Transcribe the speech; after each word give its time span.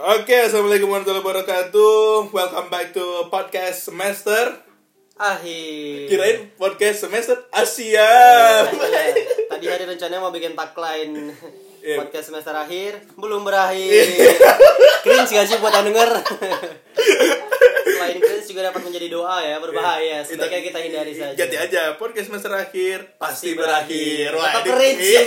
Oke, 0.00 0.32
assalamualaikum 0.32 0.88
warahmatullahi 0.88 1.20
wabarakatuh. 1.20 2.32
Welcome 2.32 2.68
back 2.72 2.96
to 2.96 3.28
podcast 3.28 3.84
semester. 3.84 4.56
Akhir. 5.20 6.08
Kirain 6.08 6.48
podcast 6.56 7.04
semester 7.04 7.36
Asia. 7.52 8.08
Tadi 9.44 9.66
hari 9.68 9.84
rencananya 9.84 10.24
mau 10.24 10.32
bikin 10.32 10.56
tagline 10.56 11.36
Iya. 11.80 11.96
podcast 11.96 12.32
semester 12.32 12.52
akhir, 12.52 13.12
belum 13.16 13.40
berakhir. 13.40 14.04
Cringe 15.04 15.32
gak 15.32 15.48
sih 15.48 15.56
buat 15.60 15.72
yang 15.72 15.92
denger? 15.92 16.10
Selain 18.00 18.16
cringe 18.24 18.48
juga 18.48 18.72
dapat 18.72 18.80
menjadi 18.88 19.12
doa 19.12 19.36
ya, 19.44 19.60
berbahaya. 19.60 20.24
Sebaiknya 20.24 20.72
kita 20.72 20.78
hindari 20.80 21.12
saja. 21.12 21.36
Jadi 21.36 21.56
aja 21.60 22.00
podcast 22.00 22.32
semester 22.32 22.48
akhir 22.56 23.20
pasti 23.20 23.52
berakhir. 23.52 24.32
Tetap 24.32 24.64
ini- 24.64 24.72
cringe. 24.72 25.04
Iya. 25.04 25.20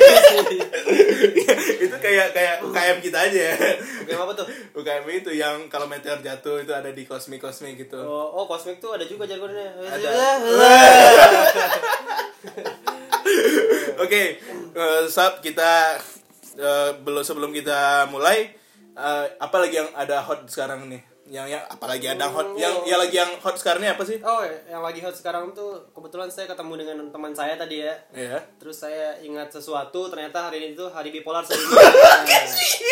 itu 1.86 1.98
kayak 2.02 2.34
kayak 2.34 2.56
UKM 2.66 2.98
kita 3.06 3.30
aja. 3.30 3.42
ya. 3.54 3.56
Oke, 4.02 4.14
apa 4.18 4.34
tuh? 4.34 4.48
UKM 4.74 5.06
itu 5.14 5.30
yang 5.38 5.70
kalau 5.70 5.86
meteor 5.86 6.18
jatuh 6.26 6.66
itu 6.66 6.74
ada 6.74 6.90
di 6.90 7.06
kosmik 7.06 7.38
kosmik 7.38 7.78
gitu. 7.78 8.02
Oh, 8.02 8.42
oh 8.42 8.50
kosmik 8.50 8.82
tuh 8.82 8.98
ada 8.98 9.06
juga 9.06 9.30
jargonnya. 9.30 9.70
Ada. 9.86 10.10
Oke, 14.04 14.42
eh, 14.74 15.04
Sab 15.08 15.40
kita 15.40 15.96
eh, 16.58 16.92
belum 17.00 17.24
sebelum 17.24 17.54
kita 17.54 18.10
mulai 18.10 18.52
eh, 18.98 19.26
apa 19.38 19.58
lagi 19.62 19.80
yang 19.80 19.90
ada 19.94 20.26
hot 20.26 20.50
sekarang 20.50 20.90
nih? 20.90 21.13
Yang 21.24 21.48
yang 21.50 21.64
apalagi 21.66 22.06
ada 22.06 22.28
hot 22.28 22.52
yang 22.54 22.84
yang 22.84 23.00
lagi 23.00 23.16
yang 23.16 23.32
hot 23.38 23.56
sekarang 23.56 23.80
ini 23.80 23.90
apa 23.90 24.04
sih? 24.04 24.20
Oh, 24.20 24.44
yang 24.44 24.80
lagi 24.80 25.00
hot 25.00 25.12
sekarang 25.12 25.50
tuh 25.52 25.80
kebetulan 25.90 26.28
saya 26.28 26.46
ketemu 26.46 26.74
dengan 26.76 26.98
teman 27.10 27.32
saya 27.32 27.56
tadi 27.56 27.80
ya. 27.80 27.96
Iya. 28.12 28.44
Terus 28.58 28.76
saya 28.78 29.16
ingat 29.20 29.48
sesuatu, 29.50 30.08
ternyata 30.08 30.44
hari 30.44 30.60
ini 30.62 30.68
tuh 30.74 30.88
hari 30.88 31.10
bipolar 31.10 31.40
sedunia. 31.42 31.80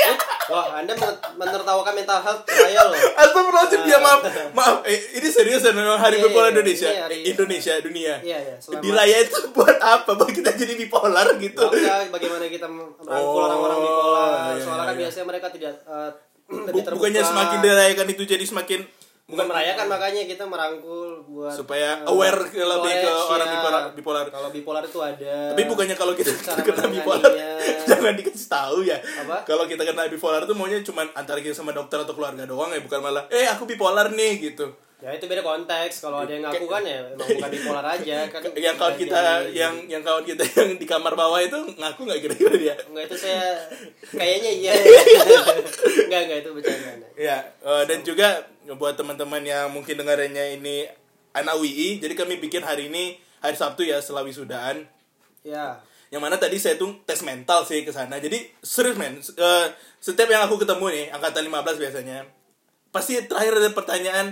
Eh, 0.02 0.18
Wah, 0.48 0.74
Anda 0.76 0.92
men- 0.92 1.22
menertawakan 1.38 1.94
mental 1.94 2.20
health 2.20 2.42
saya 2.44 2.82
loh. 2.82 2.98
Astagfirullahaladzim, 3.14 3.82
ya 3.86 4.00
maaf, 4.00 4.20
maaf. 4.52 4.76
Eh, 4.84 4.98
ini 5.14 5.30
serius 5.30 5.62
ya 5.62 5.72
memang 5.72 5.96
Hari 5.96 6.18
Iya, 6.18 6.26
Bipolar 6.26 6.50
iya, 6.50 6.54
Indonesia, 6.54 6.90
iya, 6.90 7.02
hari- 7.06 7.24
Indonesia 7.24 7.74
dunia. 7.80 8.14
Iya, 8.18 8.38
iya, 8.42 8.56
selamat. 8.58 8.82
Diraya 8.82 9.18
itu 9.22 9.38
buat 9.56 9.78
apa? 9.78 10.12
Buat 10.12 10.32
kita 10.34 10.50
jadi 10.52 10.74
bipolar 10.76 11.28
gitu. 11.38 11.62
Enggak, 11.62 12.10
bagaimana 12.10 12.44
kita 12.48 12.68
merangkul 12.74 13.08
Oh, 13.14 13.46
orang-orang 13.46 13.80
bipolar. 13.80 14.32
iya, 14.50 14.64
Soalnya 14.66 14.84
kan 14.84 14.90
iya. 14.90 15.02
biasanya 15.06 15.26
mereka 15.28 15.48
tidak 15.54 15.74
Bu- 15.86 16.16
lebih 16.52 16.82
terbuka. 16.84 16.96
bukannya 17.00 17.22
semakin 17.24 17.58
dirayakan 17.64 18.08
itu 18.12 18.24
jadi 18.28 18.46
semakin 18.46 18.80
bukan 19.32 19.48
merayakan 19.48 19.88
makanya 19.88 20.28
kita 20.28 20.44
merangkul 20.44 21.24
buat 21.24 21.56
supaya 21.56 22.04
eh, 22.04 22.12
aware 22.12 22.52
ke 22.52 22.60
lebih 22.60 22.94
ke 23.00 23.12
orang 23.32 23.48
ya. 23.48 23.54
bipolar. 23.56 23.84
bipolar. 23.96 24.26
Kalau 24.28 24.50
bipolar 24.52 24.84
itu 24.84 25.00
ada. 25.00 25.36
Tapi 25.56 25.64
bukannya 25.72 25.96
kalau 25.96 26.14
kita 26.20 26.36
Cara 26.36 26.60
kena 26.68 26.92
bipolar 26.92 27.32
jangan 27.90 28.14
dikasih 28.20 28.50
tahu 28.52 28.78
ya. 28.84 29.00
Apa? 29.00 29.48
Kalau 29.48 29.64
kita 29.72 29.88
kena 29.88 30.12
bipolar 30.12 30.44
tuh 30.44 30.52
maunya 30.52 30.84
cuman 30.84 31.08
antara 31.16 31.40
kita 31.40 31.56
sama 31.56 31.72
dokter 31.72 32.04
atau 32.04 32.12
keluarga 32.12 32.44
doang 32.44 32.76
ya, 32.76 32.84
bukan 32.84 33.00
malah 33.00 33.24
eh 33.32 33.48
aku 33.48 33.64
bipolar 33.64 34.12
nih 34.12 34.52
gitu. 34.52 34.68
Ya 35.02 35.10
itu 35.18 35.26
beda 35.26 35.42
konteks. 35.42 36.06
Kalau 36.06 36.22
ada 36.22 36.30
yang 36.30 36.46
ngaku 36.46 36.66
kan 36.70 36.86
ya 36.86 37.02
emang 37.18 37.26
bukan 37.26 37.50
bipolar 37.50 37.86
aja 37.90 38.18
kan. 38.30 38.42
Yang 38.54 38.76
kawan 38.78 38.94
Jadi- 38.94 39.02
kita 39.10 39.22
yang 39.50 39.74
yang 39.90 40.02
kawan 40.06 40.24
kita 40.24 40.44
yang 40.62 40.70
di 40.78 40.86
kamar 40.86 41.18
bawah 41.18 41.42
itu 41.42 41.58
ngaku 41.74 42.02
nggak 42.06 42.20
kira-kira 42.22 42.54
dia? 42.54 42.76
Enggak 42.86 43.10
itu 43.10 43.18
saya 43.18 43.66
kayaknya 44.22 44.52
iya. 44.54 44.74
enggak 46.06 46.22
enggak 46.30 46.40
itu 46.46 46.50
bercanda. 46.54 47.08
Ya, 47.18 47.38
eh, 47.66 47.84
dan 47.90 48.00
juga 48.06 48.46
buat 48.78 48.94
teman-teman 48.94 49.42
yang 49.42 49.74
mungkin 49.74 49.98
dengarannya 49.98 50.62
ini 50.62 50.86
anak 51.34 51.58
UI, 51.58 51.98
jadi 51.98 52.14
kami 52.14 52.38
bikin 52.38 52.62
hari 52.62 52.92
ini 52.94 53.18
hari 53.42 53.58
Sabtu 53.58 53.82
ya 53.82 53.98
setelah 53.98 54.22
wisudaan. 54.22 54.86
Ya. 55.42 55.82
Yang 56.12 56.22
mana 56.22 56.36
tadi 56.38 56.60
saya 56.60 56.76
tuh 56.76 57.02
tes 57.08 57.24
mental 57.24 57.64
sih 57.64 57.82
ke 57.88 57.90
sana. 57.90 58.20
Jadi 58.20 58.52
serius 58.62 59.00
men, 59.00 59.18
eh, 59.18 59.68
setiap 59.98 60.28
yang 60.30 60.46
aku 60.46 60.62
ketemu 60.62 60.86
nih 60.92 61.06
angkatan 61.16 61.48
15 61.48 61.82
biasanya 61.82 62.28
pasti 62.92 63.16
terakhir 63.24 63.58
ada 63.58 63.72
pertanyaan 63.72 64.28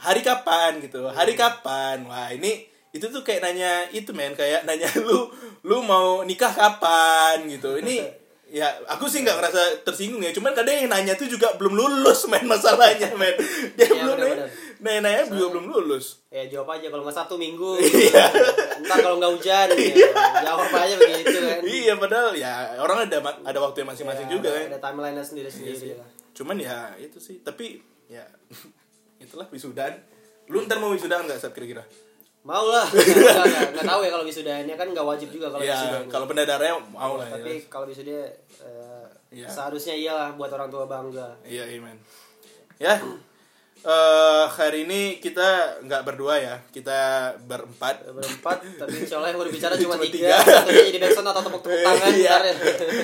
hari 0.00 0.20
kapan 0.20 0.80
gitu. 0.80 1.04
Hari 1.06 1.32
kapan? 1.34 2.02
Wah, 2.04 2.28
ini 2.28 2.64
itu 2.90 3.06
tuh 3.06 3.20
kayak 3.20 3.40
nanya 3.40 3.86
itu 3.90 4.10
men, 4.10 4.32
kayak 4.32 4.64
nanya 4.64 4.88
lu 5.06 5.28
lu 5.62 5.78
mau 5.80 6.20
nikah 6.22 6.50
kapan 6.50 7.44
gitu. 7.46 7.76
Ini 7.76 8.02
ya 8.50 8.66
aku 8.84 9.06
sih 9.06 9.22
nggak 9.22 9.38
ngerasa 9.38 9.62
tersinggung 9.86 10.18
ya 10.18 10.34
cuman 10.34 10.50
kadang 10.50 10.74
yang 10.74 10.90
nanya 10.90 11.14
tuh 11.14 11.22
juga 11.24 11.54
belum 11.54 11.70
lulus 11.70 12.26
main 12.34 12.42
masalahnya 12.42 13.14
men 13.14 13.30
dia 13.78 13.86
Iya, 13.86 14.02
belum 14.02 14.16
benar-benar. 14.18 14.48
nanya 14.82 15.00
nanya 15.06 15.22
juga 15.30 15.46
belum 15.54 15.66
lulus 15.70 16.18
Ya 16.34 16.42
jawab 16.48 16.74
aja 16.74 16.90
kalau 16.90 17.06
nggak 17.06 17.14
Sabtu 17.14 17.38
Minggu. 17.38 17.78
Iya. 17.78 18.26
Ntar 18.82 18.96
kalau 19.00 19.22
nggak 19.22 19.32
hujan 19.34 19.66
ya, 19.70 20.10
jawab 20.42 20.66
aja 20.68 20.94
begitu 20.96 21.38
kan. 21.38 21.60
iya 21.62 21.94
padahal 21.94 22.34
ya 22.34 22.52
orang 22.74 23.06
ada 23.06 23.22
ada 23.22 23.58
waktu 23.60 23.86
masing-masing 23.86 24.26
Ya, 24.26 24.32
juga 24.32 24.48
ada, 24.48 24.58
kan 24.58 24.66
ada 24.68 24.80
timeline 24.82 25.18
sendiri-sendiri 25.20 25.94
lah. 25.94 26.08
cuman 26.34 26.56
ya 26.58 26.78
itu 26.98 27.18
sih 27.22 27.38
tapi 27.40 27.78
ya 28.06 28.26
itulah 29.20 29.46
wisudan 29.52 29.92
lu 30.48 30.64
ntar 30.64 30.80
mau 30.80 30.90
wisudan 30.90 31.22
nggak 31.28 31.38
saat 31.38 31.52
kira-kira 31.52 31.84
Mau 32.40 32.72
lah. 32.72 32.88
Nggak, 32.88 33.84
tahu 33.84 34.00
ya 34.00 34.10
kalau 34.16 34.24
wisudaannya 34.24 34.72
kan 34.72 34.88
nggak 34.88 35.04
wajib 35.04 35.28
juga 35.28 35.52
kalau 35.52 35.60
ya 35.60 35.76
kalau 36.08 36.24
pendadarnya 36.24 36.72
mau 36.88 37.20
lah 37.20 37.28
ya. 37.28 37.36
Tapi 37.36 37.68
kalau 37.68 37.84
wisuda 37.84 38.16
eh, 38.64 39.04
Iya. 39.30 39.46
seharusnya 39.46 39.94
iyalah 39.94 40.34
buat 40.34 40.50
orang 40.50 40.66
tua 40.66 40.88
bangga. 40.90 41.36
iya 41.46 41.62
iman 41.78 41.94
ya 42.80 42.96
eh 43.82 44.44
hari 44.46 44.84
ini 44.84 45.00
kita 45.16 45.48
nggak 45.80 46.02
berdua 46.02 46.36
ya 46.36 46.60
kita 46.68 46.98
berempat 47.40 48.04
Berempat, 48.04 48.60
tapi 48.76 48.92
insya 48.98 49.16
Allah 49.16 49.32
yang 49.32 49.40
berbicara 49.40 49.72
cuma 49.74 49.96
Cuma 49.96 50.04
tiga. 50.04 50.36
tiga. 50.36 50.60
Satunya 50.60 50.84
jadi 50.86 50.98
backsound 51.00 51.26
atau 51.26 51.42
tepuk-tepuk 51.42 51.80
tangan. 51.80 52.12
Iya. 52.12 52.28
ntar 52.30 52.44
ya. 52.44 52.54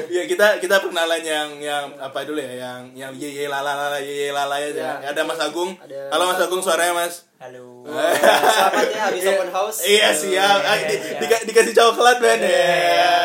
Iya 0.07 0.23
kita 0.27 0.47
kita 0.59 0.75
perkenalan 0.79 1.23
yang 1.23 1.49
yang 1.59 1.85
apa 1.97 2.19
dulu 2.23 2.37
ya 2.37 2.53
yang 2.53 2.81
yang 2.93 3.13
ye 3.13 3.33
ye 3.33 3.45
lala 3.47 3.73
lala 3.73 3.97
ye 3.99 4.13
ye 4.19 4.31
lala 4.31 4.57
ya. 4.57 4.69
Ya. 4.71 4.93
Ada 5.07 5.23
Mas 5.23 5.41
Agung. 5.41 5.73
Ada 5.79 6.13
Halo 6.13 6.25
Mas 6.27 6.41
Agung 6.41 6.61
suaranya 6.61 6.93
Mas. 6.95 7.25
Halo. 7.37 7.85
Selamat 7.85 8.89
ya 8.91 9.01
habis 9.07 9.23
open 9.27 9.51
house. 9.51 9.79
Iya 9.81 10.09
siap. 10.11 10.59
Ah, 10.59 10.73
Iya, 10.75 10.87
di- 10.87 11.01
iya. 11.07 11.19
dika- 11.21 11.45
dikasih 11.47 11.73
coklat 11.73 12.17
Ben. 12.19 12.41
Iya. 12.43 13.17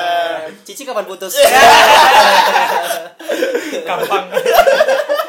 Cici 0.61 0.83
kapan 0.83 1.03
putus? 1.03 1.35
Gampang. 3.81 4.25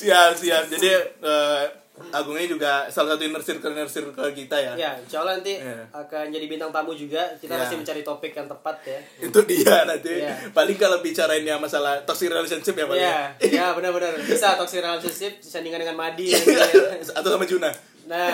Siap 0.00 0.32
siap. 0.34 0.64
Jadi 0.68 0.88
eh, 1.20 1.64
Agung 2.10 2.32
ini 2.32 2.48
juga 2.48 2.88
salah 2.88 3.12
satu 3.12 3.28
inner 3.28 3.44
circle 3.44 3.76
inner 3.76 3.84
circle 3.84 4.32
kita 4.32 4.56
ya. 4.56 4.72
Ya, 4.72 4.90
insya 4.96 5.20
Allah 5.20 5.36
nanti 5.36 5.60
Iya. 5.60 5.84
akan 5.92 6.32
jadi 6.32 6.46
bintang 6.48 6.72
tamu 6.72 6.96
juga. 6.96 7.28
Kita 7.36 7.52
Iya. 7.52 7.60
masih 7.60 7.76
mencari 7.76 8.00
topik 8.00 8.32
yang 8.32 8.48
tepat 8.48 8.76
ya. 8.88 8.98
Itu 9.20 9.44
dia 9.44 9.84
nanti. 9.84 10.24
Iya. 10.24 10.48
Paling 10.48 10.80
kalau 10.80 11.04
bicarainnya 11.04 11.60
masalah 11.60 12.00
toxic 12.08 12.32
relationship 12.32 12.72
ya 12.72 12.88
Pak. 12.88 12.96
Iya, 12.96 13.04
ya? 13.44 13.48
ya 13.52 13.66
benar-benar 13.76 14.16
bisa 14.16 14.56
toxic 14.56 14.80
relationship 14.80 15.44
disandingkan 15.44 15.84
dengan 15.84 15.96
Madi 16.00 16.32
nanti 16.32 16.56
ya. 16.56 17.20
Atau 17.20 17.36
sama 17.36 17.44
Juna. 17.44 17.68
Nah, 18.10 18.26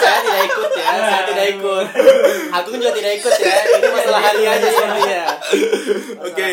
saya 0.00 0.18
tidak 0.22 0.42
ikut 0.48 0.70
ya, 0.72 0.88
saya 0.96 1.22
tidak 1.28 1.46
ikut. 1.58 1.86
Agung 2.54 2.74
juga 2.78 2.92
tidak 2.94 3.12
ikut 3.20 3.32
ya. 3.36 3.54
Ini 3.74 3.88
masalah 3.90 4.22
hari 4.22 4.42
aja 4.46 4.68
sebenarnya. 4.70 5.13
Oke. 6.24 6.48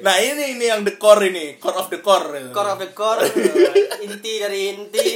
Nah 0.00 0.16
ini 0.16 0.56
ini 0.56 0.64
yang 0.64 0.80
the 0.80 0.96
core 0.96 1.28
ini, 1.28 1.60
core 1.60 1.76
of 1.76 1.92
the 1.92 2.00
core. 2.00 2.48
Core 2.50 2.70
of 2.72 2.80
the 2.80 2.88
core, 2.96 3.20
inti 4.06 4.32
dari 4.40 4.72
inti. 4.72 5.06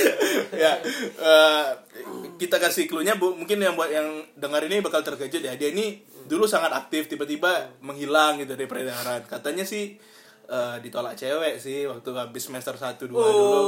ya 0.62 0.80
eh, 1.20 1.66
kita 2.40 2.56
kasih 2.56 2.88
clue-nya 2.88 3.20
bu. 3.20 3.36
Mungkin 3.36 3.60
yang 3.60 3.76
buat 3.76 3.92
yang 3.92 4.24
dengar 4.40 4.64
ini 4.64 4.80
bakal 4.80 5.04
terkejut 5.04 5.44
ya. 5.44 5.52
Dia 5.60 5.68
ini 5.68 6.00
dulu 6.24 6.48
sangat 6.48 6.72
aktif 6.72 7.12
tiba-tiba 7.12 7.76
menghilang 7.84 8.40
gitu 8.40 8.56
dari 8.56 8.64
peredaran. 8.64 9.28
Katanya 9.28 9.68
sih 9.68 10.00
eh, 10.48 10.76
ditolak 10.80 11.20
cewek 11.20 11.60
sih 11.60 11.84
waktu 11.84 12.08
habis 12.16 12.48
semester 12.48 12.72
1 12.72 12.96
2 13.04 13.12
dulu 13.12 13.62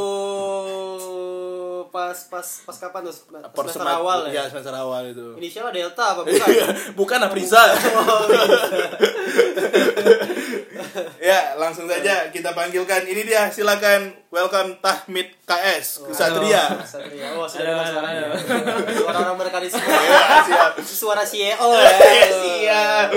Oh, 1.84 1.92
pas 1.92 2.16
pas 2.26 2.40
pas 2.64 2.76
kapan 2.78 3.04
tuh? 3.04 3.12
Pas 3.28 3.44
Por 3.50 3.64
semester 3.64 3.84
semat- 3.84 4.00
awal 4.00 4.18
ya 4.26 4.40
ya. 4.40 4.42
semester 4.48 4.72
awal 4.72 5.04
itu 5.04 5.36
Inisial 5.36 5.68
Delta 5.68 6.16
apa 6.16 6.24
bukan? 6.24 6.48
bukan 6.94 7.18
Aprisa 7.22 7.60
Oh, 7.92 8.24
gitu. 8.24 8.56
ya 11.20 11.54
langsung 11.56 11.84
saja 11.84 12.30
kita 12.30 12.52
panggilkan 12.52 13.04
ini 13.04 13.20
dia 13.22 13.48
silakan 13.48 14.16
welcome 14.28 14.78
Tahmid 14.78 15.28
KS 15.42 16.04
Kesatria 16.04 16.80
Satria. 16.82 17.34
Oh, 17.34 17.44
sudah 17.44 17.64
dengar 17.66 17.86
suaranya. 17.86 18.32
Suara 18.90 19.18
orang 19.22 19.36
berkarisma. 19.38 19.84
ya 19.84 20.40
siap 20.42 20.72
Suara 20.80 21.22
CEO 21.22 21.68
ya. 21.74 21.92
Iya, 22.00 22.28
siap. 22.30 23.08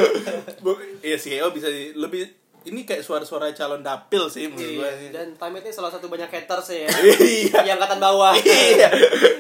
Bu- 0.60 0.80
Iya 1.00 1.16
CEO 1.16 1.48
bisa 1.52 1.68
di- 1.68 1.94
lebih 1.94 2.28
ini 2.68 2.84
kayak 2.84 3.00
suara-suara 3.00 3.50
calon 3.52 3.80
dapil 3.80 4.28
sih 4.28 4.46
menurut 4.46 4.68
gue. 4.78 4.90
Iya, 5.02 5.10
dan 5.10 5.28
Time 5.34 5.58
ini 5.58 5.70
salah 5.70 5.88
satu 5.88 6.06
banyak 6.06 6.28
haters 6.28 6.68
ya. 6.70 6.88
Iya. 7.18 7.58
Di 7.64 7.70
angkatan 7.72 7.98
bawah. 7.98 8.36
Iya. 8.36 8.90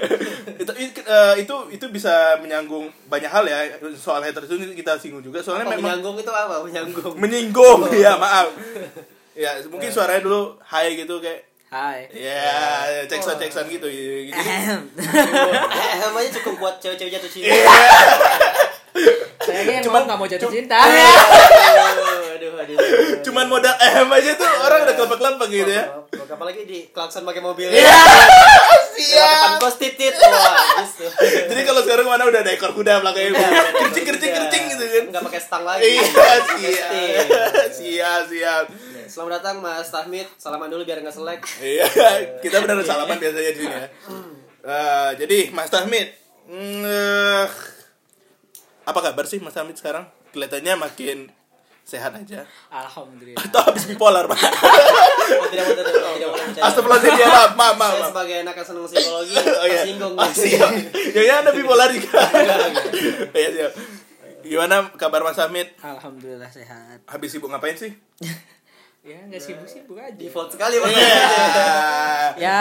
itu 0.57 0.71
itu, 0.73 0.99
eh, 1.01 1.35
itu 1.37 1.55
itu 1.69 1.85
bisa 1.87 2.11
menyanggung 2.37 2.87
banyak 3.05 3.27
hal 3.27 3.43
ya 3.43 3.57
soal 3.93 4.19
haters 4.19 4.47
itu 4.47 4.73
kita 4.73 4.97
singgung 4.97 5.21
juga 5.21 5.37
soalnya 5.37 5.63
Oh, 5.63 5.71
memang 5.71 5.83
menyanggung 5.93 6.17
itu 6.17 6.31
apa? 6.31 6.55
Menyanggung. 6.59 7.13
menyinggung 7.15 7.79
ya 8.03 8.17
maaf 8.17 8.49
ya 9.31 9.53
mungkin 9.67 9.87
suaranya 9.87 10.23
dulu 10.23 10.57
high 10.59 10.97
gitu 10.97 11.21
kayak 11.21 11.45
Hai. 11.67 12.09
ya 12.09 12.81
cekson 13.05 13.37
cekson 13.37 13.67
gitu 13.67 13.85
gitu 13.85 14.33
Eh, 14.33 15.95
namanya 15.99 16.29
cukup 16.33 16.57
buat 16.57 16.75
cewek-cewek 16.79 17.11
jatuh 17.13 17.29
cinta. 17.29 17.51
Iya. 17.51 17.67
Saya 19.47 19.79
mau 19.85 20.03
nggak 20.03 20.17
mau 20.17 20.27
jatuh 20.27 20.49
cinta. 20.49 20.75
Aduh, 20.77 22.35
aduh, 22.35 22.51
aduh. 22.59 22.77
Cuman 23.21 23.47
modal 23.47 23.71
M 23.73 24.07
aja 24.09 24.31
tuh 24.33 24.43
orang 24.45 24.83
udah 24.83 24.93
kelepek-kelepek 24.93 25.49
gitu 25.49 25.71
ya. 25.73 25.83
apalagi 26.27 26.61
di 26.63 26.79
klakson 26.91 27.23
pakai 27.23 27.39
mobil 27.39 27.65
Iya. 27.67 27.97
Siap. 28.93 29.17
depan 29.17 29.53
kos 29.57 29.75
titit 29.77 30.13
wah 30.13 30.53
habis 30.75 30.91
tuh 30.95 31.09
Jadi 31.47 31.61
kalau 31.63 31.81
sekarang 31.81 32.05
mana 32.05 32.23
udah 32.23 32.41
ada 32.41 32.51
ekor 32.51 32.73
kuda 32.73 32.99
belakangnya 32.99 33.33
Iya, 33.33 33.61
kercing 33.73 34.05
kercing 34.05 34.31
kercing 34.31 34.63
gitu 34.69 34.83
kan. 34.85 35.03
nggak 35.09 35.23
pakai 35.23 35.39
stang 35.39 35.63
lagi 35.63 35.81
Iya, 35.87 36.03
siap. 36.51 36.91
Siap, 37.71 38.21
siap. 38.27 38.65
selamat 39.07 39.31
datang 39.33 39.55
Mas 39.59 39.87
Tahmid 39.87 40.27
salaman 40.35 40.67
dulu 40.67 40.83
biar 40.83 40.99
nggak 40.99 41.15
selek 41.15 41.41
Iya, 41.57 41.85
kita 42.43 42.59
benar 42.59 42.83
salaman 42.83 43.17
biasanya 43.17 43.49
di 43.49 43.59
sini 43.59 43.73
ya. 43.73 43.87
Eh, 44.61 45.09
jadi 45.17 45.37
Mas 45.51 45.71
Tahmid, 45.71 46.07
mm, 46.45 46.81
eh, 46.83 47.45
apa 48.87 48.99
kabar 49.03 49.27
sih 49.27 49.43
Mas 49.43 49.51
Tahmid 49.51 49.75
sekarang? 49.75 50.07
Kelihatannya 50.31 50.73
makin 50.79 51.27
sehat 51.83 52.15
aja. 52.15 52.43
Alhamdulillah. 52.71 53.39
Atau 53.39 53.59
habis 53.63 53.83
bipolar, 53.87 54.27
Pak? 54.27 54.35
tidak 54.35 55.63
mau 55.63 55.75
tidak 55.75 56.03
mau 56.03 56.15
tidak 56.15 56.29
mau 56.31 56.35
bercanda. 56.35 56.63
Astagfirullahaladzim, 56.67 57.15
ya, 57.15 57.27
maaf, 57.27 57.51
maaf, 57.55 57.75
maaf. 57.75 57.91
saya 57.91 57.99
maaf. 57.99 58.11
sebagai 58.11 58.35
anak 58.43 58.53
yang 58.55 58.67
senang 58.67 58.85
psikologi 58.87 59.35
Oh, 59.59 59.65
iya. 59.67 59.81
tersinggung 59.83 60.13
Oh, 60.15 60.31
siap. 60.31 60.71
Ya, 61.15 61.21
ya, 61.23 61.33
ada 61.43 61.51
bipolar 61.55 61.89
juga. 61.91 62.19
Enggak, 62.19 62.57
enggak. 62.71 62.85
Iya, 63.35 63.49
siap. 63.55 63.71
Gimana 64.47 64.75
kabar 64.95 65.21
Mas 65.27 65.35
Tahmid? 65.35 65.67
Alhamdulillah 65.83 66.47
sehat. 66.47 67.03
Habis 67.07 67.35
sibuk 67.35 67.51
ngapain 67.51 67.75
sih? 67.75 67.91
Ya 69.07 69.19
nggak 69.23 69.39
sibuk-sibuk 69.39 69.95
aja. 69.95 70.19
default 70.19 70.51
sekali 70.51 70.75
Mas 70.77 70.91
Iya. 70.91 71.15
Ya 72.43 72.59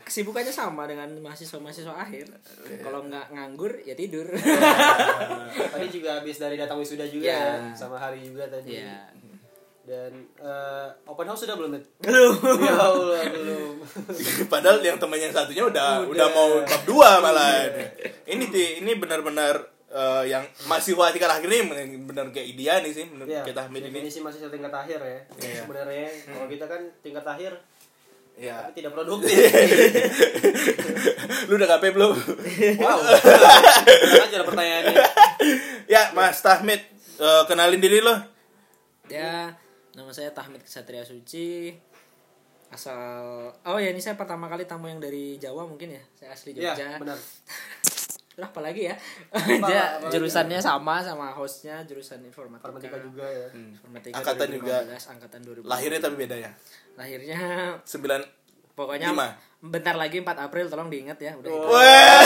kesibukannya 0.00 0.48
sama 0.48 0.88
dengan 0.88 1.12
mahasiswa-mahasiswa 1.20 1.92
akhir. 1.92 2.32
Kalau 2.80 3.04
nggak 3.04 3.28
nganggur 3.28 3.76
ya 3.84 3.92
tidur. 3.92 4.24
tadi 5.76 5.86
juga 5.92 6.24
habis 6.24 6.40
dari 6.40 6.56
datang 6.56 6.80
wisuda 6.80 7.04
juga 7.04 7.28
ya 7.28 7.68
sama 7.76 8.00
hari 8.00 8.24
juga 8.24 8.48
tadi 8.48 8.80
ya. 8.80 9.04
dan 9.84 10.12
eh, 10.36 10.88
open 11.04 11.28
house 11.28 11.44
sudah 11.44 11.56
belum? 11.56 11.76
Belum. 12.00 12.32
ya 12.68 12.76
Allah 12.76 13.24
belum 13.24 13.72
Padahal 14.48 14.84
yang 14.84 15.00
temannya 15.00 15.32
satunya 15.32 15.64
udah 15.64 16.04
udah, 16.08 16.12
Udah. 16.12 16.28
mau 16.32 16.48
bab 16.60 16.82
dua 16.84 17.20
malah. 17.24 17.68
Ini 18.24 18.44
ini 18.84 18.92
benar-benar 18.96 19.77
eh, 19.88 20.22
yang 20.26 20.42
masih 20.64 20.94
tingkat 21.08 21.30
akhir 21.30 21.46
ini 21.46 21.58
benar- 21.64 22.00
benar 22.04 22.24
kayak 22.28 22.46
Idia 22.48 22.72
nih 22.78 22.92
sih 22.92 23.06
menurut 23.06 23.30
ya 23.30 23.42
kita 23.42 23.60
Hamid 23.64 23.80
ini. 23.82 23.86
definisi 23.90 24.18
masih 24.20 24.38
tingkat 24.46 24.70
akhir 24.70 24.98
ya 24.98 25.18
Iya. 25.38 25.60
sebenarnya 25.62 26.06
kalau 26.26 26.46
kita 26.46 26.64
kan 26.64 26.80
tingkat 27.00 27.24
akhir 27.24 27.52
Ya. 28.34 28.54
tapi 28.62 28.70
tidak 28.76 28.92
produktif 28.94 29.34
Lu 31.48 31.52
udah 31.54 31.68
KP 31.68 31.84
belum? 31.90 32.12
wow 32.78 32.98
aja 34.22 34.36
lah 34.36 34.46
pertanyaannya 34.46 34.94
ya, 35.86 36.02
Mas 36.12 36.38
Tahmid, 36.38 36.78
eh, 37.16 37.42
kenalin 37.44 37.78
diri 37.78 37.98
lo. 37.98 38.14
Ya, 39.08 39.56
nama 39.90 40.12
saya 40.12 40.28
Tahmid 40.30 40.60
Kesatria 40.60 41.00
Suci. 41.00 41.72
Asal 42.68 43.48
Oh 43.64 43.74
ya, 43.74 43.88
ini 43.88 43.98
saya 43.98 44.14
pertama 44.14 44.46
kali 44.46 44.62
tamu 44.62 44.86
yang 44.86 45.00
dari 45.00 45.34
Jawa 45.34 45.64
mungkin 45.64 45.90
ya. 45.90 46.02
Saya 46.12 46.30
asli 46.30 46.52
ya 46.52 46.76
Jogja. 46.76 47.00
benar 48.38 48.46
Lah 48.46 48.48
apalagi 48.48 48.82
ya? 48.86 48.94
Apa- 49.34 49.66
Dia 49.66 49.82
jurusannya 50.08 50.62
sama 50.62 51.02
sama 51.02 51.34
hostnya 51.34 51.82
jurusan 51.82 52.22
informatika. 52.22 52.70
informatika 52.70 52.98
juga 53.02 53.26
ya 53.26 53.48
Informatika 53.50 54.14
Angkatan 54.16 54.46
2015, 54.48 54.54
juga. 54.54 54.76
angkatan 55.10 55.40
2000. 55.42 55.66
Lahirnya 55.66 56.00
tapi 56.00 56.16
beda 56.16 56.36
ya. 56.38 56.50
Lahirnya 56.94 57.38
9 57.82 58.22
pokoknya 58.72 59.10
Lima. 59.10 59.34
bentar 59.60 59.90
lagi 59.92 60.22
4 60.22 60.38
April 60.38 60.70
tolong 60.70 60.86
diingat 60.86 61.18
ya 61.18 61.34
udah 61.34 61.50
itu. 61.50 61.66
Wah, 61.66 62.22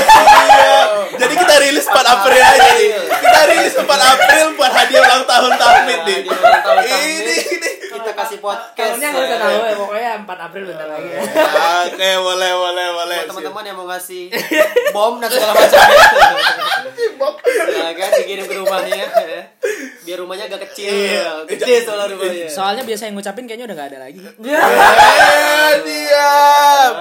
Jadi 1.15 1.33
kita 1.35 1.55
rilis 1.59 1.87
4 1.87 1.97
April 2.05 2.43
aja 2.43 2.61
nih. 2.71 2.89
Kita 3.09 3.41
rilis 3.49 3.73
4 3.75 3.89
April 3.89 4.45
buat 4.53 4.69
hadiah 4.71 5.01
ulang 5.01 5.25
tahun 5.25 5.53
Tahmid 5.55 6.01
nih. 6.05 6.21
Ini 6.85 7.37
ini. 7.49 7.73
Kasih 8.23 8.39
podcast 8.39 8.79
Tahunnya 8.93 9.09
nggak 9.09 9.25
usah 9.25 9.39
tahu 9.39 9.53
ya 9.53 9.75
pokoknya 9.75 10.11
4 10.23 10.47
April 10.47 10.63
bentar 10.65 10.87
lagi 10.87 11.09
ya. 11.09 11.21
Oke, 11.85 12.11
boleh, 12.19 12.53
boleh, 12.55 12.87
boleh. 12.93 13.17
buat 13.17 13.29
teman-teman 13.29 13.65
yang 13.65 13.77
mau 13.77 13.87
ngasih 13.87 14.23
bom 14.95 15.15
dan 15.19 15.29
segala 15.29 15.53
macamnya 15.53 15.99
ya 17.65 17.91
kan 17.93 18.11
dikirim 18.17 18.45
ke 18.45 18.55
rumahnya 18.57 19.05
ya. 19.07 19.43
biar 20.03 20.19
rumahnya 20.19 20.45
agak 20.47 20.61
kecil 20.67 20.91
Iya. 20.91 21.47
gede 21.47 21.75
soalnya 21.83 22.07
rumahnya 22.11 22.47
Soalnya 22.49 22.83
biasa 22.83 23.03
yang 23.05 23.15
ngucapin 23.15 23.45
kayaknya 23.45 23.67
udah 23.67 23.77
gak 23.77 23.89
ada 23.89 23.99
lagi. 24.01 24.19
Eh, 24.23 25.73
diam. 25.81 26.95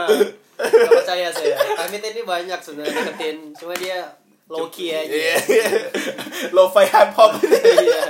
Gak 0.55 0.91
percaya 0.93 1.27
saya 1.27 1.55
Kamit 1.75 2.03
ini 2.03 2.21
banyak 2.21 2.59
sebenarnya 2.59 2.93
deketin 3.03 3.49
Cuma 3.51 3.73
dia 3.73 4.05
low 4.45 4.69
key 4.69 4.91
aja 4.91 5.09
Iya, 5.09 5.35
iya. 5.41 5.67
Lo-fi 6.51 6.85
hip 6.85 7.11
hop. 7.11 7.33
Iya 7.41 8.01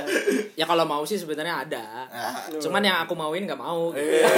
Ya 0.62 0.64
kalau 0.64 0.86
mau 0.86 1.02
sih 1.02 1.18
sebenarnya 1.18 1.58
ada. 1.60 2.06
Cuman 2.54 2.78
yang 2.80 3.02
aku 3.02 3.18
mauin 3.18 3.42
gak 3.44 3.58
mau. 3.58 3.90
Iya. 3.92 4.30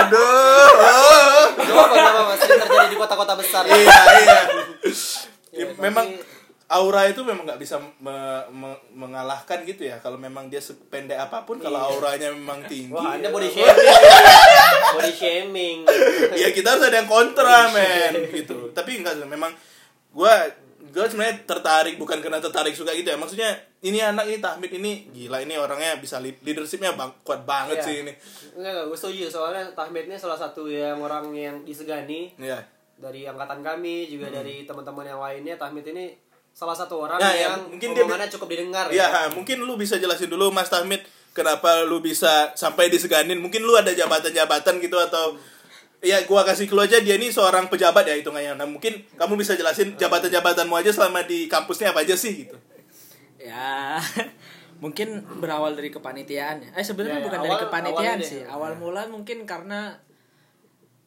Aduh. 0.00 1.46
Gak 1.52 1.74
apa 1.74 2.20
apa 2.22 2.34
Sering 2.36 2.60
terjadi 2.60 2.86
di 2.88 2.96
kota-kota 2.96 3.34
besar 3.34 3.62
Iya, 3.66 3.74
iya. 3.74 4.40
Ya, 5.52 5.66
Memang 5.76 6.06
tapi- 6.06 6.30
aura 6.70 7.04
itu 7.04 7.20
memang 7.20 7.44
nggak 7.44 7.58
bisa 7.58 7.76
me- 8.00 8.46
me- 8.48 8.80
mengalahkan 8.94 9.60
gitu 9.60 9.84
ya 9.84 9.98
kalau 9.98 10.16
memang 10.16 10.48
dia 10.48 10.56
sependek 10.56 11.20
apa 11.20 11.44
pun 11.44 11.60
kalau 11.60 11.76
Iya. 11.76 11.88
auranya 11.90 12.28
memang 12.32 12.64
tinggi 12.64 12.88
Wah 12.88 13.12
anda 13.12 13.28
ya. 13.28 13.34
body 13.34 13.48
shaming 13.50 13.76
Body 14.94 15.12
shaming 15.12 15.78
ya 16.32 16.48
kita 16.48 16.72
harus 16.72 16.88
ada 16.88 16.96
yang 16.96 17.10
kontra 17.10 17.68
men 17.68 18.24
gitu 18.32 18.72
tapi 18.72 19.04
enggak 19.04 19.20
memang 19.22 19.52
gua 20.08 20.48
gue 20.92 21.00
sebenarnya 21.02 21.40
tertarik 21.42 21.96
bukan 21.96 22.20
karena 22.20 22.36
tertarik 22.36 22.76
suka 22.76 22.92
gitu 22.92 23.08
ya. 23.08 23.16
Maksudnya 23.16 23.48
ini 23.80 23.98
anak 23.98 24.28
ini 24.28 24.38
Tahmid 24.38 24.70
ini 24.76 25.08
gila 25.08 25.40
ini 25.40 25.56
orangnya 25.56 25.96
bisa 25.96 26.20
lead- 26.20 26.44
leadershipnya 26.44 26.92
bang, 26.92 27.08
kuat 27.24 27.42
banget 27.42 27.80
Iya. 27.80 27.86
sih 27.88 27.94
ini. 28.04 28.12
Enggak, 28.52 28.70
enggak, 28.70 28.84
gue 28.86 28.98
setuju. 29.00 29.24
Soalnya 29.26 29.64
Tahmid 29.72 30.04
ini 30.06 30.16
salah 30.20 30.36
satu 30.36 30.68
yang 30.68 31.00
orang 31.00 31.32
yang 31.32 31.64
disegani. 31.64 32.36
Ya 32.36 32.60
dari 33.02 33.26
angkatan 33.26 33.66
kami 33.66 34.06
juga 34.06 34.30
dari 34.30 34.62
teman-teman 34.62 35.02
yang 35.02 35.18
lainnya. 35.18 35.58
Tahmid 35.58 35.82
ini 35.90 36.14
salah 36.54 36.76
satu 36.76 37.02
orang 37.02 37.18
Nah, 37.18 37.34
ya, 37.34 37.50
yang 37.50 37.66
mungkin 37.66 37.96
dia- 37.96 38.30
cukup 38.30 38.46
didengar 38.46 38.86
ya. 38.94 39.10
Ha, 39.10 39.20
mungkin 39.34 39.58
lu 39.64 39.74
bisa 39.74 39.98
jelasin 39.98 40.30
dulu 40.30 40.54
Mas 40.54 40.70
Tahmid 40.70 41.02
kenapa 41.34 41.82
lu 41.82 41.98
bisa 41.98 42.54
sampai 42.54 42.86
diseganin? 42.86 43.42
Mungkin 43.42 43.64
lu 43.64 43.74
ada 43.74 43.90
jabatan-jabatan 43.90 44.78
gitu 44.78 44.94
atau 45.00 45.34
ya 46.02 46.18
gua 46.22 46.42
kasih 46.42 46.66
clue 46.66 46.82
aja 46.82 46.98
dia 46.98 47.14
ini 47.14 47.28
seorang 47.28 47.66
pejabat 47.66 48.02
ya 48.04 48.14
hitungannya 48.14 48.54
nah 48.54 48.66
mungkin 48.66 49.06
kamu 49.12 49.34
bisa 49.36 49.54
jelasin 49.54 49.94
jabatan-jabatanmu 49.94 50.74
aja 50.74 50.90
selama 50.90 51.22
di 51.22 51.46
kampusnya 51.46 51.90
apa 51.90 52.02
aja 52.02 52.12
sih 52.14 52.44
gitu 52.44 52.58
Ya 53.38 53.98
mungkin 54.82 55.08
berawal 55.36 55.74
dari 55.74 55.88
kepanitiaan 55.88 56.58
ya. 56.60 56.70
Eh 56.74 56.82
sebenarnya 56.82 57.16
Ya, 57.16 57.18
ya, 57.18 57.26
bukan 57.26 57.38
awal- 57.40 57.46
dari 57.48 57.62
kepanitiaan 57.64 57.98
awalnya 58.14 58.26
sih. 58.28 58.38
deh. 58.38 58.46
Awal 58.48 58.72
mula 58.76 59.02
mungkin 59.06 59.38
karena 59.42 59.98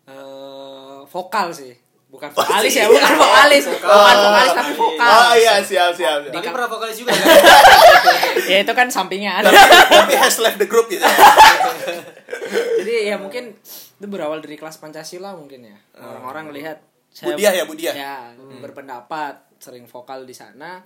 eh 0.06 1.00
vokal 1.06 1.52
sih. 1.52 1.72
Bukan 2.06 2.28
Oh, 2.30 2.38
vokalis 2.38 2.72
iya. 2.72 2.84
ya, 2.84 2.88
bukan 2.90 3.14
vokalis. 3.22 3.64
Vokal. 3.66 3.88
Bukan 3.90 4.18
vokalis 4.22 4.52
tapi 4.54 4.72
vokal. 4.74 5.08
oh 5.10 5.34
iya 5.34 5.54
siap 5.60 5.92
siap, 5.92 6.20
siap. 6.22 6.32
Tapi 6.34 6.48
pernah 6.50 6.70
vokalis 6.70 6.96
juga 6.98 7.12
kan? 7.16 7.28
ya 8.46 8.58
itu 8.62 8.74
kan 8.74 8.88
sampingan. 8.88 9.42
tapi, 9.42 9.56
tapi 9.90 10.14
has 10.18 10.36
left 10.38 10.56
the 10.56 10.68
group 10.68 10.88
gitu 10.88 11.04
Jadi 12.78 12.94
ya 13.06 13.16
mungkin 13.18 13.56
itu 14.06 14.14
berawal 14.14 14.38
dari 14.38 14.54
kelas 14.54 14.78
Pancasila 14.78 15.34
mungkin 15.34 15.66
ya. 15.66 15.78
Orang-orang 15.98 16.54
lihat 16.54 16.78
Budiah 17.26 17.54
ya, 17.58 17.66
Budiah? 17.66 17.96
Ya, 17.98 18.16
berpendapat 18.62 19.58
sering 19.58 19.90
vokal 19.90 20.30
di 20.30 20.36
sana. 20.38 20.86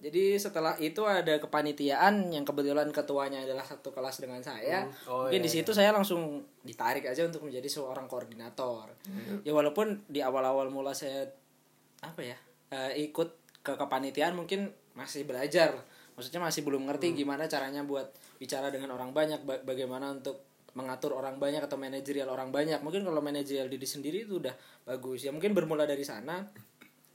Jadi 0.00 0.38
setelah 0.40 0.78
itu 0.80 1.04
ada 1.04 1.36
kepanitiaan 1.36 2.32
yang 2.32 2.46
kebetulan 2.46 2.88
ketuanya 2.88 3.44
adalah 3.44 3.66
satu 3.66 3.92
kelas 3.92 4.22
dengan 4.22 4.40
saya. 4.40 4.86
Oh, 5.04 5.28
mungkin 5.28 5.42
iya, 5.42 5.44
di 5.44 5.50
situ 5.50 5.76
saya 5.76 5.92
langsung 5.92 6.40
ditarik 6.64 7.04
aja 7.04 7.26
untuk 7.26 7.44
menjadi 7.44 7.68
seorang 7.68 8.08
koordinator. 8.08 8.88
Ya 9.44 9.52
walaupun 9.52 10.06
di 10.08 10.22
awal-awal 10.24 10.72
mula 10.72 10.96
saya 10.96 11.28
apa 12.00 12.22
ya 12.24 12.36
eh, 12.72 13.10
ikut 13.12 13.60
ke 13.60 13.76
kepanitiaan 13.76 14.32
mungkin 14.32 14.72
masih 14.96 15.28
belajar 15.28 15.76
maksudnya 16.16 16.40
masih 16.40 16.64
belum 16.64 16.88
ngerti 16.88 17.12
gimana 17.12 17.44
caranya 17.44 17.84
buat 17.84 18.08
bicara 18.40 18.72
dengan 18.72 18.96
orang 18.96 19.12
banyak 19.12 19.44
ba- 19.44 19.60
bagaimana 19.60 20.16
untuk 20.16 20.40
mengatur 20.74 21.16
orang 21.18 21.36
banyak 21.42 21.62
atau 21.64 21.74
manajerial 21.74 22.30
orang 22.30 22.54
banyak. 22.54 22.78
Mungkin 22.80 23.02
kalau 23.02 23.18
manajerial 23.18 23.66
diri 23.66 23.86
sendiri 23.86 24.22
itu 24.26 24.38
udah 24.38 24.54
bagus. 24.86 25.26
Ya 25.26 25.34
mungkin 25.34 25.54
bermula 25.56 25.86
dari 25.88 26.06
sana. 26.06 26.46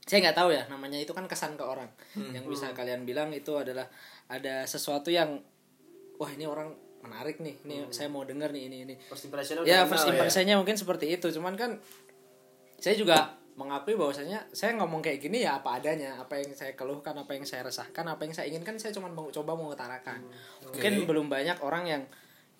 Saya 0.06 0.22
nggak 0.22 0.36
tahu 0.38 0.50
ya 0.54 0.62
namanya 0.70 1.02
itu 1.02 1.10
kan 1.10 1.26
kesan 1.26 1.58
ke 1.58 1.64
orang. 1.64 1.88
Yang 2.14 2.46
bisa 2.46 2.70
kalian 2.76 3.02
bilang 3.02 3.34
itu 3.34 3.56
adalah 3.58 3.88
ada 4.30 4.62
sesuatu 4.68 5.10
yang 5.10 5.40
wah 6.20 6.30
ini 6.30 6.44
orang 6.46 6.70
menarik 7.02 7.42
nih. 7.42 7.56
Ini 7.64 7.76
saya 7.90 8.06
mau 8.12 8.22
denger 8.22 8.52
nih 8.52 8.62
ini 8.70 8.76
ini. 8.86 8.94
First 9.08 9.26
impression 9.26 9.66
ya 9.66 9.88
first 9.88 10.06
impressionnya 10.06 10.60
mungkin 10.60 10.78
seperti 10.78 11.10
itu. 11.10 11.26
Cuman 11.34 11.58
kan 11.58 11.80
saya 12.76 12.94
juga 12.94 13.34
mengakui 13.56 13.96
bahwasanya 13.96 14.52
saya 14.52 14.76
ngomong 14.76 15.00
kayak 15.00 15.18
gini 15.18 15.42
ya 15.42 15.58
apa 15.58 15.80
adanya. 15.80 16.20
Apa 16.20 16.38
yang 16.38 16.52
saya 16.52 16.76
keluhkan 16.76 17.16
apa 17.16 17.32
yang 17.32 17.48
saya 17.48 17.64
resahkan 17.64 18.04
apa 18.04 18.22
yang 18.28 18.34
saya 18.36 18.46
inginkan 18.52 18.76
saya 18.76 18.92
cuma 18.92 19.08
mau 19.08 19.32
coba 19.32 19.56
mengutarakan. 19.56 20.22
Mungkin 20.70 21.08
belum 21.08 21.26
banyak 21.26 21.64
orang 21.64 21.84
yang 21.88 22.02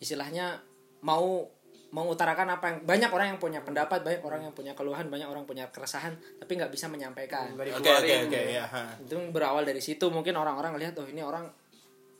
istilahnya 0.00 0.60
mau 1.06 1.46
mengutarakan 1.86 2.50
apa 2.50 2.64
yang 2.66 2.78
banyak 2.82 3.10
orang 3.14 3.26
yang 3.30 3.40
punya 3.40 3.62
pendapat 3.62 4.02
banyak 4.02 4.20
orang 4.20 4.40
yang 4.42 4.52
punya 4.52 4.74
keluhan 4.74 5.06
banyak 5.06 5.30
orang 5.30 5.46
punya 5.46 5.70
keresahan 5.70 6.12
tapi 6.36 6.58
nggak 6.58 6.68
bisa 6.68 6.90
menyampaikan 6.90 7.54
oke 7.54 7.78
oke 7.78 8.14
oke 8.26 8.40
ya 8.52 8.66
ha. 8.66 8.90
itu 8.98 9.14
berawal 9.30 9.62
dari 9.62 9.78
situ 9.78 10.10
mungkin 10.10 10.34
orang-orang 10.34 10.74
lihat 10.76 10.98
oh 10.98 11.06
ini 11.06 11.22
orang 11.22 11.46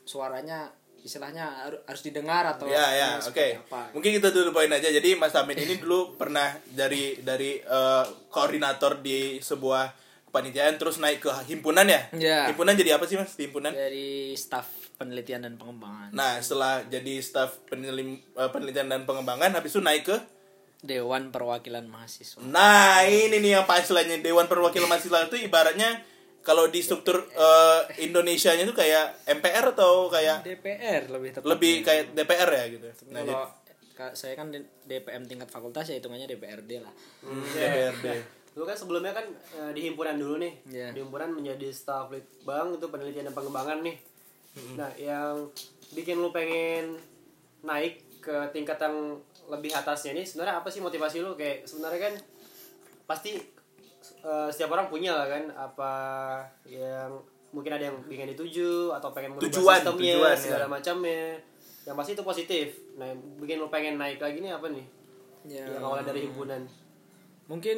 suaranya 0.07 0.71
istilahnya 0.97 1.67
haru- 1.67 1.83
harus 1.83 2.01
didengar 2.01 2.43
atau 2.47 2.67
Ya 2.67 2.83
ya, 2.91 3.09
oke. 3.21 3.47
apa. 3.63 3.93
Mungkin 3.95 4.17
kita 4.17 4.33
dulu 4.33 4.49
poin 4.51 4.67
aja. 4.67 4.89
Jadi 4.89 5.15
Mas 5.15 5.31
Amin 5.37 5.55
ini 5.55 5.79
dulu 5.79 6.17
pernah 6.17 6.51
dari 6.67 7.15
dari 7.21 7.55
eh, 7.59 8.05
koordinator 8.27 8.99
di 8.99 9.39
sebuah 9.39 9.87
kepanitiaan 10.27 10.75
terus 10.75 10.99
naik 10.99 11.23
ke 11.23 11.31
himpunan 11.47 11.87
ya? 11.87 12.01
Ya. 12.17 12.39
Himpunan 12.51 12.75
jadi 12.75 12.99
apa 12.99 13.07
sih 13.07 13.15
Mas 13.15 13.39
di 13.39 13.47
himpunan? 13.47 13.71
dari 13.71 14.35
staf 14.35 14.67
penelitian 14.97 15.41
dan 15.41 15.55
pengembangan 15.55 16.09
Nah, 16.09 16.37
setelah 16.37 16.83
jadi 16.83 17.13
staf 17.19 17.61
penelim- 17.63 18.21
eh, 18.31 18.49
penelitian 18.49 18.87
dan 18.87 19.01
pengembangan 19.03 19.53
habis 19.53 19.71
itu 19.71 19.79
naik 19.79 20.03
ke 20.05 20.17
Dewan 20.79 21.29
Perwakilan 21.29 21.85
Mahasiswa 21.85 22.37
Nah, 22.43 23.01
ini 23.01 23.37
nih 23.37 23.51
yang 23.53 23.65
punchline-nya 23.65 24.19
Dewan 24.19 24.45
Perwakilan 24.45 24.85
Mahasiswa 24.87 25.25
itu 25.25 25.37
ibaratnya 25.39 26.01
kalau 26.39 26.65
di 26.65 26.79
struktur 26.79 27.25
eh, 27.27 27.81
Indonesianya 27.99 28.63
itu 28.63 28.71
kayak 28.71 29.25
MPR 29.27 29.73
atau 29.73 30.07
kayak 30.07 30.41
DPR 30.43 31.03
lebih 31.07 31.29
tepatnya 31.31 31.49
lebih 31.49 31.73
kayak 31.81 32.03
DPR 32.13 32.49
ya 32.51 32.65
gitu. 32.69 32.87
Nah, 33.07 33.21
kalau 33.21 33.45
ka- 33.93 34.13
saya 34.13 34.33
kan 34.33 34.53
DPM 34.81 35.25
tingkat 35.25 35.49
fakultas 35.49 35.85
ya 35.85 35.95
hitungannya 35.95 36.25
DPRD 36.25 36.71
lah 36.79 36.93
jadi 37.19 37.65
DPRD. 37.91 38.07
Lu 38.53 38.63
kan 38.63 38.73
sebelumnya 38.73 39.11
kan 39.11 39.25
eh, 39.27 39.71
di 39.71 39.81
himpunan 39.83 40.15
dulu 40.15 40.37
nih. 40.37 40.53
Iya. 40.63 40.87
Di 40.89 40.99
himpunan 40.99 41.29
menjadi 41.31 41.67
staf 41.69 42.07
litbang 42.07 42.73
itu 42.73 42.85
penelitian 42.85 43.27
dan 43.27 43.35
pengembangan 43.35 43.81
nih. 43.81 43.97
Nah, 44.77 44.91
yang 44.97 45.49
bikin 45.93 46.19
lu 46.19 46.29
pengen 46.33 46.97
naik 47.63 48.03
ke 48.19 48.35
tingkat 48.51 48.75
yang 48.81 49.17
lebih 49.47 49.71
atasnya 49.71 50.11
nih 50.11 50.27
sebenarnya 50.27 50.59
apa 50.59 50.67
sih 50.67 50.83
motivasi 50.83 51.23
lu? 51.23 51.37
Kayak 51.39 51.63
sebenarnya 51.63 52.11
kan 52.11 52.13
pasti 53.07 53.39
eh, 54.25 54.49
setiap 54.51 54.75
orang 54.75 54.91
punya 54.91 55.15
lah 55.15 55.27
kan 55.29 55.43
apa 55.55 55.93
yang 56.67 57.15
mungkin 57.55 57.71
ada 57.71 57.87
yang 57.87 57.97
pengen 58.05 58.35
dituju 58.35 58.91
atau 58.91 59.15
pengen 59.15 59.33
merubah 59.33 59.47
Tujuan, 59.47 59.79
sistemnya 59.79 60.13
tujuan, 60.19 60.35
segala 60.35 60.65
ya. 60.67 60.69
macamnya. 60.69 61.23
Yang 61.87 61.95
pasti 61.95 62.11
itu 62.19 62.23
positif. 62.27 62.67
Nah 62.99 63.05
yang 63.07 63.19
bikin 63.39 63.57
lu 63.63 63.71
pengen 63.71 63.95
naik 63.95 64.19
lagi 64.19 64.43
nih 64.43 64.51
apa 64.51 64.67
nih? 64.67 64.85
Ya. 65.47 65.63
Yang 65.63 65.83
awalnya 65.87 66.05
dari 66.11 66.27
himpunan. 66.27 66.61
Mungkin 67.47 67.77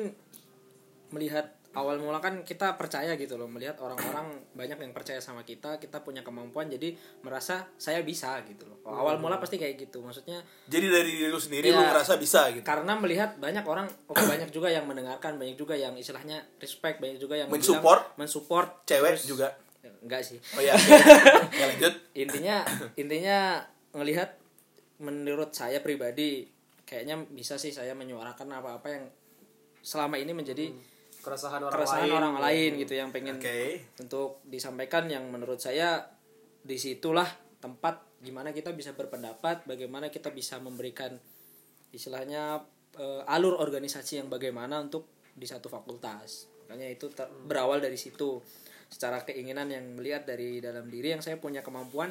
melihat 1.14 1.59
awal 1.72 1.96
mula 1.96 2.18
kan 2.18 2.42
kita 2.42 2.74
percaya 2.74 3.14
gitu 3.14 3.36
loh 3.36 3.46
melihat 3.46 3.78
orang-orang 3.78 4.26
banyak 4.52 4.74
yang 4.76 4.90
percaya 4.90 5.18
sama 5.18 5.42
kita 5.42 5.78
kita 5.78 6.00
punya 6.00 6.20
kemampuan 6.20 6.66
jadi 6.66 6.92
merasa 7.22 7.70
saya 7.76 8.02
bisa 8.02 8.42
gitu 8.44 8.66
loh 8.66 8.78
Hmm. 8.82 8.98
awal 8.98 9.16
mula 9.16 9.38
pasti 9.38 9.56
kayak 9.56 9.78
gitu 9.80 10.02
maksudnya 10.02 10.42
Jadi 10.66 10.86
dari 10.88 11.12
diri 11.12 11.28
lu 11.28 11.38
sendiri 11.38 11.70
Iya. 11.70 11.78
lu 11.78 11.84
ngerasa 11.86 12.18
bisa 12.18 12.50
gitu. 12.50 12.64
karena 12.64 12.96
melihat 12.96 13.38
banyak 13.38 13.62
orang 13.62 13.86
oh, 14.08 14.16
banyak 14.16 14.50
juga 14.50 14.66
yang 14.68 14.84
mendengarkan 14.84 15.38
banyak 15.38 15.54
juga 15.54 15.74
yang 15.74 15.94
istilahnya 15.94 16.42
respect 16.58 16.98
banyak 16.98 17.18
juga 17.18 17.38
yang 17.38 17.48
Mensupport. 17.48 18.02
bilang- 18.02 18.18
mensupport 18.18 18.70
Cewek 18.84 19.14
Terus- 19.14 19.28
juga. 19.28 19.48
Ya, 19.80 19.94
enggak 20.00 20.22
sih 20.22 20.42
Oh 20.52 20.60
iya. 20.60 20.74
ya 21.54 21.66
lanjut. 21.68 21.94
intinya 22.14 22.66
intinya 22.96 23.62
ngelihat 23.92 24.42
menurut 24.98 25.52
saya 25.52 25.80
pribadi 25.80 26.50
kayaknya 26.84 27.22
bisa 27.30 27.56
sih 27.56 27.70
saya 27.70 27.94
menyuarakan 27.94 28.50
apa-apa 28.52 28.88
yang 28.90 29.06
selama 29.80 30.18
ini 30.18 30.34
menjadi 30.34 30.74
keresahan 31.20 31.62
orang 31.64 31.76
keresahan 31.76 32.08
lain. 32.08 32.18
orang 32.18 32.36
lain 32.40 32.72
gitu 32.80 32.94
yang 32.96 33.10
pengen 33.12 33.38
Oke. 33.38 33.92
untuk 34.00 34.40
disampaikan 34.48 35.06
yang 35.12 35.28
menurut 35.28 35.60
saya 35.60 36.08
di 36.64 36.76
situlah 36.80 37.28
tempat 37.60 38.20
gimana 38.20 38.52
kita 38.52 38.72
bisa 38.76 38.96
berpendapat 38.96 39.64
bagaimana 39.64 40.12
kita 40.12 40.32
bisa 40.32 40.60
memberikan 40.60 41.16
istilahnya 41.92 42.64
eh, 43.00 43.22
alur 43.32 43.60
organisasi 43.60 44.20
yang 44.24 44.28
bagaimana 44.28 44.80
untuk 44.80 45.08
di 45.36 45.48
satu 45.48 45.72
fakultas. 45.72 46.52
Makanya 46.68 46.88
itu 46.92 47.08
ter- 47.16 47.32
berawal 47.48 47.80
dari 47.80 47.96
situ. 47.96 48.44
Secara 48.90 49.22
keinginan 49.24 49.70
yang 49.70 49.86
melihat 49.96 50.26
dari 50.26 50.60
dalam 50.60 50.90
diri 50.90 51.14
yang 51.14 51.22
saya 51.22 51.38
punya 51.38 51.62
kemampuan 51.62 52.10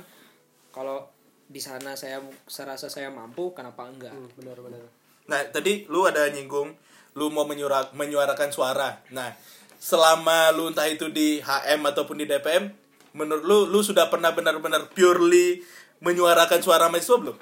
kalau 0.71 1.11
di 1.49 1.59
sana 1.59 1.97
saya 1.99 2.23
serasa 2.47 2.87
saya 2.87 3.11
mampu 3.11 3.51
kenapa 3.57 3.89
enggak? 3.89 4.15
Hmm, 4.15 4.31
benar-benar 4.37 4.85
Nah, 5.29 5.45
tadi 5.53 5.85
lu 5.93 6.09
ada 6.09 6.25
nyinggung 6.33 6.73
lu 7.19 7.35
mau 7.35 7.43
menyuara, 7.43 7.91
menyuarakan 7.99 8.55
suara. 8.55 9.03
Nah, 9.11 9.35
selama 9.83 10.55
lu 10.55 10.71
entah 10.71 10.87
itu 10.87 11.11
di 11.11 11.43
HM 11.43 11.83
ataupun 11.83 12.23
di 12.23 12.31
DPM, 12.31 12.71
menurut 13.19 13.43
lu 13.43 13.59
lu 13.67 13.83
sudah 13.83 14.07
pernah 14.07 14.31
benar-benar 14.31 14.95
purely 14.95 15.59
menyuarakan 15.99 16.63
suara 16.63 16.87
mahasiswa 16.87 17.19
belum? 17.19 17.39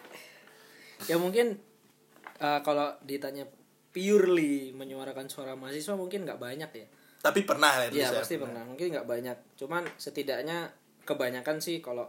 ya 1.04 1.20
mungkin 1.20 1.60
eh, 2.40 2.60
kalau 2.64 2.96
ditanya 3.04 3.44
purely 3.92 4.72
menyuarakan 4.72 5.28
suara 5.28 5.52
mahasiswa 5.52 5.92
mungkin 5.92 6.24
nggak 6.24 6.40
banyak 6.40 6.70
ya 6.72 6.88
Tapi 7.20 7.42
pernah 7.42 7.74
ya, 7.82 7.90
Iya 7.90 8.08
pasti 8.22 8.38
pernah. 8.38 8.62
Mungkin 8.62 8.94
nggak 8.94 9.08
banyak. 9.08 9.58
Cuman 9.58 9.82
setidaknya 9.98 10.70
kebanyakan 11.02 11.58
sih 11.58 11.82
kalau 11.82 12.06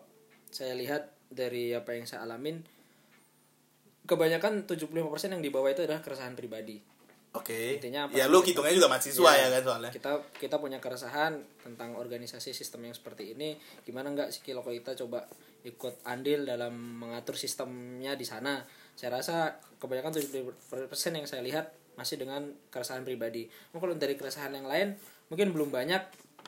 saya 0.54 0.78
lihat 0.78 1.10
dari 1.26 1.74
apa 1.74 1.98
yang 1.98 2.06
saya 2.06 2.22
alamin 2.22 2.62
kebanyakan 4.06 4.70
75% 4.70 5.34
yang 5.34 5.42
di 5.42 5.50
bawah 5.50 5.74
itu 5.74 5.90
adalah 5.90 6.06
keresahan 6.06 6.38
pribadi. 6.38 6.78
Oke. 7.38 7.78
Intinya 7.78 8.06
apa? 8.06 8.14
Ya 8.14 8.26
lu 8.26 8.42
hitungnya 8.42 8.74
juga 8.74 8.90
mahasiswa 8.90 9.22
Iya. 9.30 9.44
ya 9.44 9.48
kan 9.54 9.62
soalnya. 9.64 9.92
Kita 9.94 10.12
kita 10.36 10.56
punya 10.58 10.78
keresahan 10.78 11.38
tentang 11.62 11.94
organisasi 11.96 12.52
sistem 12.52 12.90
yang 12.90 12.96
seperti 12.96 13.38
ini. 13.38 13.56
Gimana 13.82 14.10
nggak 14.12 14.30
sih 14.30 14.42
kalau 14.42 14.66
kita 14.66 14.98
coba 14.98 15.24
ikut 15.62 16.02
andil 16.04 16.44
dalam 16.44 16.74
mengatur 16.74 17.36
sistemnya 17.36 18.14
di 18.14 18.26
sana. 18.26 18.66
Saya 18.98 19.22
rasa 19.22 19.54
kebanyakan 19.78 20.10
70% 20.10 20.58
yang 21.14 21.28
saya 21.28 21.46
lihat 21.46 21.70
masih 21.94 22.18
dengan 22.18 22.46
keresahan 22.70 23.02
pribadi. 23.02 23.46
Mungkin 23.74 23.82
kalau 23.82 23.96
dari 23.96 24.14
keresahan 24.14 24.54
yang 24.54 24.66
lain 24.66 24.94
mungkin 25.28 25.52
belum 25.52 25.70
banyak 25.70 26.02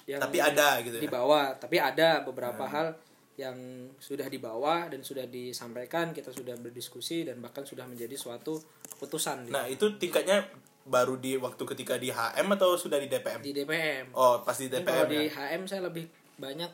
yang 0.08 0.22
Tapi 0.22 0.38
ada 0.40 0.80
gitu 0.82 0.96
ya. 0.98 1.02
di 1.04 1.10
bawah 1.12 1.54
tapi 1.54 1.78
ada 1.78 2.24
beberapa 2.24 2.64
hal 2.66 2.96
yang 3.36 3.56
sudah 4.00 4.28
dibawa 4.28 4.88
dan 4.92 5.00
sudah 5.00 5.24
disampaikan 5.24 6.12
kita 6.12 6.32
sudah 6.32 6.56
berdiskusi 6.60 7.24
dan 7.24 7.40
bahkan 7.40 7.64
sudah 7.64 7.88
menjadi 7.88 8.16
suatu 8.16 8.60
keputusan 8.96 9.48
Nah, 9.48 9.64
itu 9.68 9.86
tingkatnya 9.96 10.44
baru 10.90 11.16
di 11.16 11.38
waktu 11.38 11.64
ketika 11.68 11.96
di 11.96 12.10
HM 12.10 12.50
atau 12.52 12.74
sudah 12.74 12.98
di 12.98 13.06
DPM? 13.06 13.40
di 13.40 13.54
DPM 13.54 14.10
Oh, 14.12 14.42
pas 14.42 14.54
di 14.54 14.66
DPM 14.66 14.84
kalau 14.84 15.06
ya. 15.06 15.12
di 15.16 15.22
HM 15.28 15.62
saya 15.64 15.82
lebih 15.84 16.10
banyak 16.36 16.68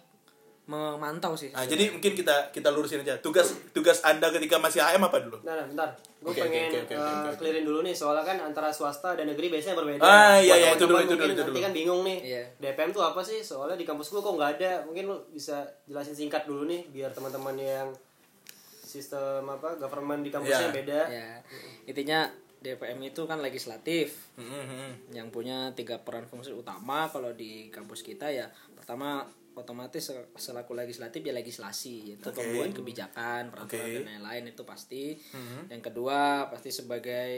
memantau 0.65 1.37
sih 1.37 1.53
Nah, 1.53 1.61
jadi 1.61 1.93
mungkin 1.93 2.15
kita 2.15 2.49
kita 2.49 2.73
lurusin 2.73 2.97
aja. 2.99 3.13
Tugas 3.19 3.53
tugas 3.69 4.01
Anda 4.01 4.31
ketika 4.31 4.57
masih 4.57 4.81
HM 4.81 4.97
apa 4.99 5.21
dulu? 5.21 5.37
Nah, 5.43 5.53
nah 5.53 5.65
bentar. 5.67 5.89
Gue 6.17 6.33
Oke, 6.33 6.41
pengen 6.41 6.73
oke, 6.73 6.79
oke, 6.81 6.95
oke, 6.97 7.29
eh, 7.29 7.33
clearin 7.37 7.61
dulu 7.61 7.79
nih 7.85 7.93
soalnya 7.93 8.25
kan 8.25 8.41
antara 8.41 8.73
swasta 8.73 9.13
dan 9.13 9.29
negeri 9.29 9.53
biasanya 9.53 9.77
berbeda. 9.77 10.01
Ah, 10.01 10.41
iya, 10.41 10.57
iya, 10.57 10.67
itu 10.73 10.89
dulu, 10.89 10.97
itu 10.97 11.13
dulu, 11.13 11.21
itu 11.23 11.37
nanti 11.37 11.51
dulu. 11.53 11.61
kan 11.61 11.69
bingung 11.71 12.01
nih. 12.01 12.17
Iya. 12.23 12.43
DPM 12.57 12.89
tuh 12.89 13.03
apa 13.03 13.21
sih? 13.21 13.45
Soalnya 13.45 13.77
di 13.77 13.85
kampus 13.85 14.09
gue 14.09 14.17
kok 14.17 14.33
nggak 14.33 14.51
ada. 14.57 14.71
Mungkin 14.81 15.03
lu 15.05 15.21
bisa 15.29 15.57
jelasin 15.85 16.17
singkat 16.17 16.49
dulu 16.49 16.65
nih 16.65 16.89
biar 16.89 17.13
teman-teman 17.13 17.53
yang 17.55 17.87
sistem 18.81 19.45
apa 19.45 19.75
government 19.75 20.21
di 20.21 20.31
kampusnya 20.31 20.65
Iya. 20.65 20.73
beda. 20.73 20.99
ya 21.09 21.29
intinya 21.85 22.19
DPM 22.65 22.97
itu 23.05 23.21
kan 23.23 23.37
legislatif 23.37 24.33
Mhm. 24.35 25.13
yang 25.13 25.29
punya 25.29 25.69
tiga 25.71 26.01
peran 26.01 26.25
fungsi 26.25 26.49
utama 26.49 27.05
kalau 27.05 27.29
di 27.31 27.69
kampus 27.69 28.01
kita 28.01 28.27
ya 28.27 28.49
pertama 28.73 29.21
otomatis 29.53 30.03
sel- 30.03 30.27
selaku 30.35 30.73
legislatif 30.73 31.21
ya 31.21 31.31
legislasi 31.31 32.17
itu 32.17 32.27
Oke. 32.27 32.35
pembuat 32.35 32.73
kebijakan 32.73 33.53
peraturan 33.53 33.85
Oke. 33.85 33.95
dan 33.95 34.05
lain-lain 34.11 34.51
itu 34.51 34.63
pasti 34.63 35.15
yang 35.69 35.79
kedua 35.79 36.49
pasti 36.49 36.73
sebagai 36.73 37.29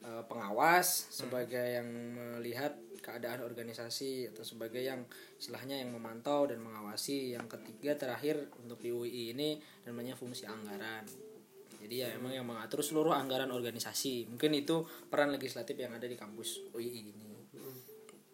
eh, 0.00 0.22
pengawas 0.26 0.86
sebagai 1.10 1.62
yang 1.78 1.86
melihat 2.34 2.74
keadaan 2.98 3.42
organisasi 3.42 4.30
atau 4.30 4.42
sebagai 4.42 4.78
yang 4.78 5.06
istilahnya 5.36 5.78
yang 5.78 5.90
memantau 5.90 6.46
dan 6.46 6.58
mengawasi 6.58 7.34
yang 7.34 7.46
ketiga 7.46 7.94
terakhir 7.94 8.50
untuk 8.58 8.78
di 8.78 8.90
UI 8.90 9.30
ini 9.30 9.58
namanya 9.84 10.14
fungsi 10.14 10.42
anggaran 10.44 11.06
jadi 11.92 12.08
ya 12.08 12.16
emang 12.16 12.32
yang 12.32 12.48
mengatur 12.48 12.80
seluruh 12.80 13.12
anggaran 13.12 13.52
organisasi 13.52 14.24
mungkin 14.26 14.56
itu 14.56 14.80
peran 15.06 15.28
legislatif 15.28 15.76
yang 15.76 15.92
ada 15.92 16.08
di 16.08 16.16
kampus 16.16 16.72
UI 16.72 17.04
ini 17.04 17.12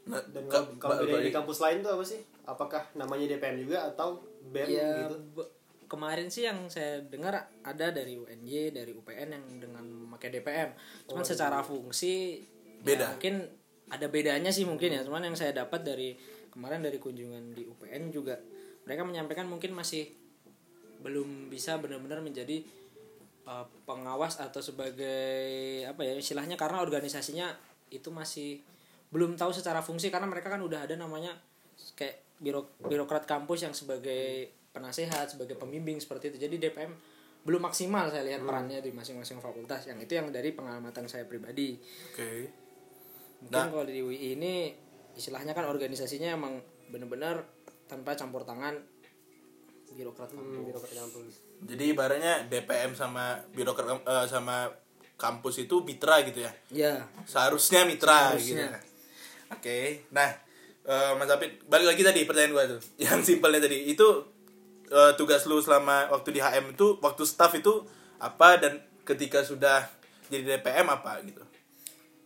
Nah, 0.09 0.25
Dan 0.25 0.49
ka- 0.49 0.65
kalau 0.81 1.05
beda 1.05 1.21
di 1.21 1.29
kampus 1.29 1.61
lain 1.61 1.85
tuh 1.85 1.93
apa 1.93 2.00
sih? 2.00 2.17
Apakah 2.49 2.81
namanya 2.97 3.29
DPM 3.29 3.61
juga 3.61 3.93
atau 3.93 4.25
BEM 4.49 4.69
ya 4.73 5.05
gitu? 5.05 5.45
kemarin 5.85 6.29
sih 6.29 6.45
yang 6.45 6.69
saya 6.69 7.00
dengar 7.00 7.33
ada 7.61 7.87
dari 7.88 8.17
UNY 8.17 8.73
dari 8.73 8.93
UPN 8.93 9.29
yang 9.33 9.45
dengan 9.57 9.85
memakai 9.85 10.29
DPM 10.29 10.77
cuman 11.09 11.25
secara 11.25 11.65
fungsi 11.65 12.45
ya 12.81 12.85
Beda. 12.85 13.17
mungkin 13.17 13.49
ada 13.88 14.07
bedanya 14.09 14.53
sih 14.53 14.69
mungkin 14.69 14.93
ya 14.93 15.00
cuman 15.00 15.33
yang 15.33 15.37
saya 15.37 15.57
dapat 15.57 15.81
dari 15.81 16.12
kemarin 16.53 16.85
dari 16.85 17.00
kunjungan 17.00 17.57
di 17.57 17.65
UPN 17.65 18.12
juga 18.12 18.37
mereka 18.85 19.05
menyampaikan 19.05 19.49
mungkin 19.49 19.73
masih 19.73 20.12
belum 21.00 21.49
bisa 21.49 21.81
benar-benar 21.81 22.21
menjadi 22.21 22.61
uh, 23.49 23.64
pengawas 23.88 24.37
atau 24.38 24.61
sebagai 24.61 25.83
apa 25.88 26.05
ya 26.05 26.12
istilahnya 26.12 26.61
karena 26.61 26.85
organisasinya 26.85 27.49
itu 27.88 28.12
masih 28.12 28.61
belum 29.09 29.40
tahu 29.40 29.57
secara 29.57 29.81
fungsi 29.81 30.12
karena 30.12 30.28
mereka 30.28 30.52
kan 30.52 30.61
udah 30.61 30.85
ada 30.85 30.93
namanya 31.00 31.33
kayak 31.97 32.37
biro 32.37 32.76
birokrat 32.85 33.25
kampus 33.25 33.64
yang 33.64 33.73
sebagai 33.73 34.52
penasehat 34.71 35.33
sebagai 35.33 35.57
pembimbing 35.57 35.99
seperti 35.99 36.31
itu. 36.31 36.45
Jadi 36.45 36.69
DPM 36.69 36.93
belum 37.43 37.64
maksimal 37.64 38.12
saya 38.12 38.28
lihat 38.28 38.45
perannya 38.45 38.85
di 38.85 38.93
masing-masing 38.93 39.40
fakultas. 39.40 39.88
Yang 39.88 40.07
itu 40.07 40.12
yang 40.21 40.28
dari 40.28 40.52
pengamatan 40.52 41.09
saya 41.09 41.25
pribadi. 41.25 41.81
Oke. 42.12 42.52
mungkin 43.38 43.71
kalau 43.71 43.87
di 43.87 44.02
UI 44.02 44.35
ini 44.35 44.75
istilahnya 45.14 45.55
kan 45.55 45.71
organisasinya 45.71 46.35
emang 46.35 46.59
bener-bener 46.90 47.47
tanpa 47.87 48.19
campur 48.19 48.43
tangan 48.43 48.75
birokrat 49.90 50.28
Hmm, 50.28 50.38
kampus. 50.38 50.64
birokrat 50.66 50.92
kampus. 50.95 51.35
Jadi 51.64 51.85
ibaratnya 51.88 52.35
DPM 52.45 52.92
sama 52.92 53.25
birokrat 53.50 53.99
eh, 53.99 54.26
sama 54.26 54.68
kampus 55.14 55.61
itu 55.61 55.83
mitra 55.83 56.23
gitu 56.23 56.40
ya. 56.40 56.52
ya 56.71 56.92
Seharusnya 57.25 57.83
mitra 57.83 58.33
Seharusnya. 58.33 58.68
gitu. 58.71 58.78
Oke. 59.50 59.78
Nah, 60.11 60.28
eh, 60.85 61.12
Mas 61.14 61.28
Apit 61.28 61.64
balik 61.64 61.88
lagi 61.88 62.02
tadi 62.02 62.23
pertanyaan 62.23 62.52
gua 62.52 62.64
tuh. 62.68 62.80
Yang 63.02 63.21
simpelnya 63.28 63.61
tadi 63.61 63.88
itu 63.88 64.07
eh, 64.87 65.12
tugas 65.14 65.45
lu 65.45 65.59
selama 65.59 66.09
waktu 66.09 66.30
di 66.30 66.40
HM 66.40 66.73
itu 66.73 66.97
waktu 66.99 67.23
staff 67.23 67.52
itu 67.52 67.83
apa 68.18 68.59
dan 68.59 68.78
ketika 69.02 69.40
sudah 69.40 69.87
jadi 70.26 70.57
DPM 70.57 70.85
apa 70.87 71.23
gitu. 71.23 71.40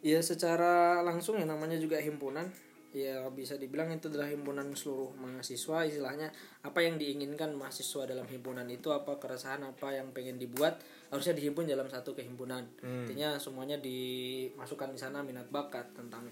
ya 0.02 0.18
secara 0.18 0.98
langsung 1.00 1.38
ya 1.38 1.46
namanya 1.46 1.78
juga 1.78 1.94
himpunan 1.96 2.50
ya 2.92 3.24
bisa 3.32 3.56
dibilang 3.56 3.88
itu 3.90 4.12
adalah 4.12 4.28
himpunan 4.28 4.70
seluruh 4.76 5.16
mahasiswa 5.16 5.88
istilahnya. 5.88 6.28
Apa 6.62 6.84
yang 6.84 7.00
diinginkan 7.00 7.56
mahasiswa 7.56 8.06
dalam 8.06 8.28
himpunan 8.28 8.68
itu 8.68 8.92
apa 8.92 9.16
keresahan 9.18 9.64
apa 9.64 9.96
yang 9.96 10.12
pengen 10.12 10.36
dibuat 10.36 10.78
harusnya 11.08 11.36
dihimpun 11.36 11.68
dalam 11.68 11.88
satu 11.88 12.12
kehimpunan. 12.12 12.64
Intinya 12.80 13.36
semuanya 13.36 13.76
dimasukkan 13.80 14.92
di 14.92 14.98
sana 15.00 15.20
minat 15.20 15.48
bakat 15.52 15.92
tentang 15.92 16.28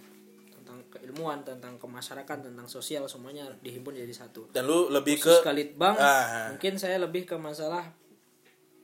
tentang 0.52 0.86
keilmuan 0.92 1.42
tentang 1.42 1.80
kemasyarakatan 1.80 2.52
tentang 2.52 2.68
sosial 2.68 3.08
semuanya 3.08 3.48
dihimpun 3.64 3.96
jadi 3.96 4.12
satu. 4.12 4.52
Dan 4.54 4.68
lu 4.68 4.92
lebih 4.92 5.18
ke 5.18 5.28
khusus 5.28 5.42
Kalitbang 5.42 5.96
Ah. 5.98 6.52
mungkin 6.54 6.76
saya 6.78 7.00
lebih 7.00 7.26
ke 7.26 7.34
masalah 7.40 7.90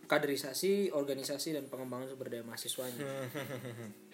kaderisasi 0.07 0.95
organisasi 0.95 1.55
dan 1.55 1.67
pengembangan 1.67 2.11
sumber 2.11 2.31
daya 2.31 2.47
mahasiswanya. 2.47 3.03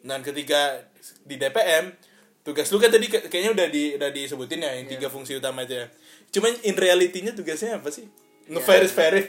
Dan 0.00 0.24
ketika 0.24 0.80
di 1.28 1.36
DPM, 1.36 1.92
tugas 2.40 2.68
lu 2.72 2.80
kan 2.80 2.88
tadi 2.88 3.06
kayaknya 3.08 3.52
udah 3.52 3.66
di 3.68 3.82
udah 4.00 4.10
disebutin 4.10 4.64
ya 4.64 4.72
yang 4.72 4.86
Iya. 4.88 4.92
tiga 4.96 5.08
fungsi 5.12 5.36
utama 5.36 5.62
itu 5.68 5.76
ya. 5.76 5.86
Cuman 6.32 6.52
in 6.64 6.76
reality-nya 6.76 7.36
tugasnya 7.36 7.78
apa 7.78 7.92
sih? 7.92 8.08
Nge-verif 8.50 8.92
verif. 8.96 9.26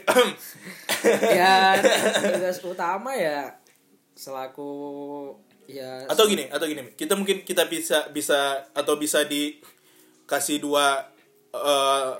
ya 1.30 1.76
tugas 2.34 2.58
utama 2.64 3.12
ya 3.14 3.54
selaku 4.16 4.72
ya 5.68 6.04
atau 6.10 6.24
gini, 6.26 6.48
atau 6.48 6.66
gini. 6.66 6.92
Kita 6.96 7.14
mungkin 7.14 7.44
kita 7.44 7.68
bisa 7.68 8.08
bisa 8.10 8.66
atau 8.72 8.96
bisa 8.96 9.22
dikasih 9.24 10.58
dua 10.58 11.06
eh, 11.52 12.12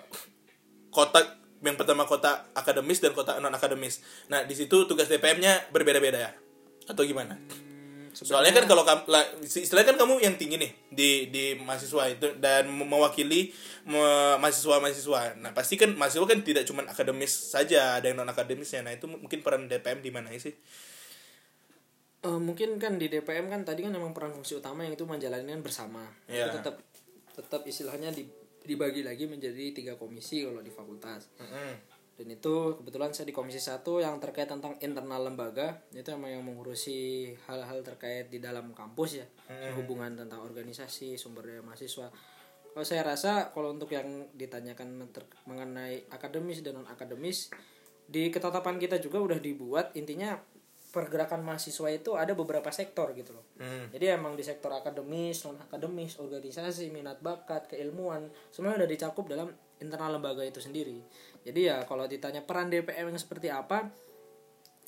kotak 0.92 1.40
yang 1.62 1.78
pertama 1.78 2.04
kotak 2.04 2.50
akademis 2.52 2.98
dan 2.98 3.14
kotak 3.14 3.38
non 3.38 3.54
akademis. 3.54 4.02
Nah, 4.26 4.42
di 4.42 4.54
situ 4.54 4.84
tugas 4.90 5.06
DPM-nya 5.06 5.70
berbeda-beda 5.70 6.18
ya. 6.18 6.32
Atau 6.90 7.06
gimana? 7.06 7.38
Soalnya 8.12 8.52
kan 8.52 8.68
kalau 8.68 8.84
istilahnya 9.40 9.88
kan 9.88 9.98
kamu 10.04 10.20
yang 10.20 10.36
tinggi 10.36 10.60
nih 10.60 10.72
di 10.92 11.10
di 11.32 11.44
mahasiswa 11.56 12.12
itu 12.12 12.36
dan 12.36 12.68
me- 12.68 12.84
mewakili 12.84 13.56
me- 13.84 14.36
mahasiswa-mahasiswa. 14.36 15.40
Nah, 15.40 15.56
pasti 15.56 15.80
kan 15.80 15.96
mahasiswa 15.96 16.28
kan 16.28 16.44
tidak 16.44 16.68
cuma 16.68 16.84
akademis 16.84 17.32
saja, 17.32 17.96
ada 17.96 18.06
yang 18.06 18.20
non 18.20 18.28
akademisnya. 18.28 18.84
Nah, 18.84 18.92
itu 18.92 19.08
mungkin 19.08 19.40
peran 19.40 19.64
DPM 19.64 20.04
di 20.04 20.12
mana 20.12 20.28
sih? 20.36 20.52
Eh, 22.22 22.38
mungkin 22.38 22.78
kan 22.78 23.02
di 23.02 23.10
DPM 23.10 23.50
kan 23.50 23.66
tadi 23.66 23.82
kan 23.82 23.90
memang 23.90 24.14
peran 24.14 24.30
fungsi 24.30 24.54
utama 24.54 24.86
yang 24.86 24.94
itu 24.94 25.02
menjalankan 25.02 25.58
bersama 25.58 26.06
Iya. 26.30 26.54
itu 26.54 26.62
tetap 26.62 26.78
tetap 27.34 27.62
istilahnya 27.66 28.14
di- 28.14 28.30
dibagi 28.62 29.02
lagi 29.02 29.26
menjadi 29.26 29.74
tiga 29.74 29.98
komisi 29.98 30.46
kalau 30.46 30.62
di 30.62 30.70
fakultas 30.70 31.26
dan 32.12 32.28
itu 32.28 32.76
kebetulan 32.76 33.10
saya 33.16 33.24
di 33.24 33.34
komisi 33.34 33.56
satu 33.56 33.98
yang 34.04 34.20
terkait 34.20 34.44
tentang 34.44 34.76
internal 34.84 35.24
lembaga. 35.24 35.80
Itu 35.96 36.12
emang 36.12 36.28
yang 36.28 36.44
mengurusi 36.44 37.32
hal-hal 37.48 37.80
terkait 37.80 38.28
di 38.28 38.36
dalam 38.36 38.76
kampus 38.76 39.24
ya. 39.24 39.26
Hubungan 39.74 40.12
tentang 40.12 40.44
organisasi 40.44 41.16
sumber 41.16 41.48
daya 41.48 41.64
mahasiswa. 41.64 42.12
Kalau 42.72 42.86
saya 42.86 43.02
rasa 43.04 43.52
kalau 43.52 43.72
untuk 43.72 43.92
yang 43.92 44.28
ditanyakan 44.36 45.08
mengenai 45.48 46.08
akademis 46.12 46.60
dan 46.60 46.80
non 46.80 46.88
akademis 46.88 47.52
di 48.04 48.28
ketetapan 48.28 48.76
kita 48.76 49.00
juga 49.00 49.18
udah 49.20 49.38
dibuat. 49.40 49.96
Intinya 49.96 50.36
pergerakan 50.92 51.40
mahasiswa 51.40 51.88
itu 51.88 52.12
ada 52.20 52.36
beberapa 52.36 52.68
sektor 52.68 53.16
gitu 53.16 53.32
loh. 53.32 53.48
Hmm. 53.56 53.88
jadi 53.88 54.20
emang 54.20 54.36
di 54.36 54.44
sektor 54.44 54.68
akademis 54.68 55.48
non 55.48 55.56
akademis 55.56 56.20
organisasi 56.20 56.92
minat 56.92 57.24
bakat 57.24 57.72
keilmuan 57.72 58.28
semuanya 58.52 58.84
udah 58.84 58.90
dicakup 58.92 59.24
dalam 59.24 59.48
internal 59.82 60.14
lembaga 60.14 60.40
itu 60.40 60.58
sendiri 60.58 61.02
jadi 61.42 61.60
ya 61.60 61.76
kalau 61.82 62.06
ditanya 62.06 62.40
peran 62.40 62.70
DPM 62.70 63.10
yang 63.10 63.18
seperti 63.18 63.50
apa 63.50 63.90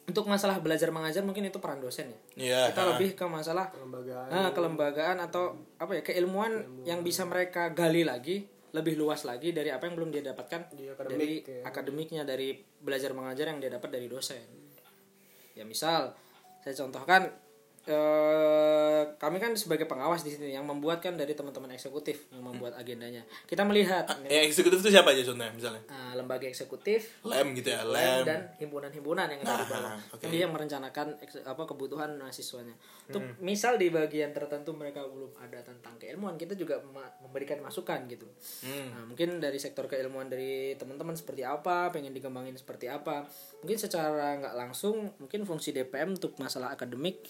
untuk 0.05 0.25
masalah 0.25 0.61
belajar 0.61 0.89
mengajar 0.89 1.21
mungkin 1.21 1.45
itu 1.45 1.57
peran 1.59 1.81
dosen 1.81 2.13
ya 2.13 2.19
Iya. 2.37 2.61
kita 2.71 2.83
lebih 2.95 3.11
ke 3.13 3.25
masalah 3.27 3.69
Kelembagaan. 3.69 4.29
nah, 4.29 4.51
kelembagaan 4.51 5.17
atau 5.19 5.45
apa 5.77 5.93
ya 5.95 6.03
keilmuan 6.03 6.53
yang 6.85 7.01
bisa 7.01 7.25
mereka 7.25 7.69
gali 7.71 8.05
lagi 8.05 8.45
lebih 8.71 8.95
luas 8.95 9.23
lagi 9.23 9.51
dari 9.51 9.71
apa 9.71 9.87
yang 9.87 9.95
belum 9.95 10.11
dia 10.11 10.23
dapatkan 10.25 10.61
Di 10.71 10.91
akademik, 10.91 11.09
dari 11.11 11.35
ya. 11.41 11.63
akademiknya 11.65 12.23
dari 12.23 12.49
belajar 12.77 13.15
mengajar 13.15 13.49
yang 13.49 13.59
dia 13.59 13.71
dapat 13.71 13.91
dari 13.91 14.07
dosen 14.07 14.45
ya 15.55 15.63
misal 15.63 16.13
saya 16.61 16.75
contohkan 16.77 17.31
eh, 17.85 19.03
kami 19.17 19.37
kan 19.37 19.53
sebagai 19.55 19.85
pengawas 19.85 20.25
di 20.25 20.33
sini 20.33 20.57
yang 20.57 20.65
membuat 20.65 21.05
kan 21.05 21.15
dari 21.15 21.37
teman-teman 21.37 21.73
eksekutif 21.77 22.29
yang 22.33 22.41
membuat 22.41 22.77
agendanya 22.77 23.21
kita 23.45 23.63
melihat 23.63 24.09
Yang 24.25 24.57
eksekutif 24.57 24.81
itu 24.81 24.91
siapa 24.97 25.13
aja 25.13 25.23
contohnya 25.25 25.53
misalnya? 25.53 25.83
eh, 25.87 26.13
lembaga 26.17 26.49
eksekutif 26.49 27.21
Lem 27.25 27.53
gitu 27.53 27.69
ya, 27.73 27.85
lem 27.85 27.95
lem. 27.95 28.25
dan 28.25 28.41
himpunan-himpunan 28.57 29.27
yang 29.29 29.41
ada 29.45 29.55
di 29.61 29.67
bawah. 29.69 29.93
Nah. 29.97 30.01
Kan 30.17 30.29
dia 30.33 30.41
yang 30.49 30.53
merencanakan 30.53 31.07
apa 31.45 31.63
kebutuhan 31.65 32.11
mahasiswanya. 32.17 32.75
Untuk 33.05 33.21
misal 33.45 33.77
di 33.77 33.93
bagian 33.93 34.33
tertentu 34.33 34.73
mereka 34.73 35.05
belum 35.05 35.37
ada 35.37 35.61
tentang 35.61 35.95
keilmuan, 36.01 36.41
kita 36.41 36.57
juga 36.57 36.81
memberikan 37.21 37.61
masukan 37.61 38.09
gitu. 38.09 38.25
Hmm. 38.65 38.89
Nah, 38.97 39.05
mungkin 39.05 39.39
dari 39.39 39.61
sektor 39.61 39.85
keilmuan 39.85 40.33
dari 40.33 40.73
teman-teman 40.81 41.13
seperti 41.13 41.45
apa, 41.45 41.93
pengen 41.93 42.17
dikembangin 42.17 42.57
seperti 42.57 42.89
apa. 42.89 43.29
Mungkin 43.61 43.77
secara 43.77 44.41
nggak 44.41 44.57
langsung, 44.57 45.13
mungkin 45.21 45.45
fungsi 45.45 45.77
DPM 45.77 46.17
untuk 46.17 46.37
masalah 46.41 46.73
akademik 46.73 47.21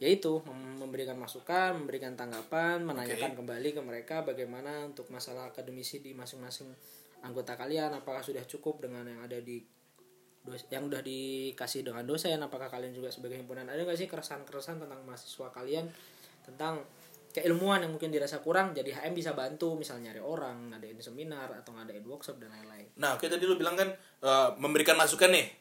yaitu 0.00 0.40
mem- 0.48 0.80
memberikan 0.80 1.14
masukan, 1.20 1.76
memberikan 1.76 2.16
tanggapan, 2.16 2.80
menanyakan 2.80 3.36
kembali 3.36 3.76
ke 3.76 3.80
mereka 3.84 4.24
bagaimana 4.24 4.88
untuk 4.88 5.12
masalah 5.12 5.52
akademisi 5.52 6.00
di 6.00 6.16
masing-masing 6.16 6.72
anggota 7.20 7.52
kalian 7.52 7.92
apakah 7.92 8.24
sudah 8.24 8.40
cukup 8.48 8.80
dengan 8.80 9.04
yang 9.04 9.20
ada 9.20 9.36
di 9.44 9.60
yang 10.72 10.88
udah 10.88 11.04
dikasih 11.04 11.84
dengan 11.84 12.08
dosen 12.08 12.40
apakah 12.40 12.72
kalian 12.72 12.96
juga 12.96 13.12
sebagai 13.12 13.36
himpunan. 13.36 13.68
Ada 13.68 13.84
nggak 13.84 13.98
sih 14.00 14.08
keresahan-keresahan 14.08 14.80
tentang 14.80 15.04
mahasiswa 15.04 15.52
kalian 15.52 15.84
tentang 16.40 16.80
keilmuan 17.30 17.84
yang 17.84 17.92
mungkin 17.94 18.10
dirasa 18.10 18.42
kurang 18.42 18.74
jadi 18.74 18.90
HM 18.90 19.14
bisa 19.14 19.36
bantu 19.36 19.78
misalnya 19.78 20.10
nyari 20.10 20.20
orang 20.24 20.74
ngadain 20.74 20.98
seminar 20.98 21.52
atau 21.54 21.76
ngadain 21.76 22.02
workshop 22.02 22.40
dan 22.40 22.50
lain-lain? 22.50 22.88
Nah, 22.98 23.14
oke 23.20 23.28
tadi 23.28 23.44
lu 23.44 23.54
bilang 23.54 23.76
kan 23.76 23.92
eh, 24.24 24.48
memberikan 24.56 24.96
masukan 24.96 25.28
nih. 25.28 25.59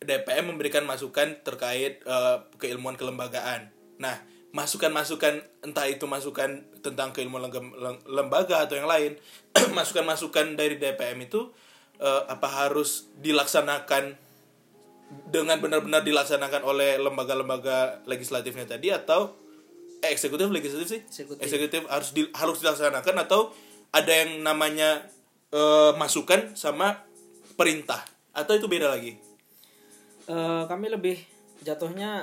DPM 0.00 0.56
memberikan 0.56 0.88
masukan 0.88 1.36
terkait 1.44 2.00
eh, 2.02 2.36
keilmuan 2.56 2.96
kelembagaan. 2.96 3.68
Nah, 4.00 4.16
masukan-masukan 4.50 5.44
entah 5.62 5.86
itu 5.86 6.08
masukan 6.08 6.64
tentang 6.80 7.12
keilmuan 7.12 7.46
lem- 7.46 7.76
lem- 7.76 8.02
lembaga 8.08 8.64
atau 8.64 8.80
yang 8.80 8.88
lain, 8.88 9.20
masukan-masukan 9.76 10.56
dari 10.56 10.80
DPM 10.80 11.28
itu 11.28 11.52
eh, 12.00 12.22
apa 12.26 12.48
harus 12.48 13.12
dilaksanakan 13.20 14.16
dengan 15.28 15.58
benar-benar 15.58 16.06
dilaksanakan 16.06 16.62
oleh 16.62 16.96
lembaga-lembaga 17.02 18.00
legislatifnya 18.06 18.64
tadi 18.64 18.94
atau 18.94 19.34
eh, 20.00 20.10
eksekutif 20.14 20.48
legislatif 20.48 20.86
sih 20.88 21.00
Eksekutif. 21.02 21.42
eksekutif 21.44 21.80
harus 21.90 22.10
di, 22.14 22.22
harus 22.32 22.58
dilaksanakan 22.62 23.14
atau 23.26 23.50
ada 23.90 24.12
yang 24.14 24.40
namanya 24.40 25.02
eh, 25.50 25.92
masukan 25.98 26.54
sama 26.54 27.04
perintah 27.58 28.00
atau 28.30 28.54
itu 28.54 28.70
beda 28.70 28.86
lagi 28.86 29.18
Eh, 30.30 30.64
kami 30.70 30.86
lebih 30.86 31.18
jatuhnya 31.66 32.22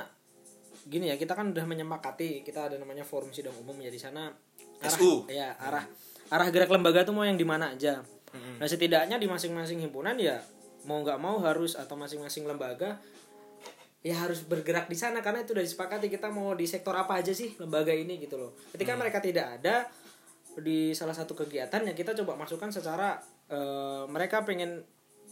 gini 0.88 1.12
ya 1.12 1.20
kita 1.20 1.36
kan 1.36 1.52
udah 1.52 1.68
menyepakati 1.68 2.40
kita 2.40 2.72
ada 2.72 2.80
namanya 2.80 3.04
forum 3.04 3.28
sidang 3.28 3.52
umum 3.60 3.76
ya 3.84 3.92
di 3.92 4.00
sana. 4.00 4.32
Arah 4.80 4.96
SU. 4.96 5.28
ya 5.28 5.52
arah 5.60 5.84
arah 6.32 6.48
gerak 6.48 6.72
lembaga 6.72 7.04
tuh 7.04 7.12
mau 7.12 7.28
yang 7.28 7.36
di 7.36 7.44
mana 7.44 7.76
aja. 7.76 8.00
Nah 8.32 8.64
setidaknya 8.64 9.20
di 9.20 9.28
masing-masing 9.28 9.84
himpunan 9.84 10.16
ya 10.16 10.40
mau 10.88 11.04
nggak 11.04 11.20
mau 11.20 11.36
harus 11.44 11.76
atau 11.76 12.00
masing-masing 12.00 12.48
lembaga 12.48 12.96
ya 14.00 14.14
harus 14.24 14.40
bergerak 14.40 14.88
di 14.88 14.96
sana 14.96 15.20
karena 15.20 15.44
itu 15.44 15.52
udah 15.52 15.64
disepakati 15.66 16.08
kita 16.08 16.32
mau 16.32 16.56
di 16.56 16.64
sektor 16.64 16.96
apa 16.96 17.20
aja 17.20 17.34
sih 17.36 17.60
lembaga 17.60 17.92
ini 17.92 18.16
gitu 18.24 18.40
loh. 18.40 18.56
Ketika 18.72 18.96
mereka 18.96 19.20
tidak 19.20 19.60
ada 19.60 19.84
di 20.56 20.96
salah 20.96 21.12
satu 21.12 21.36
kegiatan 21.36 21.84
ya 21.84 21.92
kita 21.92 22.16
coba 22.24 22.40
masukkan 22.40 22.72
secara 22.72 23.20
eh, 23.52 24.08
mereka 24.08 24.48
pengen 24.48 24.80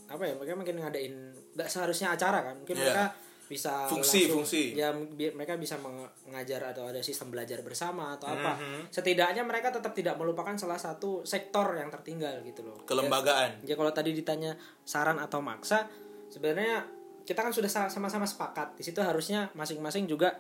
apa 0.06 0.22
ya 0.22 0.34
mereka 0.34 0.54
mungkin 0.54 0.76
ngadain 0.78 1.14
nggak 1.52 1.68
seharusnya 1.68 2.12
acara 2.12 2.42
kan 2.42 2.54
mungkin 2.56 2.76
Iya. 2.76 2.84
mereka 2.84 3.04
bisa 3.46 3.86
Fungsi, 3.86 4.26
langsung- 4.26 4.42
fungsi. 4.42 4.62
ya 4.74 4.90
bi- 4.90 5.30
mereka 5.30 5.54
bisa 5.54 5.78
meng- 5.78 6.02
mengajar 6.24 6.58
atau 6.66 6.82
ada 6.84 6.98
sistem 6.98 7.30
belajar 7.30 7.62
bersama 7.62 8.14
atau 8.14 8.26
apa 8.26 8.58
Mhm. 8.58 8.90
setidaknya 8.90 9.42
mereka 9.42 9.70
tetap 9.70 9.94
tidak 9.94 10.14
melupakan 10.14 10.50
salah 10.56 10.74
satu 10.76 11.22
sektor 11.22 11.70
yang 11.72 11.86
tertinggal 11.86 12.42
gitu 12.42 12.62
loh 12.62 12.82
kelembagaan 12.82 13.62
ya 13.62 13.74
kalau 13.74 13.90
tadi 13.90 14.10
ditanya 14.10 14.54
saran 14.82 15.16
atau 15.16 15.38
maksa 15.38 15.86
sebenarnya 16.26 16.90
kita 17.22 17.38
kan 17.38 17.50
sudah 17.50 17.66
sa- 17.66 17.86
sama-sama 17.86 18.26
sepakat 18.26 18.74
di 18.74 18.82
situ 18.82 18.98
harusnya 18.98 19.50
masing-masing 19.52 20.06
juga 20.06 20.34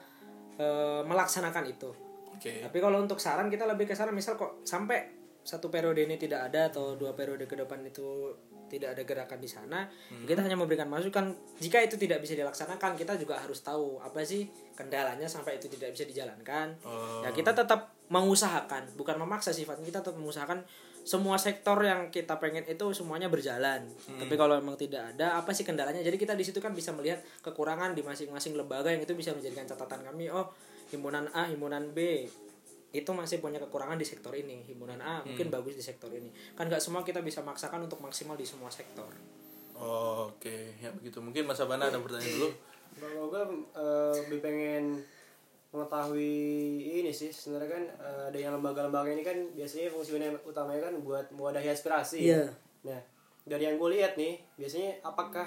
eh, 0.56 1.02
melaksanakan 1.02 1.64
itu 1.68 1.90
oke 2.28 2.52
tapi 2.60 2.78
kalau 2.80 2.98
untuk 2.98 3.18
saran 3.18 3.46
kita 3.46 3.66
lebih 3.66 3.84
ke 3.84 3.94
saran 3.94 4.14
misal 4.14 4.34
kok 4.34 4.62
sampai 4.62 5.14
satu 5.42 5.68
periode 5.68 6.00
ini 6.00 6.16
tidak 6.16 6.50
ada 6.50 6.66
atau 6.68 6.94
dua 6.94 7.12
periode 7.12 7.44
ke 7.44 7.54
depan 7.54 7.84
itu 7.84 8.34
tidak 8.66 8.98
ada 8.98 9.02
gerakan 9.06 9.38
di 9.38 9.48
sana 9.50 9.86
kita 10.26 10.42
hanya 10.42 10.58
memberikan 10.58 10.90
masukan. 10.90 11.32
Jika 11.62 11.82
itu 11.82 11.96
tidak 11.96 12.22
bisa 12.22 12.34
dilaksanakan 12.34 12.98
kita 12.98 13.14
juga 13.16 13.38
harus 13.38 13.62
tahu 13.62 14.02
apa 14.02 14.22
sih 14.26 14.46
kendalanya 14.74 15.26
sampai 15.26 15.56
itu 15.56 15.70
tidak 15.72 15.94
bisa 15.96 16.04
dijalankan. 16.04 16.76
Oh. 16.84 17.24
ya 17.24 17.30
kita 17.32 17.56
tetap 17.56 17.96
mengusahakan 18.06 18.94
bukan 18.94 19.18
memaksa 19.18 19.50
sifatnya 19.50 19.82
kita 19.88 20.00
tetap 20.04 20.18
mengusahakan 20.18 20.62
semua 21.06 21.38
sektor 21.38 21.78
yang 21.86 22.10
kita 22.10 22.34
pengen 22.42 22.66
itu 22.66 22.90
semuanya 22.90 23.30
berjalan. 23.30 23.86
Tapi 23.94 24.34
kalau 24.34 24.58
memang 24.58 24.74
tidak 24.74 25.14
ada 25.14 25.38
apa 25.38 25.54
sih 25.54 25.62
kendalanya? 25.62 26.02
Jadi 26.02 26.18
kita 26.18 26.34
di 26.34 26.42
situ 26.42 26.58
kan 26.58 26.74
bisa 26.74 26.90
melihat 26.90 27.22
kekurangan 27.46 27.94
di 27.94 28.02
masing-masing 28.02 28.58
lembaga 28.58 28.90
yang 28.90 29.06
itu 29.06 29.14
bisa 29.14 29.30
menjadikan 29.30 29.70
catatan 29.70 30.02
kami. 30.02 30.26
Oh 30.34 30.50
himpunan 30.90 31.26
A 31.34 31.50
himpunan 31.50 31.90
B 31.90 32.26
itu 32.94 33.10
masih 33.12 33.42
punya 33.42 33.58
kekurangan 33.58 33.98
di 33.98 34.06
sektor 34.06 34.32
ini 34.32 34.62
himpunan 34.66 34.98
A 35.02 35.20
mungkin 35.26 35.50
bagus 35.52 35.74
di 35.76 35.84
sektor 35.84 36.08
ini 36.14 36.30
kan 36.54 36.70
nggak 36.70 36.80
semua 36.80 37.02
kita 37.02 37.20
bisa 37.20 37.42
maksakan 37.42 37.84
untuk 37.84 38.00
maksimal 38.00 38.38
di 38.38 38.46
semua 38.46 38.70
sektor 38.72 39.10
Oh, 39.76 40.32
Oke, 40.32 40.72
ya 40.80 40.88
begitu. 40.88 41.20
Mungkin 41.20 41.44
Mas 41.44 41.60
Abana 41.60 41.92
ada 41.92 42.00
pertanyaan 42.00 42.32
dulu. 42.32 42.48
Kalau 42.96 43.28
gue 43.28 43.42
eh, 43.76 44.14
lebih 44.24 44.40
pengen 44.40 44.84
mengetahui 45.68 46.32
ini 46.80 47.12
sih 47.12 47.28
sebenarnya 47.28 47.70
kan 47.76 47.84
eh, 48.00 48.22
ada 48.32 48.38
yang 48.40 48.56
lembaga-lembaga 48.56 49.12
ini 49.12 49.20
kan 49.20 49.36
biasanya 49.52 49.92
fungsi 49.92 50.16
utamanya 50.48 50.88
kan 50.88 50.94
buat 51.04 51.28
mewadahi 51.36 51.68
aspirasi. 51.68 52.32
Iya. 52.32 52.48
Nah 52.88 53.00
dari 53.46 53.62
yang 53.68 53.76
gue 53.76 53.90
lihat 54.00 54.16
nih 54.16 54.40
biasanya 54.56 55.04
apakah 55.04 55.46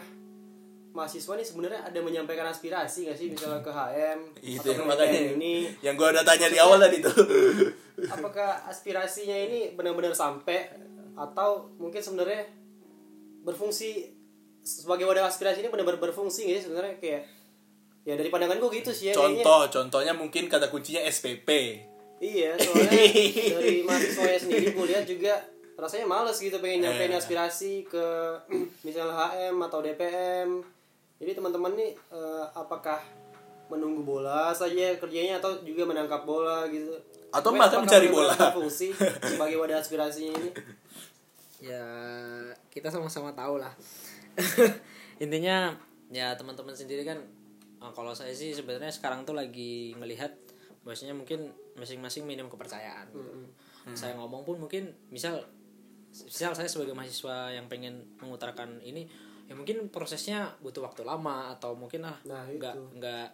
mahasiswa 0.90 1.34
nih 1.34 1.46
sebenarnya 1.46 1.80
ada 1.82 2.00
menyampaikan 2.00 2.48
aspirasi 2.48 3.06
nggak 3.06 3.16
sih 3.16 3.28
misalnya 3.30 3.62
ke 3.62 3.70
HM 3.70 4.20
Itu 4.42 4.60
atau 4.60 4.72
yang 4.74 4.86
makanya 4.86 5.22
ini 5.34 5.54
yang 5.80 5.94
gua 5.94 6.10
udah 6.10 6.24
tanya 6.24 6.48
di 6.48 6.58
awal 6.58 6.78
tadi 6.78 6.98
tuh. 6.98 7.14
apakah 8.16 8.66
aspirasinya 8.66 9.36
ini 9.36 9.74
benar-benar 9.74 10.12
sampai 10.12 10.66
atau 11.14 11.70
mungkin 11.76 12.00
sebenarnya 12.00 12.48
berfungsi 13.42 14.12
sebagai 14.60 15.04
wadah 15.04 15.26
aspirasi 15.26 15.62
ini 15.62 15.70
benar-benar 15.70 16.00
berfungsi 16.00 16.46
nggak 16.46 16.58
sih 16.58 16.66
sebenarnya 16.66 16.96
kayak 16.98 17.24
ya 18.04 18.14
dari 18.16 18.30
pandangan 18.30 18.58
gue 18.58 18.70
gitu 18.80 18.90
sih 18.90 19.12
ya 19.12 19.14
kayaknya. 19.14 19.44
Contoh, 19.44 19.62
contohnya 19.70 20.14
mungkin 20.14 20.48
kata 20.48 20.68
kuncinya 20.68 21.04
SPP. 21.06 21.50
Iya, 22.20 22.56
soalnya 22.56 22.92
dari 23.56 23.84
mahasiswa 23.84 24.28
sendiri 24.40 24.74
gue 24.74 24.86
lihat 24.88 25.06
juga 25.06 25.40
rasanya 25.76 26.04
males 26.04 26.36
gitu 26.36 26.60
pengen 26.60 26.84
nyampein 26.84 27.12
Eh. 27.12 27.16
aspirasi 27.16 27.86
ke 27.86 28.06
misalnya 28.88 29.16
HM 29.16 29.56
atau 29.62 29.80
DPM. 29.80 30.50
Jadi 31.20 31.32
teman-teman 31.36 31.76
nih 31.76 31.92
eh, 31.96 32.46
apakah 32.56 33.04
menunggu 33.70 34.02
bola 34.02 34.50
saja 34.56 34.98
kerjanya 34.98 35.38
atau 35.38 35.62
juga 35.62 35.86
menangkap 35.86 36.26
bola 36.26 36.66
gitu? 36.72 36.96
Atau 37.30 37.54
Tapi 37.54 37.60
bahkan 37.62 37.80
mencari 37.86 38.08
bola. 38.10 38.34
Berfungsi 38.34 38.96
sebagai 39.22 39.60
wadah 39.62 39.78
aspirasinya 39.78 40.34
ini. 40.40 40.52
ya 41.60 41.84
kita 42.72 42.88
sama-sama 42.88 43.36
tahu 43.36 43.60
lah 43.60 43.76
intinya 45.24 45.76
ya 46.08 46.32
teman-teman 46.40 46.72
sendiri 46.72 47.04
kan 47.04 47.20
eh, 47.84 47.92
kalau 47.92 48.16
saya 48.16 48.32
sih 48.32 48.56
sebenarnya 48.56 48.88
sekarang 48.96 49.28
tuh 49.28 49.36
lagi 49.36 49.92
ngelihat 50.00 50.32
bahwasanya 50.88 51.20
mungkin 51.20 51.52
masing-masing 51.76 52.24
minim 52.24 52.48
kepercayaan 52.48 53.12
gitu. 53.12 53.52
saya 53.92 54.16
ngomong 54.16 54.48
pun 54.48 54.56
mungkin 54.56 54.96
misal 55.12 55.44
misal 56.10 56.56
saya 56.56 56.66
sebagai 56.66 56.96
mahasiswa 56.96 57.54
yang 57.54 57.68
pengen 57.68 58.08
mengutarakan 58.24 58.82
ini 58.82 59.06
ya 59.50 59.58
mungkin 59.58 59.90
prosesnya 59.90 60.54
butuh 60.62 60.86
waktu 60.86 61.02
lama 61.02 61.50
atau 61.58 61.74
mungkin 61.74 62.06
ah 62.06 62.14
Nah, 62.22 62.46
nggak 62.46 63.02
nggak 63.02 63.28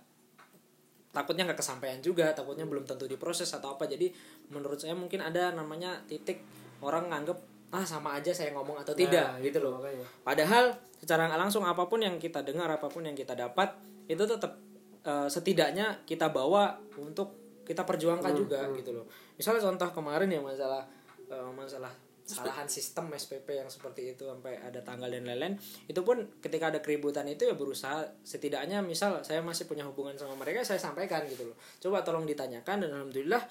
takutnya 1.11 1.43
nggak 1.47 1.59
kesampaian 1.59 1.99
juga 1.99 2.31
takutnya 2.31 2.63
belum 2.63 2.87
tentu 2.87 3.03
diproses 3.05 3.51
atau 3.51 3.75
apa. 3.75 3.83
Jadi 3.85 4.11
menurut 4.47 4.79
saya 4.79 4.95
mungkin 4.95 5.19
ada 5.19 5.51
namanya 5.51 5.99
titik 6.07 6.39
orang 6.79 7.11
nganggep 7.11 7.35
ah 7.71 7.83
sama 7.83 8.15
aja 8.15 8.31
saya 8.31 8.55
ngomong 8.55 8.79
atau 8.79 8.95
tidak 8.95 9.35
Nah, 9.35 9.43
gitu 9.43 9.59
itu 9.59 9.67
loh. 9.67 9.83
makanya. 9.83 10.05
padahal 10.23 10.65
secara 10.95 11.27
nggak 11.27 11.41
langsung 11.43 11.63
apa 11.67 11.83
pun 11.91 11.99
yang 11.99 12.15
kita 12.15 12.39
dengar 12.39 12.71
apa 12.71 12.87
pun 12.87 13.03
yang 13.03 13.17
kita 13.17 13.35
dapat 13.35 13.75
itu 14.07 14.23
tetap 14.23 14.55
eh, 15.03 15.27
setidaknya 15.27 15.99
kita 16.07 16.31
bawa 16.31 16.79
untuk 16.95 17.35
kita 17.67 17.83
perjuangkan 17.83 18.31
juga 18.31 18.63
gitu 18.77 18.93
loh. 18.95 19.05
Misalnya 19.35 19.59
contoh 19.67 19.89
kemarin 19.91 20.29
ya 20.31 20.39
masalah 20.39 20.87
eh, 21.27 21.49
masalah 21.51 21.91
kesalahan 22.25 22.65
sistem 22.65 23.13
SPP 23.13 23.61
yang 23.61 23.69
seperti 23.69 24.17
itu 24.17 24.25
sampai 24.25 24.57
ada 24.57 24.81
tanggal 24.81 25.05
dan 25.05 25.29
lain-lain 25.29 25.61
itu 25.85 26.01
pun 26.01 26.25
ketika 26.41 26.73
ada 26.73 26.81
keributan 26.81 27.29
itu 27.29 27.45
ya 27.45 27.53
berusaha 27.53 28.01
setidaknya 28.25 28.81
misal 28.81 29.21
saya 29.21 29.45
masih 29.45 29.69
punya 29.69 29.85
hubungan 29.85 30.17
sama 30.17 30.33
mereka 30.33 30.65
saya 30.65 30.81
sampaikan 30.81 31.21
gitu 31.29 31.45
loh. 31.45 31.57
Coba 31.77 32.01
tolong 32.01 32.25
ditanyakan 32.25 32.81
dan 32.81 32.89
alhamdulillah 32.97 33.45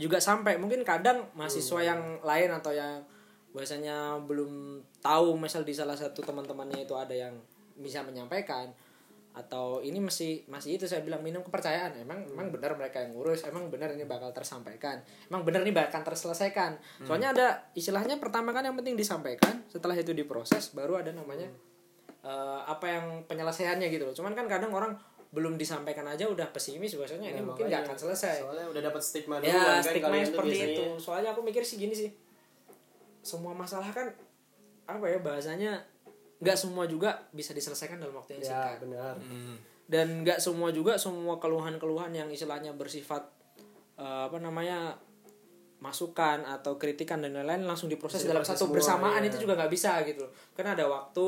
juga 0.00 0.16
sampai. 0.16 0.56
Mungkin 0.56 0.80
kadang 0.80 1.28
mahasiswa 1.36 1.80
yang 1.84 2.00
lain 2.24 2.50
atau 2.56 2.72
yang 2.72 3.04
bahasanya 3.52 4.20
belum 4.24 4.80
tahu 5.00 5.36
misal 5.36 5.64
di 5.64 5.76
salah 5.76 5.96
satu 5.96 6.24
teman-temannya 6.24 6.84
itu 6.88 6.92
ada 6.96 7.12
yang 7.12 7.36
bisa 7.76 8.00
menyampaikan 8.00 8.72
atau 9.36 9.84
ini 9.84 10.00
masih 10.00 10.48
masih 10.48 10.80
itu 10.80 10.88
saya 10.88 11.04
bilang 11.04 11.20
minum 11.20 11.44
kepercayaan. 11.44 11.92
Emang 12.00 12.24
emang 12.24 12.48
benar 12.48 12.72
mereka 12.72 13.04
yang 13.04 13.12
ngurus. 13.12 13.44
Emang 13.44 13.68
benar 13.68 13.92
ini 13.92 14.08
bakal 14.08 14.32
tersampaikan. 14.32 15.04
Emang 15.28 15.44
benar 15.44 15.60
ini 15.60 15.76
bakal 15.76 16.00
terselesaikan. 16.00 16.80
Soalnya 17.04 17.36
ada 17.36 17.46
istilahnya 17.76 18.16
pertama 18.16 18.56
kan 18.56 18.64
yang 18.64 18.72
penting 18.80 18.96
disampaikan. 18.96 19.60
Setelah 19.68 19.92
itu 19.92 20.16
diproses 20.16 20.72
baru 20.72 21.04
ada 21.04 21.12
namanya 21.12 21.52
eh, 22.24 22.60
apa 22.64 22.88
yang 22.88 23.04
penyelesaiannya 23.28 23.92
gitu 23.92 24.08
loh. 24.08 24.16
Cuman 24.16 24.32
kan 24.32 24.48
kadang 24.48 24.72
orang 24.72 24.96
belum 25.36 25.60
disampaikan 25.60 26.08
aja 26.08 26.24
udah 26.32 26.48
pesimis. 26.48 26.96
Bahwasanya 26.96 27.28
ini 27.36 27.40
Ya, 27.40 27.44
mungkin 27.44 27.68
nggak 27.68 27.92
akan 27.92 27.96
selesai. 28.08 28.40
Soalnya 28.40 28.66
udah 28.72 28.82
dapat 28.88 29.02
stigma 29.04 29.36
dulu 29.36 29.52
ya 29.52 29.60
kan 29.60 29.84
stigma 29.84 30.16
seperti 30.24 30.56
biasanya. 30.56 30.72
itu. 30.72 30.84
Soalnya 30.96 31.30
aku 31.36 31.40
mikir 31.44 31.60
sih 31.60 31.76
gini 31.76 31.92
sih. 31.92 32.08
Semua 33.20 33.52
masalah 33.52 33.92
kan 33.92 34.08
apa 34.88 35.04
ya 35.12 35.20
bahasanya 35.20 35.84
nggak 36.38 36.54
semua 36.54 36.84
juga 36.84 37.28
bisa 37.30 37.50
diselesaikan 37.50 37.96
dalam 37.96 38.12
waktu 38.14 38.36
yang 38.36 38.42
Ya, 38.42 38.48
singkat 38.50 38.78
benar. 38.82 39.14
Hmm. 39.16 39.56
dan 39.86 40.06
nggak 40.20 40.38
semua 40.38 40.68
juga 40.70 40.96
semua 40.96 41.36
keluhan-keluhan 41.36 42.10
yang 42.10 42.28
istilahnya 42.28 42.72
bersifat 42.72 43.24
eh, 43.96 44.22
apa 44.26 44.36
namanya 44.36 45.00
masukan 45.76 46.40
atau 46.42 46.74
kritikan 46.74 47.20
dan 47.20 47.32
lain-lain 47.32 47.62
langsung 47.62 47.86
diproses 47.86 48.20
Bisa 48.20 48.32
dalam 48.32 48.42
satu 48.42 48.64
semua, 48.64 48.74
bersamaan 48.74 49.20
ya. 49.20 49.28
itu 49.28 49.36
juga 49.38 49.54
nggak 49.54 49.68
bisa 49.70 50.00
gitu 50.02 50.24
loh 50.24 50.32
karena 50.52 50.72
ada 50.72 50.84
waktu 50.86 51.26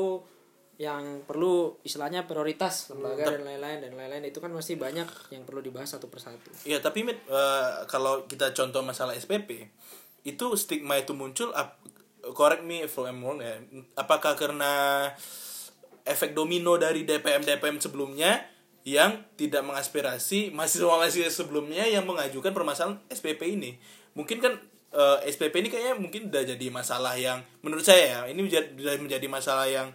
yang 0.79 1.21
perlu 1.21 1.75
istilahnya 1.81 2.23
prioritas 2.23 2.87
lembaga 2.89 3.29
dan 3.29 3.43
lain-lain 3.43 3.77
dan 3.79 3.91
lain-lain 3.93 4.25
itu 4.25 4.39
kan 4.39 4.49
masih 4.49 4.75
banyak 4.75 5.05
yang 5.29 5.43
perlu 5.43 5.59
dibahas 5.59 5.91
satu 5.91 6.07
persatu 6.07 6.49
Ya 6.63 6.79
tapi 6.79 7.03
Mit, 7.03 7.19
eh, 7.21 7.71
kalau 7.85 8.23
kita 8.25 8.49
contoh 8.51 8.81
masalah 8.81 9.13
SPP 9.13 9.69
itu 10.23 10.45
stigma 10.55 10.95
itu 10.95 11.11
muncul 11.11 11.51
ap- 11.51 11.77
correct 12.35 12.63
me 12.63 12.83
if 12.85 12.95
I'm 12.99 13.23
wrong 13.23 13.39
ya. 13.39 13.59
Apakah 13.95 14.35
karena 14.35 15.05
efek 16.03 16.33
domino 16.33 16.75
dari 16.75 17.05
DPM 17.05 17.45
DPM 17.45 17.77
sebelumnya 17.79 18.43
yang 18.87 19.27
tidak 19.35 19.61
mengaspirasi 19.67 20.55
mahasiswa-mahasiswa 20.55 21.29
sebelumnya 21.29 21.85
yang 21.85 22.07
mengajukan 22.07 22.51
permasalahan 22.51 22.99
SPP 23.11 23.59
ini? 23.59 23.77
Mungkin 24.15 24.39
kan 24.41 24.53
eh, 24.93 25.17
SPP 25.29 25.53
ini 25.63 25.69
kayaknya 25.69 25.95
mungkin 25.99 26.21
udah 26.33 26.43
jadi 26.43 26.67
masalah 26.71 27.13
yang 27.15 27.43
menurut 27.61 27.85
saya 27.85 28.03
ya 28.03 28.19
ini 28.31 28.41
menjadi, 28.45 28.67
udah 28.73 28.93
menjadi 28.99 29.27
masalah 29.29 29.67
yang 29.69 29.87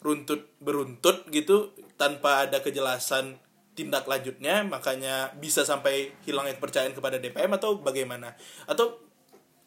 runtut 0.00 0.48
beruntut 0.62 1.28
gitu 1.28 1.76
tanpa 2.00 2.48
ada 2.48 2.64
kejelasan 2.64 3.36
tindak 3.76 4.08
lanjutnya 4.08 4.64
makanya 4.64 5.32
bisa 5.36 5.64
sampai 5.64 6.12
hilangnya 6.24 6.56
kepercayaan 6.56 6.96
kepada 6.96 7.20
DPM 7.20 7.52
atau 7.56 7.80
bagaimana? 7.80 8.36
Atau 8.64 9.00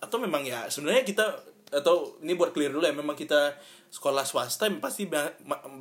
atau 0.03 0.17
memang 0.19 0.43
ya 0.43 0.67
sebenarnya 0.67 1.08
kita 1.08 1.53
atau 1.73 2.21
ini 2.21 2.38
buat 2.38 2.53
clear 2.53 2.69
dulu 2.69 2.86
ya 2.86 2.93
memang 2.93 3.17
kita 3.17 3.57
sekolah 3.89 4.23
swasta 4.23 4.69
pasti 4.77 5.09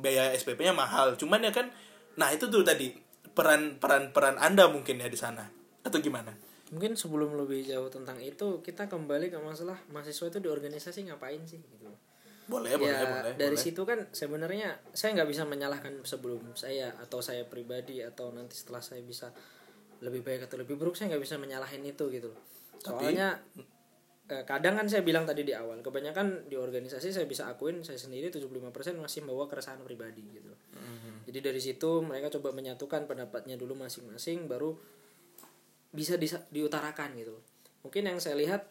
biaya 0.01 0.33
SPP-nya 0.33 0.73
mahal. 0.73 1.15
Cuman 1.15 1.45
ya 1.45 1.53
kan 1.53 1.69
nah 2.17 2.29
itu 2.29 2.49
tuh 2.49 2.61
tadi 2.65 2.93
peran 3.33 3.81
peran 3.81 4.13
peran 4.13 4.37
anda 4.37 4.69
mungkin 4.69 5.01
ya 5.01 5.09
di 5.09 5.17
sana 5.17 5.45
atau 5.85 5.97
gimana? 6.01 6.33
Mungkin 6.73 6.97
sebelum 6.97 7.37
lebih 7.37 7.69
jauh 7.69 7.89
tentang 7.93 8.17
itu 8.17 8.65
kita 8.65 8.89
kembali 8.89 9.29
ke 9.29 9.37
masalah 9.37 9.77
mahasiswa 9.93 10.33
itu 10.33 10.39
di 10.41 10.49
organisasi 10.49 11.05
ngapain 11.09 11.45
sih 11.45 11.61
gitu 11.61 11.93
boleh 12.43 12.75
boleh 12.75 12.91
ya 12.91 13.07
boleh 13.07 13.33
dari 13.39 13.55
boleh. 13.55 13.63
situ 13.63 13.81
kan 13.87 13.99
sebenarnya 14.11 14.75
saya 14.91 15.15
nggak 15.15 15.29
bisa 15.31 15.47
menyalahkan 15.47 16.03
sebelum 16.03 16.43
saya 16.59 16.91
atau 16.99 17.23
saya 17.23 17.47
pribadi 17.47 18.03
atau 18.03 18.35
nanti 18.35 18.59
setelah 18.59 18.83
saya 18.83 18.99
bisa 18.99 19.31
lebih 20.03 20.27
baik 20.27 20.51
atau 20.51 20.59
lebih 20.59 20.75
buruk 20.75 20.99
saya 20.99 21.15
nggak 21.15 21.23
bisa 21.23 21.39
menyalahin 21.39 21.79
itu 21.87 22.11
gitu 22.11 22.27
loh. 22.35 22.41
Tapi- 22.83 23.15
soalnya 23.15 23.39
kadang 24.41 24.73
kan 24.73 24.89
saya 24.89 25.05
bilang 25.05 25.29
tadi 25.29 25.45
di 25.45 25.53
awal 25.53 25.85
kebanyakan 25.85 26.49
di 26.49 26.57
organisasi 26.57 27.13
saya 27.13 27.29
bisa 27.29 27.45
akuin 27.45 27.85
saya 27.85 28.01
sendiri 28.01 28.33
75% 28.33 28.97
masih 28.97 29.21
membawa 29.21 29.45
keresahan 29.45 29.85
pribadi 29.85 30.25
gitu. 30.33 30.49
Loh. 30.49 30.59
jadi 31.29 31.39
dari 31.39 31.61
situ 31.61 32.01
mereka 32.01 32.33
coba 32.33 32.49
menyatukan 32.57 33.05
pendapatnya 33.05 33.55
dulu 33.55 33.77
masing-masing 33.77 34.49
baru 34.49 34.73
bisa 35.93 36.17
disa- 36.17 36.43
diutarakan 36.49 37.13
gitu. 37.21 37.37
Mungkin 37.85 38.09
yang 38.09 38.17
saya 38.17 38.33
lihat 38.33 38.65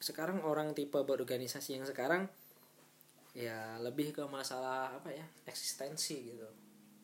sekarang 0.00 0.40
orang 0.42 0.72
tipe 0.72 0.96
berorganisasi 0.96 1.76
yang 1.76 1.84
sekarang 1.84 2.24
ya 3.36 3.76
lebih 3.82 4.14
ke 4.14 4.24
masalah 4.30 4.94
apa 4.96 5.12
ya 5.12 5.26
eksistensi 5.44 6.32
gitu. 6.32 6.48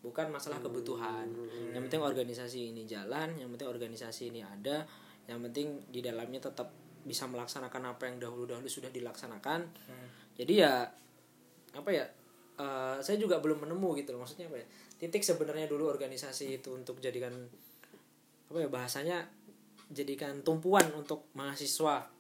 Bukan 0.01 0.33
masalah 0.33 0.65
kebutuhan. 0.65 1.29
Yang 1.77 1.83
penting 1.91 2.01
organisasi 2.01 2.61
ini 2.73 2.89
jalan 2.89 3.37
yang 3.37 3.53
penting 3.53 3.69
organisasi 3.69 4.33
ini 4.33 4.41
ada 4.41 4.89
yang 5.29 5.45
penting 5.45 5.85
di 5.93 6.01
dalamnya 6.01 6.41
tetap 6.41 6.73
bisa 7.05 7.25
melaksanakan 7.27 7.97
apa 7.97 8.09
yang 8.09 8.17
dahulu 8.21 8.45
dahulu 8.49 8.69
sudah 8.69 8.93
dilaksanakan. 8.93 9.61
Jadi 10.37 10.53
ya 10.61 10.89
apa 11.77 11.91
ya 11.93 12.05
eh, 12.59 12.97
saya 13.01 13.17
juga 13.17 13.39
belum 13.39 13.65
menemu 13.69 13.89
gitu 14.01 14.17
loh. 14.17 14.25
Maksudnya 14.25 14.49
apa 14.49 14.59
ya 14.61 14.67
titik 15.01 15.25
sebenarnya 15.25 15.65
dulu 15.65 15.89
organisasi 15.89 16.61
itu 16.61 16.77
untuk 16.77 17.01
jadikan 17.01 17.33
apa 18.51 18.59
ya 18.61 18.69
bahasanya 18.69 19.19
jadikan 19.91 20.45
tumpuan 20.47 20.87
untuk 20.95 21.33
mahasiswa 21.35 22.20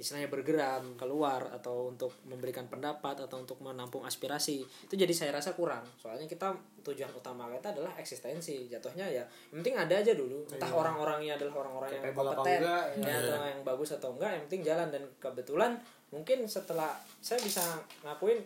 istilahnya 0.00 0.32
bergerak 0.32 0.80
keluar 0.96 1.44
atau 1.52 1.92
untuk 1.92 2.24
memberikan 2.24 2.64
pendapat 2.66 3.28
atau 3.28 3.36
untuk 3.36 3.60
menampung 3.60 4.02
aspirasi 4.08 4.64
itu 4.64 4.94
jadi 4.96 5.12
saya 5.12 5.30
rasa 5.36 5.52
kurang. 5.52 5.84
Soalnya 6.00 6.24
kita 6.24 6.56
tujuan 6.80 7.12
utama 7.12 7.52
kita 7.52 7.76
adalah 7.76 7.92
eksistensi. 8.00 8.66
Jatuhnya 8.72 9.04
ya 9.04 9.24
yang 9.52 9.60
penting 9.60 9.76
ada 9.76 9.94
aja 10.00 10.16
dulu. 10.16 10.48
Entah 10.48 10.72
orang-orangnya 10.72 11.36
adalah 11.36 11.68
orang-orang 11.68 12.00
yang 12.00 12.04
kompeten 12.16 12.64
enggak, 12.64 12.84
ya, 12.96 13.14
atau 13.20 13.44
yang 13.44 13.62
bagus 13.62 13.90
atau 13.92 14.08
enggak 14.16 14.30
yang 14.32 14.42
penting 14.48 14.62
jalan. 14.64 14.88
Dan 14.88 15.02
kebetulan 15.20 15.70
mungkin 16.10 16.48
setelah 16.48 16.96
saya 17.20 17.38
bisa 17.44 17.62
ngakuin 18.02 18.40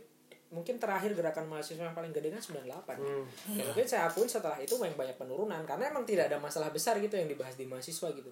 mungkin 0.54 0.78
terakhir 0.78 1.10
gerakan 1.18 1.50
mahasiswa 1.50 1.82
yang 1.82 1.98
paling 1.98 2.14
gede 2.14 2.30
kan 2.30 2.38
98 2.38 3.58
ya 3.58 3.62
mungkin 3.66 3.86
saya 3.90 4.06
akuin 4.06 4.30
setelah 4.30 4.54
itu 4.62 4.78
banyak 4.78 5.18
penurunan 5.18 5.58
karena 5.66 5.90
emang 5.90 6.06
tidak 6.06 6.30
ada 6.30 6.38
masalah 6.38 6.70
besar 6.70 7.02
gitu 7.02 7.18
yang 7.18 7.26
dibahas 7.26 7.58
di 7.58 7.66
mahasiswa 7.66 8.14
gitu 8.14 8.30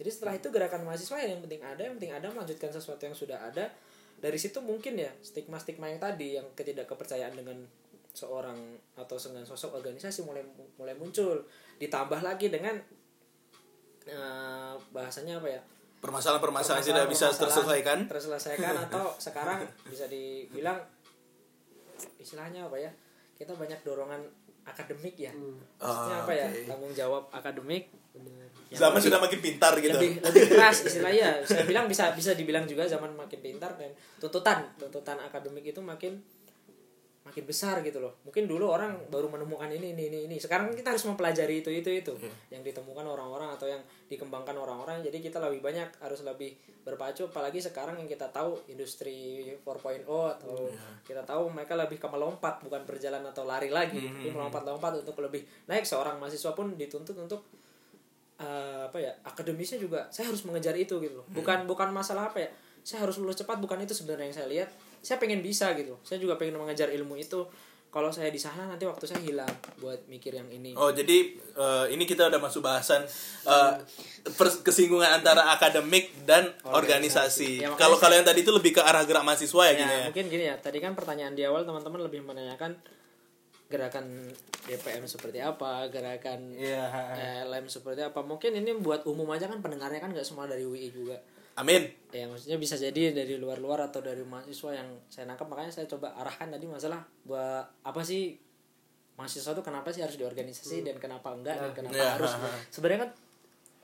jadi 0.00 0.08
setelah 0.08 0.32
itu 0.40 0.48
gerakan 0.48 0.88
mahasiswa 0.88 1.12
ya 1.20 1.28
yang 1.28 1.44
penting 1.44 1.60
ada 1.60 1.84
yang 1.84 1.94
penting 2.00 2.16
ada 2.16 2.32
melanjutkan 2.32 2.72
sesuatu 2.72 3.04
yang 3.04 3.12
sudah 3.12 3.36
ada. 3.36 3.68
Dari 4.16 4.38
situ 4.40 4.64
mungkin 4.64 4.96
ya 4.96 5.12
stigma 5.20 5.60
stigma 5.60 5.92
yang 5.92 6.00
tadi 6.00 6.40
yang 6.40 6.48
ketidakkepercayaan 6.56 7.36
dengan 7.36 7.60
seorang 8.16 8.56
atau 8.96 9.20
dengan 9.20 9.44
sosok 9.44 9.76
organisasi 9.76 10.24
mulai 10.24 10.40
mulai 10.80 10.96
muncul. 10.96 11.44
Ditambah 11.76 12.24
lagi 12.24 12.48
dengan 12.48 12.80
eh, 14.08 14.74
bahasanya 14.88 15.36
apa 15.36 15.48
ya? 15.52 15.60
Permasalahan-permasalahan 16.00 16.80
tidak 16.80 17.04
bisa 17.12 17.28
terselesaikan. 17.36 18.08
terselesaikan 18.08 18.74
atau 18.88 19.12
sekarang 19.20 19.68
bisa 19.84 20.08
dibilang 20.08 20.80
istilahnya 22.16 22.72
apa 22.72 22.80
ya? 22.80 22.88
Kita 23.36 23.52
banyak 23.52 23.84
dorongan 23.84 24.24
akademik 24.70 25.14
ya. 25.14 25.32
Maksudnya 25.76 26.16
Ah, 26.16 26.22
apa 26.22 26.32
ya? 26.32 26.46
Oke. 26.46 26.64
tanggung 26.64 26.92
jawab 26.92 27.22
akademik. 27.30 27.90
Zaman 28.70 28.94
lebih- 28.94 29.04
sudah 29.04 29.18
makin 29.18 29.40
pintar 29.40 29.72
gitu. 29.76 29.90
Lebih 29.92 30.10
lebih 30.20 30.42
keras 30.48 30.78
istilahnya 30.88 31.42
saya 31.42 31.64
bilang 31.64 31.84
bisa 31.84 32.14
bisa 32.14 32.32
dibilang 32.32 32.62
juga 32.64 32.86
zaman 32.86 33.10
makin 33.12 33.38
pintar 33.40 33.74
dan 33.74 33.90
tuntutan 34.16 34.62
tuntutan 34.76 35.18
akademik 35.18 35.66
itu 35.66 35.80
makin 35.80 36.22
makin 37.30 37.46
besar 37.46 37.78
gitu 37.86 38.02
loh. 38.02 38.18
Mungkin 38.26 38.50
dulu 38.50 38.66
orang 38.66 39.06
baru 39.06 39.30
menemukan 39.30 39.70
ini 39.70 39.94
ini 39.94 40.10
ini 40.10 40.18
ini. 40.26 40.36
Sekarang 40.42 40.74
kita 40.74 40.90
harus 40.90 41.06
mempelajari 41.06 41.62
itu 41.62 41.70
itu 41.70 41.86
itu. 41.86 42.12
Yang 42.50 42.74
ditemukan 42.74 43.06
orang-orang 43.06 43.54
atau 43.54 43.70
yang 43.70 43.78
dikembangkan 44.10 44.58
orang-orang. 44.58 44.98
Jadi 45.06 45.22
kita 45.22 45.38
lebih 45.38 45.62
banyak 45.62 45.86
harus 46.02 46.26
lebih 46.26 46.58
berpacu. 46.82 47.30
Apalagi 47.30 47.62
sekarang 47.62 48.02
yang 48.02 48.10
kita 48.10 48.26
tahu 48.34 48.58
industri 48.66 49.46
4.0 49.62 50.02
atau 50.10 50.66
kita 51.06 51.22
tahu 51.22 51.54
mereka 51.54 51.78
lebih 51.78 52.02
ke 52.02 52.10
melompat 52.10 52.58
bukan 52.66 52.82
berjalan 52.82 53.22
atau 53.22 53.46
lari 53.46 53.70
lagi. 53.70 54.02
Tapi 54.10 54.34
melompat-lompat 54.34 55.06
untuk 55.06 55.14
lebih 55.22 55.46
naik. 55.70 55.86
Seorang 55.86 56.18
mahasiswa 56.18 56.50
pun 56.50 56.74
dituntut 56.74 57.14
untuk 57.14 57.46
eh, 58.42 58.90
apa 58.90 58.98
ya 58.98 59.14
akademisnya 59.22 59.78
juga 59.78 60.10
saya 60.10 60.34
harus 60.34 60.42
mengejar 60.42 60.74
itu 60.74 60.98
gitu 60.98 61.22
loh. 61.22 61.26
Bukan 61.30 61.70
bukan 61.70 61.94
masalah 61.94 62.34
apa 62.34 62.42
ya. 62.42 62.50
Saya 62.82 63.06
harus 63.06 63.22
lulus 63.22 63.38
cepat 63.38 63.62
bukan 63.62 63.78
itu 63.86 63.94
sebenarnya 63.94 64.26
yang 64.26 64.36
saya 64.36 64.48
lihat 64.50 64.89
saya 65.00 65.16
pengen 65.16 65.40
bisa 65.40 65.72
gitu. 65.74 65.96
Saya 66.00 66.16
juga 66.16 66.34
pengen 66.34 66.56
mengejar 66.56 66.88
ilmu 66.88 67.16
itu. 67.16 67.44
Kalau 67.88 68.06
saya 68.08 68.28
di 68.28 68.38
sana 68.38 68.64
nanti 68.64 68.86
waktu 68.86 69.02
saya 69.02 69.18
hilang 69.18 69.50
buat 69.76 70.06
mikir 70.06 70.30
yang 70.30 70.46
ini. 70.46 70.78
Oh 70.78 70.90
jadi 70.90 71.26
eh, 71.34 71.86
ini 71.90 72.04
kita 72.04 72.30
udah 72.30 72.38
masuk 72.38 72.62
bahasan 72.62 73.02
pers- 74.30 74.62
kesinggungan 74.62 75.10
antara 75.12 75.50
akademik 75.50 76.14
dan 76.22 76.54
organisasi. 76.62 77.58
Ya, 77.58 77.66
makanya 77.66 77.80
Kalau 77.80 77.96
saya- 77.96 78.00
kalau 78.00 78.14
yang 78.14 78.26
tadi 78.26 78.40
itu 78.40 78.52
lebih 78.52 78.72
ke 78.72 78.80
arah 78.80 79.02
gerak 79.02 79.24
mahasiswa 79.24 79.62
ya, 79.64 79.66
ya, 79.66 79.74
gini 79.74 79.90
ya. 79.92 80.04
mungkin 80.06 80.24
gini 80.28 80.44
ya. 80.46 80.56
Tadi 80.56 80.78
kan 80.78 80.94
pertanyaan 80.94 81.34
di 81.34 81.42
awal 81.42 81.64
teman-teman 81.64 82.00
lebih 82.00 82.22
menanyakan 82.22 82.78
gerakan 83.66 84.06
DPM 84.66 85.06
seperti 85.06 85.38
apa 85.38 85.86
gerakan 85.88 86.54
Iya. 86.54 86.84
eh, 87.14 87.42
LM 87.44 87.66
seperti 87.66 88.02
apa. 88.02 88.18
Mungkin 88.20 88.50
ini 88.52 88.70
buat 88.76 89.02
umum 89.04 89.30
aja 89.30 89.46
kan 89.46 89.58
pendengarnya 89.58 89.98
kan 89.98 90.10
nggak 90.10 90.26
semua 90.26 90.46
dari 90.46 90.62
UI 90.62 90.90
juga 90.90 91.18
Amin. 91.60 91.82
ya 92.08 92.24
maksudnya 92.24 92.56
bisa 92.56 92.74
jadi 92.74 93.12
dari 93.12 93.36
luar-luar 93.36 93.84
atau 93.84 94.00
dari 94.00 94.20
mahasiswa 94.22 94.72
yang 94.72 94.88
saya 95.06 95.24
nangkap 95.24 95.46
makanya 95.46 95.70
saya 95.70 95.86
coba 95.86 96.10
arahkan 96.14 96.48
tadi 96.48 96.64
masalah 96.64 96.98
buat 97.22 97.62
apa 97.80 98.00
sih 98.00 98.34
mahasiswa 99.14 99.52
itu 99.52 99.60
kenapa 99.60 99.88
sih 99.88 100.00
harus 100.00 100.16
diorganisasi 100.16 100.82
dan 100.82 100.96
kenapa 100.96 101.30
enggak 101.30 101.54
dan 101.54 101.70
kenapa 101.72 101.94
Ya. 101.94 102.16
harus 102.16 102.32
sebenarnya 102.74 103.04
kan 103.04 103.10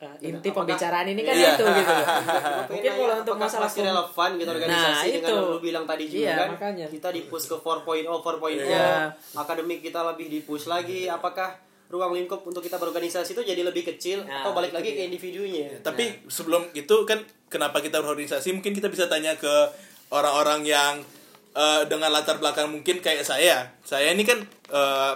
uh, 0.02 0.16
inti 0.20 0.42
apakah- 0.42 0.56
pembicaraan 0.66 1.06
ini 1.06 1.22
kan 1.22 1.34
Iya. 1.34 1.50
itu 1.50 1.64
gitu 1.64 1.92
loh. 1.92 2.06
Mungkin 2.72 2.92
kalau 2.94 3.14
untuk 3.18 3.36
masalah 3.38 3.64
masih 3.66 3.82
relevan 3.84 4.30
gitu 4.34 4.50
organisasi 4.50 4.82
Nah, 4.82 5.02
dengan 5.04 5.20
itu. 5.20 5.30
yang 5.30 5.46
lu 5.46 5.58
bilang 5.60 5.84
tadi 5.84 6.04
juga 6.06 6.18
Iya, 6.18 6.34
kan 6.34 6.48
makanya. 6.50 6.86
kita 6.88 7.08
di 7.10 7.20
push 7.24 7.46
ke 7.46 7.54
4.0 7.54 7.84
4.0 8.02 8.58
Iya. 8.58 8.88
akademik 9.34 9.80
kita 9.82 10.00
lebih 10.04 10.26
di 10.26 10.40
push 10.40 10.66
lagi 10.66 11.06
apakah 11.06 11.52
ruang 11.86 12.12
lingkup 12.18 12.42
untuk 12.42 12.62
kita 12.62 12.76
berorganisasi 12.82 13.38
itu 13.38 13.42
jadi 13.46 13.62
lebih 13.62 13.86
kecil 13.86 14.26
Nah, 14.26 14.42
atau 14.42 14.50
balik 14.56 14.74
lagi 14.74 14.94
ke 14.94 15.06
individunya 15.06 15.70
Tapi 15.80 16.26
sebelum 16.26 16.66
itu 16.74 17.06
kan 17.06 17.22
kenapa 17.46 17.78
kita 17.78 18.02
berorganisasi? 18.02 18.50
Mungkin 18.58 18.74
kita 18.74 18.90
bisa 18.90 19.06
tanya 19.06 19.38
ke 19.38 19.70
orang-orang 20.10 20.66
yang 20.66 20.94
eh, 21.54 21.82
dengan 21.86 22.10
latar 22.10 22.42
belakang 22.42 22.70
mungkin 22.74 22.98
kayak 22.98 23.22
saya. 23.22 23.70
Saya 23.86 24.10
ini 24.10 24.26
kan 24.26 24.42
eh, 24.70 25.14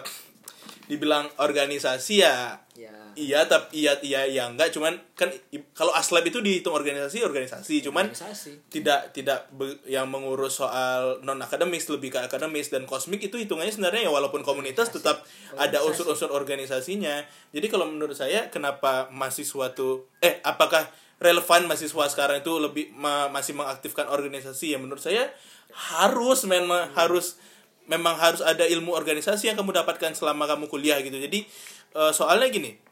dibilang 0.87 1.27
organisasi 1.39 2.23
ya 2.23 2.35
ya 2.70 2.70
iya 3.17 3.47
tapi 3.47 3.83
iya 3.83 3.95
iya 4.03 4.27
iya 4.27 4.45
enggak 4.51 4.75
cuman 4.75 4.99
kan 5.15 5.31
kalau 5.73 5.95
aslab 5.95 6.27
itu 6.27 6.43
dihitung 6.43 6.75
organisasi 6.75 7.23
organisasi 7.23 7.83
cuman 7.87 8.11
organisasi. 8.11 8.71
tidak 8.73 9.15
tidak 9.15 9.51
be- 9.55 9.79
yang 9.87 10.07
mengurus 10.11 10.61
soal 10.61 11.23
non 11.25 11.41
akademis 11.41 11.87
lebih 11.89 12.13
ke 12.13 12.19
akademis 12.21 12.69
dan 12.69 12.85
kosmik 12.85 13.23
itu 13.23 13.39
hitungannya 13.39 13.73
sebenarnya 13.73 14.07
ya 14.07 14.11
walaupun 14.13 14.43
komunitas 14.43 14.91
tetap 14.91 15.23
ada 15.57 15.81
unsur-unsur 15.83 16.31
organisasinya. 16.31 17.25
Jadi 17.51 17.67
kalau 17.67 17.89
menurut 17.89 18.15
saya 18.15 18.51
kenapa 18.53 19.09
mahasiswa 19.11 19.73
tuh 19.73 20.07
eh 20.21 20.39
apakah 20.43 20.87
relevan 21.21 21.69
mahasiswa 21.69 22.05
sekarang 22.11 22.41
itu 22.43 22.53
lebih 22.59 22.93
ma- 22.97 23.29
masih 23.33 23.57
mengaktifkan 23.57 24.09
organisasi? 24.09 24.75
Ya 24.75 24.79
menurut 24.79 25.01
saya 25.03 25.31
harus 25.71 26.45
memang 26.45 26.91
harus 26.99 27.39
memang 27.87 28.15
harus 28.19 28.43
ada 28.43 28.63
ilmu 28.67 28.95
organisasi 28.95 29.51
yang 29.51 29.57
kamu 29.59 29.83
dapatkan 29.83 30.15
selama 30.15 30.47
kamu 30.47 30.71
kuliah 30.71 30.99
gitu. 31.03 31.19
Jadi 31.19 31.47
eh, 31.95 32.13
soalnya 32.15 32.51
gini 32.51 32.90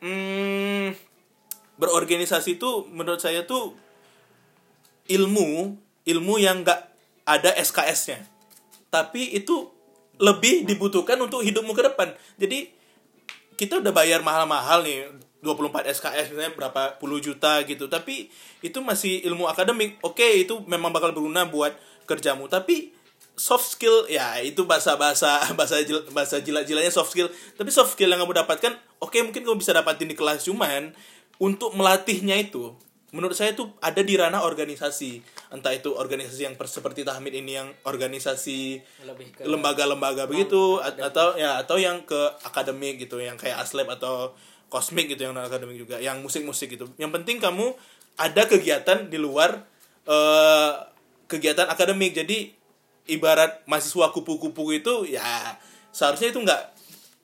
hmm, 0.00 0.96
berorganisasi 1.80 2.60
itu 2.60 2.88
menurut 2.92 3.20
saya 3.20 3.44
tuh 3.44 3.76
ilmu 5.08 5.76
ilmu 6.04 6.34
yang 6.40 6.64
nggak 6.64 6.80
ada 7.24 7.50
SKS-nya 7.56 8.24
tapi 8.90 9.38
itu 9.38 9.70
lebih 10.20 10.68
dibutuhkan 10.68 11.16
untuk 11.16 11.40
hidupmu 11.40 11.72
ke 11.72 11.82
depan. 11.86 12.12
Jadi 12.36 12.68
kita 13.56 13.80
udah 13.80 13.94
bayar 13.94 14.20
mahal-mahal 14.20 14.84
nih 14.84 15.08
24 15.40 15.88
SKS 15.96 16.36
misalnya 16.36 16.52
berapa 16.52 17.00
puluh 17.00 17.22
juta 17.22 17.64
gitu. 17.64 17.88
Tapi 17.88 18.28
itu 18.60 18.78
masih 18.84 19.24
ilmu 19.24 19.48
akademik. 19.48 19.96
Oke 20.04 20.44
itu 20.44 20.60
memang 20.68 20.92
bakal 20.92 21.16
berguna 21.16 21.48
buat 21.48 21.72
kerjamu. 22.04 22.50
Tapi 22.52 22.92
soft 23.40 23.72
skill 23.72 24.04
ya 24.12 24.36
itu 24.44 24.68
bahasa 24.68 25.00
bahasa 25.00 25.40
bahasa 25.58 25.80
jil- 25.80 26.04
bahasa 26.12 26.36
jilat-jilatnya 26.44 26.92
soft 26.92 27.16
skill. 27.16 27.32
Tapi 27.56 27.72
soft 27.72 27.96
skill 27.96 28.12
yang 28.12 28.20
kamu 28.20 28.44
dapatkan 28.44 28.76
oke 29.00 29.16
mungkin 29.24 29.40
kamu 29.40 29.56
bisa 29.56 29.72
dapatin 29.72 30.12
di 30.12 30.16
kelas 30.18 30.44
cuman 30.44 30.92
untuk 31.40 31.72
melatihnya 31.72 32.36
itu 32.36 32.76
menurut 33.10 33.34
saya 33.34 33.56
tuh 33.56 33.74
ada 33.82 34.04
di 34.04 34.14
ranah 34.14 34.44
organisasi. 34.44 35.24
Entah 35.50 35.74
itu 35.74 35.90
organisasi 35.96 36.46
yang 36.46 36.54
per- 36.54 36.70
seperti 36.70 37.02
Tahmid 37.02 37.34
ini 37.34 37.58
yang 37.58 37.72
organisasi 37.82 38.78
lembaga-lembaga 39.48 40.30
begitu 40.30 40.78
a- 40.78 41.10
atau 41.10 41.34
ya 41.34 41.58
atau 41.58 41.74
yang 41.80 42.04
ke 42.06 42.20
akademik 42.46 43.02
gitu 43.02 43.18
yang 43.18 43.34
kayak 43.34 43.58
aslab 43.58 43.90
atau 43.90 44.36
kosmik 44.70 45.10
gitu 45.10 45.26
yang 45.26 45.34
non 45.34 45.42
akademik 45.42 45.74
juga 45.74 45.98
yang 45.98 46.22
musik-musik 46.22 46.70
gitu. 46.70 46.86
Yang 47.02 47.10
penting 47.18 47.42
kamu 47.42 47.74
ada 48.14 48.46
kegiatan 48.46 49.10
di 49.10 49.18
luar 49.18 49.64
eh, 50.06 50.72
kegiatan 51.26 51.66
akademik. 51.66 52.14
Jadi 52.14 52.59
ibarat 53.10 53.66
mahasiswa 53.66 54.14
kupu-kupu 54.14 54.70
itu 54.72 55.04
ya 55.10 55.58
seharusnya 55.90 56.30
itu 56.30 56.40
nggak 56.40 56.62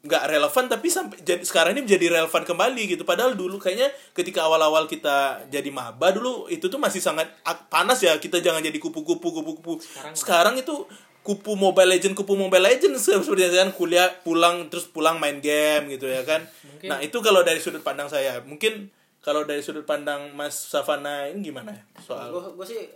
nggak 0.07 0.25
relevan 0.31 0.65
tapi 0.71 0.87
sampai 0.87 1.19
jadi 1.19 1.43
sekarang 1.43 1.75
ini 1.75 1.83
menjadi 1.83 2.07
relevan 2.15 2.43
kembali 2.47 2.83
gitu. 2.95 3.03
Padahal 3.03 3.35
dulu 3.35 3.59
kayaknya 3.59 3.91
ketika 4.15 4.47
awal-awal 4.47 4.87
kita 4.87 5.47
jadi 5.51 5.67
maba 5.75 6.15
dulu 6.15 6.47
itu 6.47 6.71
tuh 6.71 6.79
masih 6.79 7.03
sangat 7.03 7.27
panas 7.67 7.99
ya 7.99 8.15
kita 8.23 8.39
jangan 8.39 8.63
jadi 8.63 8.79
kupu-kupu 8.79 9.35
kupu-kupu. 9.35 9.83
Sekarang 9.83 10.15
sekarang, 10.15 10.55
itu 10.63 10.87
kupu 11.27 11.59
Mobile 11.59 11.99
Legend 11.99 12.15
kupu 12.15 12.39
Mobile 12.39 12.63
Legend 12.71 12.95
seperti 13.03 13.51
kan 13.51 13.75
kuliah 13.75 14.07
pulang 14.23 14.71
terus 14.71 14.87
pulang 14.87 15.19
main 15.19 15.43
game 15.43 15.91
gitu 15.91 16.07
ya 16.07 16.23
kan. 16.23 16.47
Mungkin- 16.63 16.87
nah 16.87 16.99
itu 17.03 17.19
kalau 17.19 17.43
dari 17.43 17.59
sudut 17.59 17.83
pandang 17.83 18.07
saya 18.07 18.39
mungkin 18.47 18.95
kalau 19.19 19.43
dari 19.43 19.59
sudut 19.59 19.83
pandang 19.83 20.31
Mas 20.39 20.55
Savana 20.55 21.27
ini 21.27 21.51
gimana 21.51 21.75
ya 21.75 21.83
soal? 21.99 22.31
Gue 22.31 22.63
sih 22.63 22.87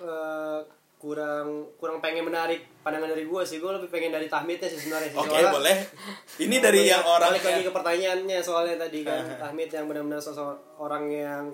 eh, 0.00 0.60
kurang 1.04 1.68
kurang 1.76 2.00
pengen 2.00 2.24
menarik 2.24 2.64
pandangan 2.80 3.12
dari 3.12 3.28
gue 3.28 3.42
sih. 3.44 3.60
Gue 3.60 3.76
lebih 3.76 3.92
pengen 3.92 4.16
dari 4.16 4.24
tahmidnya 4.24 4.64
sih 4.72 4.80
sebenarnya 4.80 5.12
sih. 5.12 5.20
oke 5.20 5.28
Soalnya- 5.28 5.52
boleh. 5.52 5.76
Ini 6.40 6.56
dari 6.64 6.80
yang 6.88 7.04
orang 7.04 7.36
balik 7.36 7.44
lagi 7.44 7.62
ke 7.68 7.72
pertanyaannya 7.76 8.38
soalnya 8.40 8.76
tadi 8.80 9.04
kan. 9.04 9.20
Ah. 9.20 9.36
Tahmid 9.44 9.68
yang 9.68 9.84
benar-benar 9.84 10.24
sosok 10.24 10.80
orang 10.80 11.04
yang 11.12 11.44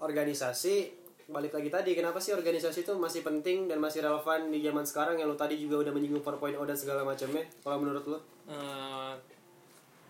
organisasi. 0.00 1.04
Balik 1.28 1.52
lagi 1.52 1.68
tadi 1.68 1.90
kenapa 1.92 2.16
sih 2.16 2.32
organisasi 2.32 2.82
itu 2.82 2.92
masih 2.96 3.20
penting 3.20 3.68
dan 3.68 3.76
masih 3.76 4.00
relevan 4.00 4.48
di 4.48 4.64
zaman 4.64 4.84
sekarang? 4.88 5.20
Yang 5.20 5.28
lu 5.28 5.36
tadi 5.36 5.54
juga 5.60 5.84
udah 5.84 5.92
menyinggung 5.92 6.24
4.0 6.24 6.56
dan 6.64 6.76
segala 6.76 7.04
macamnya 7.04 7.44
kalau 7.60 7.76
menurut 7.76 8.04
lu? 8.08 8.18
Eh, 8.48 9.12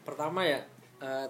pertama 0.06 0.46
ya 0.46 0.62
eh, 1.02 1.26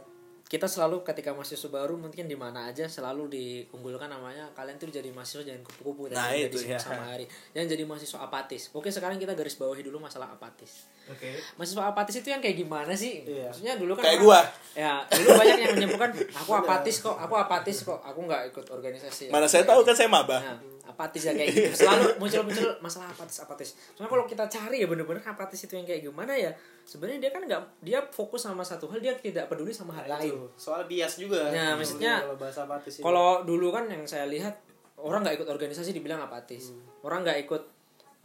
kita 0.52 0.68
selalu 0.68 1.00
ketika 1.00 1.32
mahasiswa 1.32 1.64
baru 1.72 1.96
mungkin 1.96 2.28
di 2.28 2.36
mana 2.36 2.68
aja 2.68 2.84
selalu 2.84 3.24
diunggulkan 3.32 4.12
namanya 4.12 4.52
kalian 4.52 4.76
tuh 4.76 4.92
jadi 4.92 5.08
mahasiswa 5.08 5.48
jangan 5.48 5.64
kupu-kupu 5.64 6.12
Nah, 6.12 6.28
itu 6.36 6.60
jadi 6.60 6.76
ya. 6.76 6.78
sama 6.78 7.08
hari 7.08 7.24
jangan 7.56 7.72
jadi 7.72 7.82
mahasiswa 7.88 8.20
apatis 8.20 8.68
oke 8.76 8.92
sekarang 8.92 9.16
kita 9.16 9.32
garis 9.32 9.56
bawahi 9.56 9.80
dulu 9.80 9.96
masalah 9.96 10.28
apatis 10.28 10.84
Oke. 11.04 11.34
mahasiswa 11.54 11.82
apatis 11.84 12.14
itu 12.16 12.28
yang 12.28 12.38
kayak 12.38 12.56
gimana 12.56 12.92
sih 12.92 13.22
Iya. 13.22 13.48
maksudnya 13.48 13.74
dulu 13.74 13.92
kan 13.94 14.02
Kayak 14.04 14.20
orang- 14.20 14.26
gua. 14.26 14.40
ya 14.72 14.92
dulu 15.04 15.28
banyak 15.34 15.58
yang 15.58 15.72
menyebutkan 15.74 16.10
aku 16.32 16.50
apatis 16.54 16.96
kok 16.98 17.16
aku 17.16 17.34
apatis 17.34 17.76
kok 17.82 17.98
aku 17.98 18.20
nggak 18.22 18.42
ikut 18.48 18.66
organisasi 18.68 19.24
Mana 19.28 19.44
saya 19.44 19.62
tahu 19.62 19.82
kan 19.82 19.92
saya 19.92 20.06
maba. 20.06 20.38
Nah, 20.38 20.58
apatis 20.84 21.22
ya 21.22 21.32
kayak 21.32 21.48
gitu. 21.48 21.70
Selalu 21.78 22.18
muncul-muncul 22.18 22.68
masalah 22.78 23.08
apatis 23.08 23.38
apatis. 23.38 23.68
Cuma 23.92 24.06
kalau 24.06 24.26
kita 24.26 24.44
cari 24.44 24.76
ya 24.78 24.86
bener-bener 24.86 25.22
apatis 25.22 25.56
itu 25.60 25.72
yang 25.72 25.82
kayak 25.82 26.02
gimana 26.02 26.34
ya? 26.34 26.52
Sebenarnya 26.82 27.18
dia 27.18 27.30
kan 27.30 27.42
nggak 27.42 27.60
dia 27.80 27.98
fokus 28.04 28.42
sama 28.42 28.60
satu 28.60 28.86
hal, 28.86 28.98
dia 28.98 29.14
tidak 29.14 29.46
peduli 29.46 29.70
sama 29.70 29.94
hal 29.94 30.10
lain. 30.10 30.34
Itu. 30.34 30.46
soal 30.54 30.84
bias 30.84 31.16
juga 31.16 31.48
Ya, 31.48 31.70
Kalau 31.70 31.78
maksudnya, 31.78 32.14
kalau 32.20 32.36
bahasa 32.36 32.60
apatis 32.62 32.92
ini. 32.94 33.02
Kalau 33.02 33.28
dulu 33.42 33.68
kan 33.70 33.84
yang 33.86 34.04
saya 34.04 34.26
lihat 34.26 34.54
orang 34.98 35.22
nggak 35.22 35.36
ikut 35.38 35.48
organisasi 35.48 35.90
dibilang 35.92 36.20
apatis. 36.20 36.74
Orang 37.00 37.22
nggak 37.22 37.40
ikut 37.40 37.62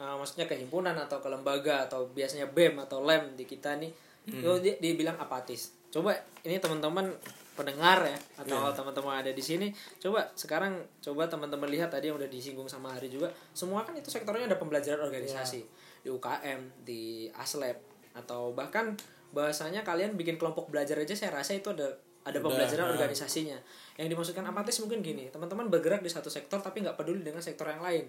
uh, 0.02 0.16
maksudnya 0.18 0.46
ke 0.46 0.56
himpunan 0.58 0.96
atau 0.96 1.22
ke 1.22 1.28
lembaga 1.30 1.86
atau 1.90 2.10
biasanya 2.10 2.50
BEM 2.50 2.82
atau 2.86 3.02
LEM 3.04 3.38
di 3.38 3.46
kita 3.46 3.78
nih 3.78 3.92
itu 4.28 4.52
dia 4.60 4.76
dibilang 4.76 5.16
apatis. 5.18 5.72
Coba 5.88 6.12
ini 6.44 6.60
teman-teman 6.60 7.16
pendengar 7.58 8.06
ya 8.06 8.18
atau 8.38 8.70
teman-teman 8.70 9.26
ada 9.26 9.34
di 9.34 9.42
sini 9.42 9.74
coba 9.98 10.30
sekarang 10.38 10.78
coba 11.02 11.26
teman-teman 11.26 11.66
lihat 11.74 11.90
tadi 11.90 12.14
yang 12.14 12.22
udah 12.22 12.30
disinggung 12.30 12.70
sama 12.70 12.94
Hari 12.94 13.10
juga 13.10 13.34
semua 13.58 13.82
kan 13.82 13.98
itu 13.98 14.14
sektornya 14.14 14.46
ada 14.46 14.60
pembelajaran 14.62 15.02
organisasi. 15.02 15.66
Di 16.06 16.10
UKM 16.14 16.86
di 16.86 17.32
ASLEP 17.34 17.82
atau 18.14 18.54
bahkan 18.54 18.94
bahasanya 19.34 19.82
kalian 19.82 20.16
bikin 20.16 20.38
kelompok 20.38 20.70
belajar 20.70 20.96
aja 21.02 21.18
saya 21.18 21.34
rasa 21.34 21.58
itu 21.58 21.74
ada 21.74 21.98
ada 22.28 22.44
pembelajaran 22.44 22.92
nah. 22.92 22.94
organisasinya 23.00 23.56
yang 23.98 24.12
dimaksudkan 24.12 24.46
apatis 24.46 24.78
mungkin 24.84 25.02
gini 25.02 25.32
teman-teman 25.32 25.72
bergerak 25.72 26.04
di 26.04 26.12
satu 26.12 26.28
sektor 26.28 26.60
tapi 26.60 26.84
nggak 26.84 27.00
peduli 27.00 27.24
dengan 27.24 27.40
sektor 27.40 27.66
yang 27.66 27.82
lain 27.82 28.04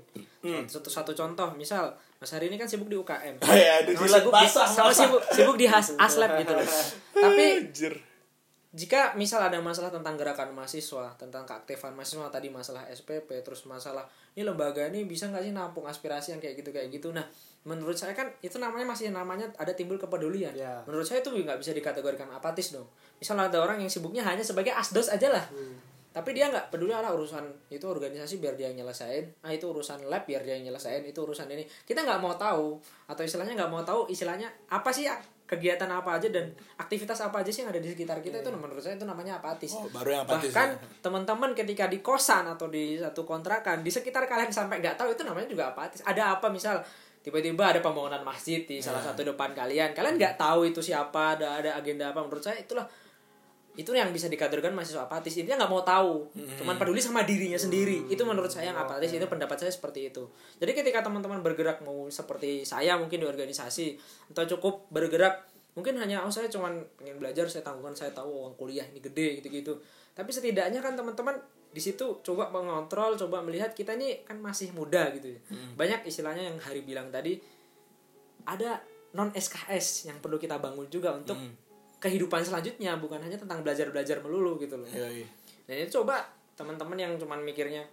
satu 0.67 0.91
satu 0.91 1.15
contoh 1.15 1.55
misal 1.55 1.95
Mas 2.19 2.35
Hari 2.35 2.51
ini 2.51 2.59
kan 2.59 2.67
sibuk 2.67 2.91
di 2.91 2.99
UKM 2.99 3.39
Ya, 3.47 3.79
sama 3.95 4.11
sibuk 4.11 4.35
di, 4.35 4.43
basah, 4.43 4.67
sama 4.67 4.91
basah. 4.91 5.07
sibuk 5.07 5.23
sibuk 5.31 5.57
di 5.57 5.67
has, 5.71 5.95
aslab 5.95 6.35
gitu 6.43 6.53
loh 6.53 6.67
tapi. 7.25 7.71
Jika 8.69 9.17
misal 9.17 9.41
ada 9.41 9.57
masalah 9.65 9.89
tentang 9.89 10.21
gerakan 10.21 10.53
mahasiswa 10.53 11.17
tentang 11.17 11.49
keaktifan 11.49 11.97
mahasiswa 11.97 12.29
tadi 12.29 12.53
masalah 12.53 12.85
SPP 12.93 13.41
terus 13.41 13.65
masalah 13.65 14.05
ini 14.37 14.45
lembaga 14.45 14.85
ini 14.93 15.09
bisa 15.09 15.25
nggak 15.33 15.41
sih 15.41 15.53
nampung 15.57 15.89
aspirasi 15.89 16.37
yang 16.37 16.41
kayak 16.45 16.61
gitu 16.61 16.69
kayak 16.69 16.93
gitu? 16.93 17.09
Nah 17.09 17.25
menurut 17.65 17.97
saya 17.97 18.13
kan 18.13 18.29
itu 18.45 18.61
namanya 18.61 18.85
masih 18.85 19.09
namanya 19.09 19.49
ada 19.57 19.73
timbul 19.73 19.97
kepedulian. 19.97 20.53
Ya. 20.53 20.85
menurut 20.85 21.09
saya 21.09 21.25
itu 21.25 21.33
nggak 21.33 21.57
bisa 21.57 21.73
dikategorikan 21.73 22.29
apatis 22.29 22.77
dong. 22.77 22.85
Misal 23.17 23.41
ada 23.41 23.57
orang 23.57 23.81
yang 23.81 23.89
sibuknya 23.89 24.21
hanya 24.21 24.45
sebagai 24.45 24.77
asdos 24.77 25.09
aja 25.09 25.33
lah. 25.33 25.49
Tapi 26.13 26.37
dia 26.37 26.53
nggak 26.53 26.69
peduli 26.69 26.93
ala 26.93 27.09
urusan 27.17 27.73
itu 27.73 27.89
organisasi 27.89 28.37
biar 28.37 28.53
dia 28.53 28.69
yang 28.69 28.85
nyelesain 28.85 29.33
ah 29.41 29.53
itu 29.53 29.65
urusan 29.65 30.05
lab 30.13 30.29
biar 30.29 30.45
dia 30.45 30.61
yang 30.61 30.69
nyelesain 30.69 31.01
itu 31.09 31.17
urusan 31.25 31.49
ini. 31.49 31.65
Kita 31.89 32.05
nggak 32.05 32.21
mau 32.21 32.37
tahu 32.37 32.77
atau 33.09 33.23
istilahnya 33.25 33.57
nggak 33.57 33.73
mau 33.73 33.81
tahu 33.81 34.13
istilahnya 34.13 34.53
apa 34.69 34.93
sih 34.93 35.09
kegiatan 35.49 35.89
apa 35.89 36.15
aja 36.15 36.29
dan 36.29 36.45
aktivitas 36.77 37.19
apa 37.19 37.41
aja 37.41 37.49
sih 37.49 37.61
yang 37.61 37.73
ada 37.73 37.81
di 37.81 37.89
sekitar 37.89 38.21
kita 38.21 38.39
itu 38.39 38.53
menurut 38.53 38.79
saya 38.79 38.95
itu 38.95 39.03
namanya 39.03 39.41
apatis 39.41 39.73
Oh, 39.73 39.89
baru 39.89 40.13
yang 40.13 40.23
apatis. 40.23 40.53
bahkan 40.53 40.69
ya. 40.71 41.01
teman-teman 41.01 41.51
ketika 41.53 41.85
di 41.87 41.99
kosan 41.99 42.45
atau 42.47 42.69
di 42.69 42.95
satu 42.95 43.25
kontrakan 43.25 43.81
di 43.81 43.89
sekitar 43.89 44.25
kalian 44.25 44.49
sampai 44.51 44.79
nggak 44.79 44.95
tahu 44.95 45.09
itu 45.11 45.25
namanya 45.25 45.49
juga 45.49 45.65
apatis 45.69 46.05
ada 46.05 46.37
apa 46.37 46.47
misal 46.49 46.85
tiba-tiba 47.19 47.65
ada 47.67 47.81
pembangunan 47.81 48.21
masjid 48.23 48.63
di 48.63 48.79
salah 48.79 49.01
Ya. 49.01 49.09
satu 49.09 49.25
depan 49.27 49.51
kalian 49.51 49.91
kalian 49.91 50.15
nggak 50.15 50.37
tahu 50.37 50.65
itu 50.67 50.79
siapa 50.79 51.35
ada 51.35 51.57
ada 51.57 51.71
agenda 51.75 52.09
apa 52.09 52.21
menurut 52.21 52.41
saya 52.41 52.57
itulah 52.57 52.85
itu 53.79 53.95
yang 53.95 54.11
bisa 54.11 54.27
dikategorikan 54.27 54.75
mahasiswa 54.75 55.07
apatis. 55.07 55.39
Intinya 55.39 55.63
nggak 55.63 55.71
mau 55.71 55.87
tahu. 55.87 56.27
Cuman 56.59 56.75
peduli 56.75 56.99
sama 56.99 57.23
dirinya 57.23 57.55
sendiri. 57.55 58.11
Itu 58.11 58.27
menurut 58.27 58.51
saya 58.51 58.75
yang 58.75 58.79
apatis. 58.83 59.15
Itu 59.15 59.31
pendapat 59.31 59.55
saya 59.55 59.71
seperti 59.71 60.11
itu. 60.11 60.27
Jadi 60.59 60.75
ketika 60.75 61.07
teman-teman 61.07 61.39
bergerak 61.47 61.87
mau 61.87 62.11
seperti 62.11 62.67
saya 62.67 62.99
mungkin 62.99 63.23
di 63.23 63.27
organisasi 63.31 63.95
atau 64.35 64.59
cukup 64.59 64.91
bergerak 64.91 65.47
mungkin 65.79 65.95
hanya 66.03 66.27
oh 66.27 66.33
saya 66.35 66.51
cuman 66.51 66.75
pengen 66.99 67.23
belajar 67.23 67.47
saya 67.47 67.63
tanggungan 67.63 67.95
saya 67.95 68.11
tahu 68.11 68.27
uang 68.27 68.59
kuliah 68.59 68.83
ini 68.91 68.99
gede 68.99 69.39
gitu 69.39 69.47
gitu 69.47 69.73
tapi 70.11 70.35
setidaknya 70.35 70.83
kan 70.83 70.99
teman-teman 70.99 71.39
di 71.71 71.79
situ 71.79 72.19
coba 72.27 72.51
mengontrol 72.51 73.15
coba 73.15 73.47
melihat 73.47 73.71
kita 73.79 73.95
ini 73.95 74.27
kan 74.27 74.43
masih 74.43 74.75
muda 74.75 75.07
gitu 75.15 75.39
ya. 75.39 75.41
banyak 75.79 76.03
istilahnya 76.11 76.51
yang 76.51 76.59
hari 76.59 76.83
bilang 76.83 77.15
tadi 77.15 77.39
ada 78.43 78.83
non 79.15 79.31
SKS 79.31 80.11
yang 80.11 80.19
perlu 80.19 80.35
kita 80.35 80.59
bangun 80.59 80.91
juga 80.91 81.15
untuk 81.15 81.39
kehidupan 81.99 82.43
selanjutnya 82.47 82.95
bukan 82.99 83.19
hanya 83.19 83.35
tentang 83.35 83.67
belajar 83.67 83.91
belajar 83.91 84.23
melulu 84.23 84.59
gitu 84.63 84.79
loh. 84.79 84.87
Yoi. 84.87 85.27
dan 85.69 85.85
itu 85.85 86.01
coba 86.01 86.25
teman-teman 86.57 86.97
yang 86.97 87.13
cuman 87.21 87.45
mikirnya 87.45 87.85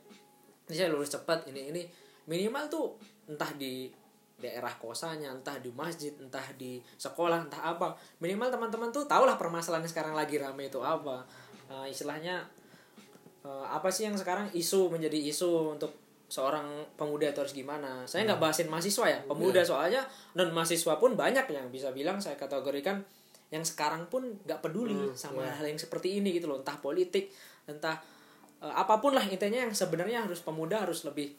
ini 0.65 0.73
saya 0.73 0.89
lulus 0.89 1.13
cepat 1.13 1.45
ini 1.49 1.73
ini. 1.73 1.83
Minimal 2.25 2.65
tuh 2.69 2.97
entah 3.29 3.53
di 3.53 3.85
daerah 4.35 4.73
kosannya 4.81 5.29
entah 5.29 5.57
di 5.61 5.69
masjid 5.71 6.11
entah 6.17 6.45
di 6.57 6.81
sekolah 6.97 7.45
entah 7.45 7.77
apa. 7.77 7.93
Minimal 8.21 8.49
teman-teman 8.49 8.89
tuh 8.89 9.05
tahulah 9.05 9.37
permasalahan 9.37 9.85
sekarang 9.85 10.17
lagi 10.17 10.41
rame 10.41 10.69
itu 10.69 10.81
apa. 10.81 11.21
Eh, 11.69 11.93
istilahnya 11.93 12.41
eh, 13.45 13.65
apa 13.69 13.89
sih 13.93 14.09
yang 14.09 14.17
sekarang 14.17 14.49
isu 14.53 14.89
menjadi 14.89 15.17
isu 15.29 15.77
untuk 15.77 15.93
seorang 16.25 16.65
pemuda 16.97 17.29
itu 17.29 17.39
harus 17.45 17.53
gimana? 17.53 18.05
Saya 18.09 18.25
nggak 18.25 18.41
bahasin 18.41 18.69
mahasiswa 18.69 19.05
ya 19.05 19.19
pemuda 19.29 19.61
soalnya 19.61 20.01
non 20.33 20.49
mahasiswa 20.49 20.97
pun 20.97 21.13
banyak 21.13 21.45
yang 21.53 21.69
bisa 21.69 21.93
bilang 21.93 22.17
saya 22.17 22.33
kategorikan 22.33 23.05
yang 23.55 23.63
sekarang 23.63 24.11
pun 24.11 24.35
nggak 24.43 24.59
peduli 24.59 25.15
sama 25.15 25.47
hal 25.47 25.63
yang 25.63 25.79
seperti 25.79 26.19
ini 26.19 26.35
gitu 26.35 26.51
loh. 26.51 26.59
Entah 26.59 26.75
politik 26.83 27.31
entah 27.71 27.95
eh, 28.59 28.73
apa 28.75 28.99
pun 28.99 29.15
lah 29.15 29.23
intinya 29.23 29.63
yang 29.63 29.71
sebenarnya 29.71 30.27
harus 30.27 30.43
pemuda 30.43 30.83
harus 30.83 31.07
lebih 31.07 31.31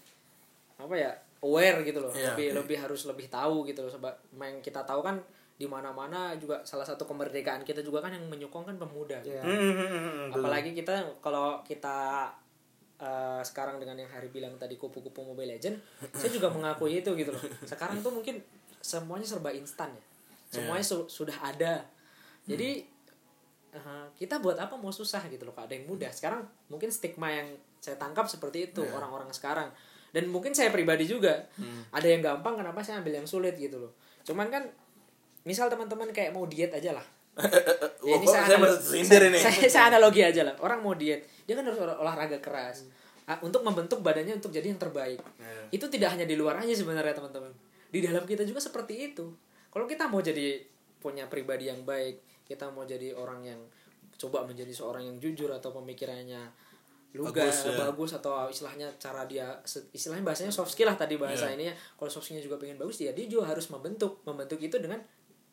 apa 0.81 0.94
ya 0.96 1.12
aware 1.44 1.85
gitu 1.85 2.00
loh. 2.00 2.12
Iya, 2.16 2.33
lebih 2.33 2.46
oke. 2.48 2.57
lebih 2.64 2.76
harus 2.81 3.00
lebih 3.05 3.26
tahu 3.29 3.68
gitu 3.68 3.85
loh. 3.85 3.92
Sebab 3.92 4.12
yang 4.40 4.64
kita 4.64 4.81
tahu 4.88 5.05
kan 5.05 5.20
di 5.57 5.64
mana-mana 5.64 6.37
juga 6.37 6.61
salah 6.68 6.85
satu 6.85 7.09
kemerdekaan 7.09 7.64
kita 7.64 7.81
juga 7.81 8.05
kan 8.05 8.12
yang 8.12 8.29
menyokongkan 8.29 8.76
pemuda 8.76 9.16
Ya. 9.24 9.40
Hmm, 9.40 9.57
hmm, 9.57 9.72
hmm, 9.72 9.88
hmm, 9.88 10.00
betul. 10.29 10.37
apalagi 10.37 10.70
kita 10.76 10.94
kalau 11.24 11.64
kita 11.64 12.29
eh, 13.00 13.40
sekarang 13.40 13.81
dengan 13.81 13.96
yang 13.96 14.12
hari 14.12 14.29
bilang 14.29 14.52
tadi 14.61 14.76
kupu-kupu 14.76 15.24
Mobile 15.24 15.57
Legend 15.57 15.81
saya 16.12 16.29
juga 16.29 16.52
mengakui 16.52 17.00
itu 17.00 17.09
gitu 17.16 17.33
loh. 17.33 17.40
Sekarang 17.72 18.05
tuh 18.05 18.12
mungkin 18.12 18.37
semuanya 18.85 19.24
serba 19.24 19.48
instan 19.57 19.96
ya. 19.96 20.05
Semuanya 20.61 20.85
su- 20.85 21.09
sudah 21.09 21.37
ada 21.40 21.88
jadi 22.47 22.71
eh, 23.73 24.07
kita 24.17 24.39
buat 24.39 24.57
apa 24.57 24.75
mau 24.75 24.91
susah 24.91 25.27
gitu 25.27 25.43
loh 25.43 25.53
kalau 25.53 25.67
ada 25.67 25.75
yang 25.75 25.85
mudah. 25.85 26.09
Sekarang 26.09 26.41
mungkin 26.67 26.89
stigma 26.89 27.29
yang 27.29 27.49
saya 27.79 27.95
tangkap 27.97 28.27
seperti 28.27 28.71
itu 28.71 28.83
orang-orang 28.89 29.29
sekarang. 29.31 29.69
Dan 30.09 30.27
mungkin 30.27 30.51
saya 30.51 30.71
pribadi 30.71 31.05
juga 31.05 31.45
ada 31.91 32.07
yang 32.07 32.25
gampang 32.25 32.57
kenapa 32.57 32.81
saya 32.81 32.99
ambil 32.99 33.15
yang 33.15 33.29
sulit 33.29 33.53
gitu 33.55 33.77
loh. 33.79 33.93
Cuman 34.23 34.49
kan 34.49 34.65
misal 35.43 35.67
teman-teman 35.67 36.09
kayak 36.09 36.31
mau 36.31 36.47
diet 36.47 36.73
aja 36.73 36.95
lah. 36.95 37.07
Ya, 38.01 38.17
kok 38.17 38.31
saya 38.31 38.55
bersindir 38.57 39.23
ini. 39.25 39.35
saya, 39.37 39.67
saya 39.67 39.85
analogi 39.91 40.23
aja 40.23 40.41
lah. 40.41 40.55
Orang 40.57 40.79
mau 40.81 40.95
diet 40.95 41.27
dia 41.43 41.53
kan 41.53 41.67
harus 41.67 41.77
olah- 41.77 41.99
olahraga 41.99 42.39
keras. 42.39 42.87
Ah, 43.27 43.35
untuk 43.41 43.61
membentuk 43.61 43.99
badannya 43.99 44.39
untuk 44.39 44.55
jadi 44.55 44.71
yang 44.71 44.79
terbaik. 44.79 45.19
Iya. 45.19 45.67
itu 45.69 45.91
tidak 45.91 46.15
hanya 46.15 46.23
di 46.23 46.39
luar 46.39 46.63
aja 46.63 46.71
sebenarnya 46.71 47.11
teman-teman. 47.13 47.51
Di 47.91 47.99
dalam 47.99 48.23
kita 48.23 48.47
juga 48.47 48.63
seperti 48.63 49.11
itu. 49.11 49.27
Kalau 49.69 49.85
kita 49.85 50.07
mau 50.07 50.23
jadi 50.23 50.63
punya 50.97 51.27
pribadi 51.27 51.67
yang 51.67 51.83
baik 51.83 52.23
kita 52.47 52.71
mau 52.71 52.87
jadi 52.87 53.11
orang 53.13 53.43
yang 53.43 53.61
coba 54.17 54.47
menjadi 54.47 54.73
seorang 54.73 55.05
yang 55.05 55.17
jujur 55.19 55.51
atau 55.51 55.75
pemikirannya 55.75 56.47
lugas 57.17 57.33
Bagus, 57.33 57.59
ya. 57.65 57.73
bagus 57.81 58.11
atau 58.13 58.33
istilahnya 58.47 58.89
cara 59.01 59.25
dia 59.25 59.49
istilahnya 59.91 60.21
bahasanya 60.21 60.53
soft 60.53 60.69
skill 60.73 60.89
lah 60.89 61.01
tadi 61.01 61.17
bahasa 61.17 61.49
Iya. 61.49 61.57
ini 61.57 61.65
ya 61.73 61.75
kalau 61.97 62.13
soft 62.13 62.29
skillnya 62.29 62.45
juga 62.45 62.61
pengen 62.61 62.77
bagus 62.77 63.01
ya 63.01 63.13
dia 63.17 63.25
juga 63.25 63.49
harus 63.49 63.67
membentuk 63.73 64.21
membentuk 64.23 64.61
itu 64.61 64.77
dengan 64.77 65.01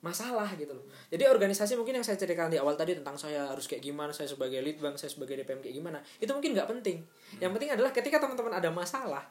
masalah 0.03 0.51
gitu 0.59 0.75
loh. 0.75 0.83
Jadi 1.07 1.23
organisasi 1.23 1.79
mungkin 1.79 1.95
yang 1.95 2.03
saya 2.03 2.19
ceritakan 2.19 2.51
di 2.51 2.59
awal 2.59 2.75
tadi 2.75 2.91
tentang 2.91 3.15
saya 3.15 3.47
harus 3.47 3.71
kayak 3.71 3.79
gimana 3.79 4.11
saya 4.11 4.27
sebagai 4.27 4.59
lead 4.59 4.75
bank 4.75 4.99
saya 4.99 5.07
sebagai 5.07 5.39
DPM 5.39 5.63
kayak 5.63 5.75
gimana 5.79 6.03
itu 6.19 6.27
mungkin 6.27 6.51
nggak 6.51 6.67
penting. 6.67 6.99
Yang 7.39 7.51
penting 7.55 7.69
adalah 7.71 7.95
ketika 7.95 8.19
teman-teman 8.19 8.51
ada 8.59 8.67
masalah 8.67 9.23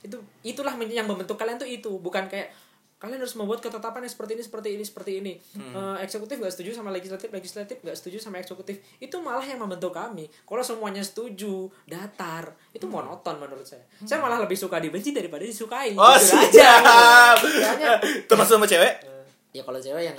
itu 0.00 0.16
itulah 0.40 0.72
yang 0.80 1.04
membentuk 1.04 1.36
kalian 1.36 1.60
tuh 1.60 1.68
itu. 1.68 1.92
Bukan 2.00 2.32
kayak 2.32 2.56
kalian 3.04 3.20
harus 3.20 3.36
membuat 3.36 3.60
ketetapan 3.60 4.00
yang 4.00 4.10
seperti 4.10 4.32
ini 4.32 4.42
seperti 4.42 4.68
ini 4.70 4.84
seperti 4.84 5.12
ini. 5.14 5.32
Eh, 5.54 5.96
eksekutif 6.00 6.40
nggak 6.40 6.50
setuju 6.50 6.70
sama 6.72 6.88
legislatif 6.88 7.28
legislatif 7.28 7.76
nggak 7.78 7.92
setuju 7.94 8.16
sama 8.18 8.40
eksekutif. 8.40 8.80
Itu 8.96 9.20
malah 9.20 9.44
yang 9.44 9.60
membentuk 9.60 9.92
kami. 9.92 10.26
Kalau 10.42 10.64
semuanya 10.64 11.00
setuju 11.00 11.68
datar 11.84 12.56
itu 12.72 12.88
monoton 12.88 13.36
menurut 13.36 13.62
saya. 13.62 13.84
Saya 14.00 14.18
malah 14.18 14.40
lebih 14.40 14.56
suka 14.56 14.80
dibenci 14.80 15.12
daripada 15.12 15.44
disukai 15.44 15.92
Oh 15.92 16.16
Jujur 16.16 16.48
siap. 16.50 17.36
Makanya- 17.36 18.00
Termasuk 18.24 18.56
sama 18.56 18.64
cewek? 18.64 19.13
Ya 19.54 19.62
kalau 19.62 19.78
cewek 19.78 20.02
yang 20.02 20.16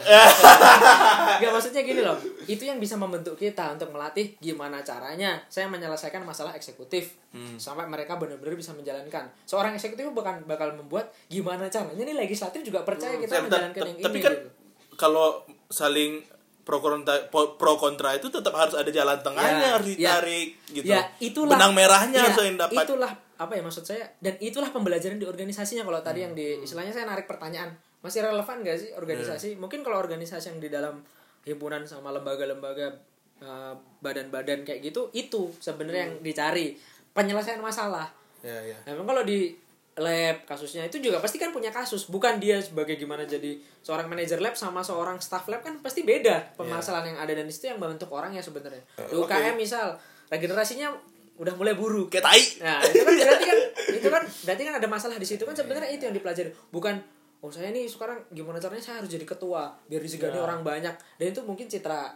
nggak 1.37 1.51
maksudnya 1.51 1.81
gini 1.81 1.99
loh. 1.99 2.15
Itu 2.45 2.63
yang 2.63 2.77
bisa 2.77 2.95
membentuk 2.95 3.35
kita 3.35 3.75
untuk 3.75 3.91
melatih 3.91 4.39
gimana 4.39 4.79
caranya 4.79 5.43
saya 5.45 5.67
menyelesaikan 5.67 6.23
masalah 6.23 6.53
eksekutif 6.53 7.19
Hmm. 7.29 7.59
sampai 7.59 7.83
mereka 7.83 8.15
benar-benar 8.15 8.55
bisa 8.55 8.71
menjalankan. 8.71 9.27
Seorang 9.43 9.75
eksekutif 9.75 10.07
bukan 10.09 10.47
bakal 10.47 10.71
membuat 10.71 11.11
gimana 11.27 11.67
caranya. 11.67 11.99
Nih 11.99 12.15
legislatif 12.15 12.63
juga 12.63 12.81
percaya 12.81 13.19
kita 13.19 13.27
Saya- 13.29 13.43
menjalankan 13.43 13.81
yang 13.85 13.97
tapi 13.99 14.15
ini 14.15 14.23
kan 14.23 14.33
gitu. 14.33 14.47
kalau 14.95 15.43
saling 15.67 16.23
pro 16.63 16.79
kontra 16.79 17.27
pro 17.29 17.73
kontra 17.75 18.15
itu 18.15 18.25
tetap 18.25 18.55
harus 18.55 18.71
ada 18.71 18.87
jalan 18.87 19.19
tengahnya 19.19 19.59
Ya, 19.61 19.71
harus 19.75 19.85
ya. 19.85 19.93
ditarik 19.93 20.47
gitu. 20.65 20.87
Ya, 20.87 21.01
itulah. 21.19 21.53
Benang 21.53 21.75
merahnya 21.75 22.17
ya, 22.17 22.31
harus 22.31 22.39
yang 22.41 22.55
dapat. 22.57 22.87
Itulah 22.87 23.11
apa 23.35 23.51
ya 23.51 23.61
maksud 23.61 23.83
saya? 23.83 24.07
Dan 24.17 24.39
itulah 24.39 24.71
pembelajaran 24.71 25.19
di 25.19 25.27
organisasinya 25.27 25.83
kalau 25.83 25.99
tadi 25.99 26.23
yang 26.23 26.31
Hmm. 26.31 26.39
di 26.39 26.63
istilahnya 26.63 26.89
saya 26.89 27.03
narik 27.03 27.27
pertanyaan 27.27 27.75
masih 28.05 28.21
relevan 28.21 28.61
gak 28.61 28.77
sih 28.77 28.89
organisasi? 28.93 29.57
Mungkin 29.57 29.81
kalau 29.81 29.97
organisasi 29.97 30.53
yang 30.53 30.59
di 30.61 30.69
dalam 30.69 31.01
himpunan 31.41 31.81
sama 31.89 32.13
lembaga-lembaga 32.13 32.93
eh, 33.41 33.73
badan-badan 34.01 34.61
kayak 34.61 34.85
gitu 34.85 35.09
itu 35.17 35.49
sebenarnya 35.57 36.09
yang 36.09 36.15
dicari. 36.21 36.77
Penyelesaian 37.15 37.63
masalah. 37.63 38.11
ya 38.45 38.53
ya 38.61 38.77
Nah, 38.85 38.93
memang 38.93 39.17
kalau 39.17 39.23
di 39.25 39.55
lab 39.95 40.43
kasusnya 40.43 40.83
itu 40.91 40.99
juga 40.99 41.23
pasti 41.23 41.39
kan 41.39 41.55
punya 41.55 41.71
kasus. 41.71 42.11
Bukan 42.11 42.37
dia 42.43 42.59
sebagai 42.59 42.99
gimana 42.99 43.23
jadi 43.23 43.55
seorang 43.79 44.11
manajer 44.11 44.43
lab 44.43 44.59
sama 44.59 44.83
seorang 44.83 45.23
staff 45.23 45.47
lab 45.47 45.63
kan 45.63 45.79
pasti 45.79 46.03
beda 46.03 46.53
permasalahan 46.59 47.15
yang 47.15 47.19
ada. 47.23 47.31
Dan 47.31 47.47
itu 47.47 47.65
yang 47.65 47.79
membentuk 47.79 48.11
orangnya 48.11 48.43
sebenarnya. 48.43 48.83
Di 48.99 49.15
oke. 49.15 49.23
UKM 49.31 49.55
misal 49.55 49.95
regenerasinya 50.27 50.91
udah 51.39 51.53
mulai 51.55 51.75
buruk. 51.79 52.11
Kayak 52.11 52.27
tai. 52.27 52.43
Nah 52.59 52.83
itu 52.83 53.03
kan 53.07 53.15
berarti 53.15 53.45
kan 53.47 53.59
itu 54.03 54.07
kan 54.11 54.23
berarti 54.27 54.61
kan 54.67 54.73
ada 54.83 54.87
masalah 54.91 55.15
di 55.15 55.27
situ 55.27 55.43
kan 55.47 55.55
sebenarnya 55.55 55.87
itu 55.95 56.03
yang 56.03 56.15
dipelajari. 56.15 56.51
Bukan 56.75 56.99
oh 57.45 57.51
saya 57.51 57.69
nih 57.69 57.85
sekarang 57.85 58.17
gimana 58.29 58.57
caranya 58.57 58.81
saya 58.81 58.97
harus 58.97 59.07
jadi 59.07 59.21
ketua 59.23 59.69
biar 59.85 60.01
disegani 60.01 60.33
orang 60.35 60.61
banyak. 60.61 60.95
Dan 61.15 61.25
itu 61.29 61.41
mungkin 61.41 61.65
citra 61.65 62.09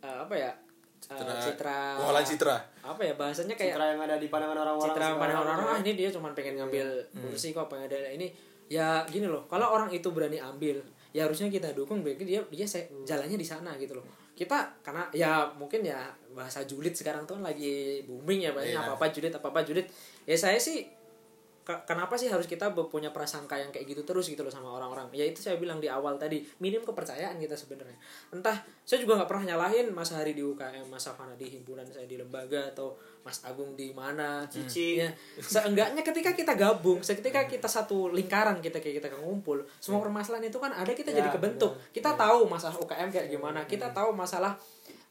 eh, 0.00 0.18
apa 0.18 0.32
ya? 0.32 0.48
Eh, 1.02 1.16
citra 1.42 1.96
pengolahan 1.96 2.24
citra. 2.24 2.56
apa 2.82 3.00
ya 3.02 3.12
bahasanya 3.14 3.54
kayak 3.54 3.72
Citra 3.72 3.86
yang 3.88 4.00
ada 4.00 4.16
di 4.16 4.28
pandangan 4.28 4.56
orang-orang 4.58 4.84
citra 4.86 4.96
sekarang 4.96 5.12
pada 5.18 5.34
orang 5.34 5.56
gitu 5.56 5.66
ah 5.66 5.78
ini 5.78 5.92
dia 5.94 6.08
cuma 6.08 6.28
pengen 6.30 6.54
ngambil 6.56 6.86
kursi 7.14 7.52
kok 7.52 7.68
pengen 7.68 7.84
ada 7.86 8.08
ini. 8.10 8.28
Ya 8.68 9.02
gini 9.04 9.26
loh 9.26 9.44
kalau 9.44 9.68
orang 9.68 9.90
itu 9.90 10.08
berani 10.08 10.38
ambil 10.38 10.78
ya 11.10 11.26
harusnya 11.26 11.50
kita 11.50 11.74
dukung 11.74 12.00
berarti 12.00 12.22
dia 12.22 12.38
dia 12.46 12.62
se- 12.64 12.86
jalannya 13.02 13.34
di 13.34 13.42
sana 13.42 13.74
gitu 13.76 13.98
loh. 13.98 14.06
Kita 14.32 14.70
karena 14.80 15.04
ya 15.10 15.44
mungkin 15.52 15.82
ya 15.82 16.06
bahasa 16.30 16.62
julid 16.62 16.94
sekarang 16.94 17.26
tuh 17.26 17.36
kan 17.36 17.50
lagi 17.50 18.06
booming 18.06 18.40
ya 18.40 18.52
banyak 18.52 18.72
Iya. 18.72 18.86
apa 18.86 18.92
apa 18.94 19.06
julid 19.10 19.32
apa 19.34 19.46
apa 19.48 19.60
julid. 19.62 19.84
Ya 20.22 20.36
saya 20.36 20.56
sih 20.56 20.86
kenapa 21.64 22.18
sih 22.18 22.26
harus 22.26 22.50
kita 22.50 22.72
punya 22.72 23.14
prasangka 23.14 23.54
yang 23.54 23.70
kayak 23.70 23.86
gitu 23.86 24.02
terus 24.02 24.26
gitu 24.26 24.42
loh 24.42 24.50
sama 24.50 24.72
orang-orang? 24.74 25.08
Ya 25.14 25.24
itu 25.24 25.38
saya 25.38 25.56
bilang 25.56 25.78
di 25.78 25.86
awal 25.86 26.18
tadi 26.18 26.42
minim 26.58 26.82
kepercayaan 26.82 27.38
kita 27.38 27.54
sebenarnya. 27.54 27.96
Entah 28.34 28.60
saya 28.82 28.98
juga 28.98 29.20
nggak 29.20 29.30
pernah 29.30 29.54
nyalahin 29.54 29.94
Mas 29.94 30.10
Hari 30.10 30.34
di 30.34 30.42
UKM 30.42 30.90
Mas 30.90 31.06
Afana 31.06 31.36
di 31.38 31.46
himpunan 31.46 31.86
saya 31.86 32.04
di 32.04 32.18
lembaga 32.18 32.74
atau 32.74 32.98
Mas 33.20 33.44
Agung 33.44 33.76
di 33.76 33.92
mana 33.92 34.48
Cici. 34.48 35.00
ya 35.00 35.08
seenggaknya 35.38 36.00
ketika 36.00 36.32
kita 36.32 36.56
gabung 36.56 37.04
ketika 37.04 37.44
kita 37.44 37.68
satu 37.68 38.08
lingkaran 38.08 38.58
kita 38.64 38.80
kayak 38.80 39.04
kita 39.04 39.12
ngumpul 39.20 39.60
semua 39.76 40.00
permasalahan 40.00 40.48
itu 40.48 40.56
kan 40.56 40.72
ada 40.72 40.90
kita 40.90 41.12
jadi 41.12 41.28
Ya, 41.30 41.36
kebentuk 41.36 41.76
kita 41.92 42.16
tahu 42.16 42.48
masalah 42.48 42.74
UKM 42.80 43.12
kayak 43.12 43.28
gimana 43.28 43.68
kita 43.68 43.92
tahu 43.92 44.16
masalah 44.16 44.56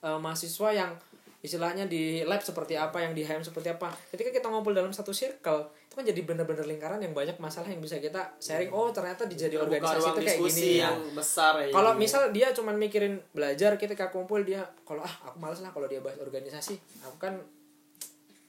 eh, 0.01 0.19
mahasiswa 0.19 0.73
yang 0.73 0.91
istilahnya 1.39 1.87
di 1.87 2.27
lab 2.27 2.43
seperti 2.43 2.75
apa 2.75 2.99
yang 2.99 3.15
di 3.15 3.23
HM 3.23 3.47
seperti 3.47 3.71
apa. 3.71 3.95
Ketika 4.11 4.27
kita 4.27 4.47
ngumpul 4.51 4.75
dalam 4.75 4.91
satu 4.91 5.15
circle 5.15 5.71
itu 5.89 5.97
kan 5.97 6.05
jadi 6.05 6.21
bener-bener 6.21 6.69
lingkaran 6.69 7.01
yang 7.01 7.17
banyak 7.17 7.41
masalah 7.41 7.65
yang 7.65 7.81
bisa 7.81 7.97
kita 7.97 8.37
sharing. 8.37 8.69
Oh 8.69 8.93
ternyata 8.93 9.25
di 9.25 9.33
jadi 9.33 9.57
Buka 9.57 9.65
organisasi 9.73 9.97
ruang 9.97 10.13
itu 10.13 10.21
kayak 10.21 10.39
gini. 10.53 10.61
ya 10.77 10.85
yang 10.85 11.01
besar 11.17 11.53
ya. 11.65 11.73
Kalau 11.73 11.91
gitu. 11.97 12.01
misal 12.05 12.21
dia 12.29 12.47
cuman 12.53 12.75
mikirin 12.77 13.17
belajar 13.33 13.73
ketika 13.73 14.13
kumpul 14.13 14.45
dia 14.45 14.69
kalau 14.85 15.01
ah 15.01 15.09
aku 15.25 15.41
males 15.41 15.57
lah 15.65 15.73
kalau 15.73 15.89
dia 15.89 15.97
bahas 15.97 16.21
organisasi. 16.21 16.77
Aku 17.09 17.17
kan 17.17 17.41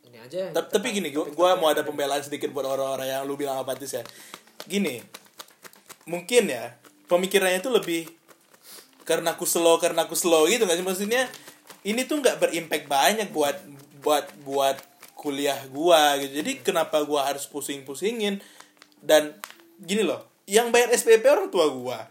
ini 0.05 0.21
aja 0.21 0.53
Ta- 0.53 0.69
tapi 0.69 0.93
gini 0.93 1.09
gua, 1.17 1.33
gua 1.33 1.51
mau 1.57 1.73
ada 1.73 1.81
pembelaan 1.81 2.21
sedikit 2.21 2.53
buat 2.53 2.69
orang-orang 2.69 3.09
yang 3.09 3.25
lu 3.25 3.41
bilang 3.41 3.57
apatis 3.57 3.97
ya. 3.97 4.05
Gini 4.69 5.01
mungkin 6.05 6.45
ya 6.45 6.77
pemikirannya 7.09 7.65
itu 7.65 7.73
lebih 7.73 8.05
karena 9.09 9.33
aku 9.33 9.49
slow 9.49 9.81
karena 9.81 10.05
aku 10.05 10.13
slow 10.13 10.45
gitu 10.45 10.69
nggak 10.69 10.77
sih? 10.77 10.85
Maksudnya 10.85 11.25
ini 11.89 12.05
tuh 12.05 12.21
nggak 12.21 12.37
berimpact 12.37 12.85
banyak 12.85 13.33
buat 13.33 13.57
buat 14.05 14.29
buat 14.45 14.77
kuliah 15.21 15.61
gua 15.69 16.17
gitu. 16.17 16.41
Jadi 16.41 16.65
kenapa 16.65 17.05
gua 17.05 17.29
harus 17.29 17.45
pusing-pusingin? 17.45 18.41
Dan 19.05 19.37
gini 19.77 20.01
loh 20.01 20.25
yang 20.49 20.73
bayar 20.73 20.89
SPP 20.97 21.29
orang 21.29 21.53
tua 21.53 21.69
gua. 21.69 22.09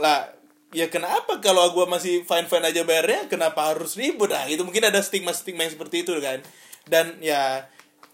Lah 0.00 0.32
ya 0.72 0.88
kenapa 0.88 1.44
kalau 1.44 1.68
gua 1.76 1.84
masih 1.84 2.24
fine 2.24 2.48
fine 2.48 2.64
aja 2.64 2.88
bayarnya 2.88 3.28
kenapa 3.28 3.76
harus 3.76 4.00
ribut? 4.00 4.32
Nah 4.32 4.48
itu 4.48 4.64
mungkin 4.64 4.88
ada 4.88 5.04
stigma 5.04 5.36
stigma 5.36 5.68
yang 5.68 5.76
seperti 5.76 6.08
itu 6.08 6.16
kan. 6.24 6.40
Dan 6.88 7.20
ya 7.20 7.68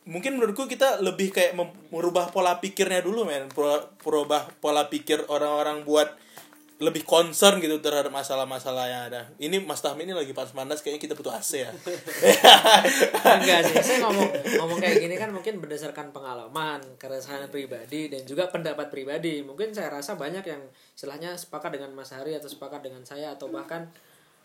mungkin 0.05 0.37
menurutku 0.37 0.67
kita 0.67 0.99
lebih 0.99 1.31
kayak 1.31 1.55
merubah 1.95 2.35
pola 2.35 2.59
pikirnya 2.59 3.07
dulu 3.07 3.23
men. 3.23 3.47
Pro- 3.55 3.95
merubah 4.03 4.51
pola 4.59 4.91
pikir 4.91 5.31
orang-orang 5.31 5.87
buat 5.87 6.24
lebih 6.85 7.09
concern 7.09 7.57
gitu 7.65 7.81
terhadap 7.81 8.13
masalah-masalah 8.13 8.85
yang 8.85 9.03
ada. 9.09 9.33
Ini 9.41 9.65
Mas 9.65 9.81
Tahmi 9.81 10.05
ini 10.05 10.13
lagi 10.13 10.37
panas 10.37 10.53
panas 10.53 10.85
kayaknya 10.85 11.01
kita 11.09 11.15
butuh 11.17 11.33
AC 11.33 11.65
ya. 11.65 11.73
Enggak 13.41 13.61
sih 13.73 13.77
saya 13.81 13.99
ngomong 14.05 14.29
ngomong 14.61 14.79
kayak 14.85 15.01
gini 15.01 15.17
kan 15.17 15.33
mungkin 15.33 15.65
berdasarkan 15.65 16.13
pengalaman 16.13 16.85
keresahan 17.01 17.49
pribadi 17.49 18.13
dan 18.13 18.29
juga 18.29 18.53
pendapat 18.53 18.93
pribadi. 18.93 19.41
Mungkin 19.41 19.73
saya 19.73 19.89
rasa 19.89 20.21
banyak 20.21 20.45
yang 20.45 20.61
istilahnya 20.93 21.41
sepakat 21.41 21.81
dengan 21.81 21.97
Mas 21.97 22.13
Hari 22.13 22.37
atau 22.37 22.53
sepakat 22.53 22.85
dengan 22.85 23.01
saya 23.09 23.33
atau 23.33 23.49
bahkan 23.49 23.89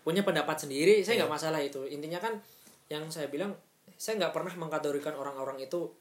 punya 0.07 0.23
pendapat 0.23 0.63
sendiri. 0.63 1.03
Saya 1.03 1.27
nggak 1.27 1.33
masalah 1.35 1.59
itu. 1.59 1.83
Intinya 1.91 2.23
kan 2.23 2.39
yang 2.87 3.05
saya 3.11 3.27
bilang 3.27 3.53
saya 3.99 4.15
nggak 4.15 4.31
pernah 4.31 4.55
mengkategorikan 4.55 5.13
orang-orang 5.19 5.59
itu 5.59 5.91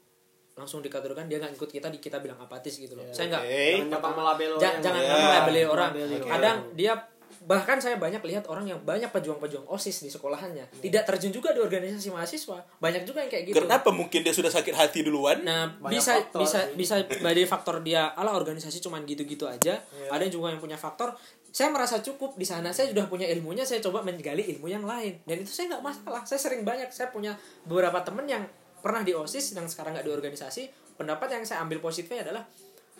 langsung 0.59 0.82
dikategorikan 0.82 1.24
dia 1.24 1.38
nggak 1.38 1.54
ikut 1.54 1.70
kita 1.70 1.88
di 1.88 1.96
kita 1.96 2.18
bilang 2.18 2.36
apatis 2.36 2.74
gitu 2.74 2.92
loh 2.92 3.06
saya 3.09 3.30
nggak 3.30 3.44
Oke. 3.44 3.64
Jangan 3.78 3.90
gampang 3.90 4.14
melabel 4.14 4.50
Ja- 4.50 4.56
orang. 4.68 4.82
jangan 4.82 5.00
Ya. 5.00 5.09
yeah. 5.09 5.22
melabeli 5.24 5.62
orang. 5.62 5.90
Orang. 5.94 6.28
Kadang 6.28 6.56
dia 6.74 6.92
bahkan 7.38 7.78
saya 7.78 7.96
banyak 7.96 8.18
lihat 8.20 8.44
orang 8.44 8.66
yang 8.66 8.80
banyak 8.82 9.09
pejuang-pejuang 9.09 9.64
OSIS 9.64 10.02
di 10.02 10.11
sekolahannya. 10.11 10.68
Tidak 10.82 11.06
terjun 11.06 11.30
juga 11.30 11.54
di 11.54 11.62
organisasi 11.62 12.11
mahasiswa. 12.11 12.61
Banyak 12.76 13.06
juga 13.06 13.22
yang 13.22 13.30
kayak 13.30 13.44
gitu. 13.48 13.62
kenapa 13.62 13.88
mungkin 13.88 14.20
dia 14.20 14.34
sudah 14.34 14.50
sakit 14.50 14.74
hati 14.74 15.00
duluan 15.00 15.40
Nah, 15.40 15.70
Banyak 15.78 15.92
bisa 15.92 16.12
faktor 16.18 16.40
bisa 16.42 16.59
bisa 16.74 16.94
dari 17.06 17.46
faktor 17.46 17.80
dia 17.80 18.11
ala 18.12 18.34
organisasi 18.34 18.82
cuman 18.82 19.06
gitu-gitu 19.06 19.46
aja. 19.46 19.78
Iya. 19.80 20.09
Ada 20.11 20.26
juga 20.28 20.50
yang 20.50 20.61
punya 20.61 20.76
faktor 20.76 21.14
saya 21.48 21.72
merasa 21.72 22.04
cukup 22.04 22.36
di 22.36 22.44
sana 22.44 22.76
saya 22.76 22.92
sudah 22.92 23.09
punya 23.09 23.24
ilmunya 23.24 23.64
saya 23.64 23.80
coba 23.80 24.04
menggali 24.04 24.44
ilmu 24.52 24.68
yang 24.68 24.84
lain 24.84 25.16
dan 25.24 25.40
itu 25.40 25.48
saya 25.48 25.72
nggak 25.72 25.80
masalah 25.82 26.20
saya 26.22 26.36
sering 26.36 26.61
banyak 26.61 26.92
saya 26.92 27.09
punya 27.09 27.32
beberapa 27.64 28.04
temen 28.04 28.28
yang 28.28 28.44
pernah 28.79 29.01
di 29.01 29.12
osis 29.12 29.53
yang 29.53 29.64
sekarang 29.64 29.93
nggak 29.93 30.03
di 30.03 30.12
organisasi 30.12 30.62
pendapat 30.95 31.29
yang 31.31 31.43
saya 31.43 31.62
ambil 31.62 31.79
positifnya 31.79 32.22
adalah 32.22 32.43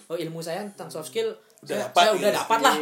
oh 0.07 0.15
ilmu 0.15 0.39
saya 0.39 0.63
tentang 0.65 0.89
soft 0.89 1.09
skill 1.09 1.35
Udah 1.59 1.75
saya, 1.75 1.83
dapat 1.85 1.99
saya 1.99 2.11
udah 2.15 2.31
dapat 2.33 2.59
lah. 2.61 2.75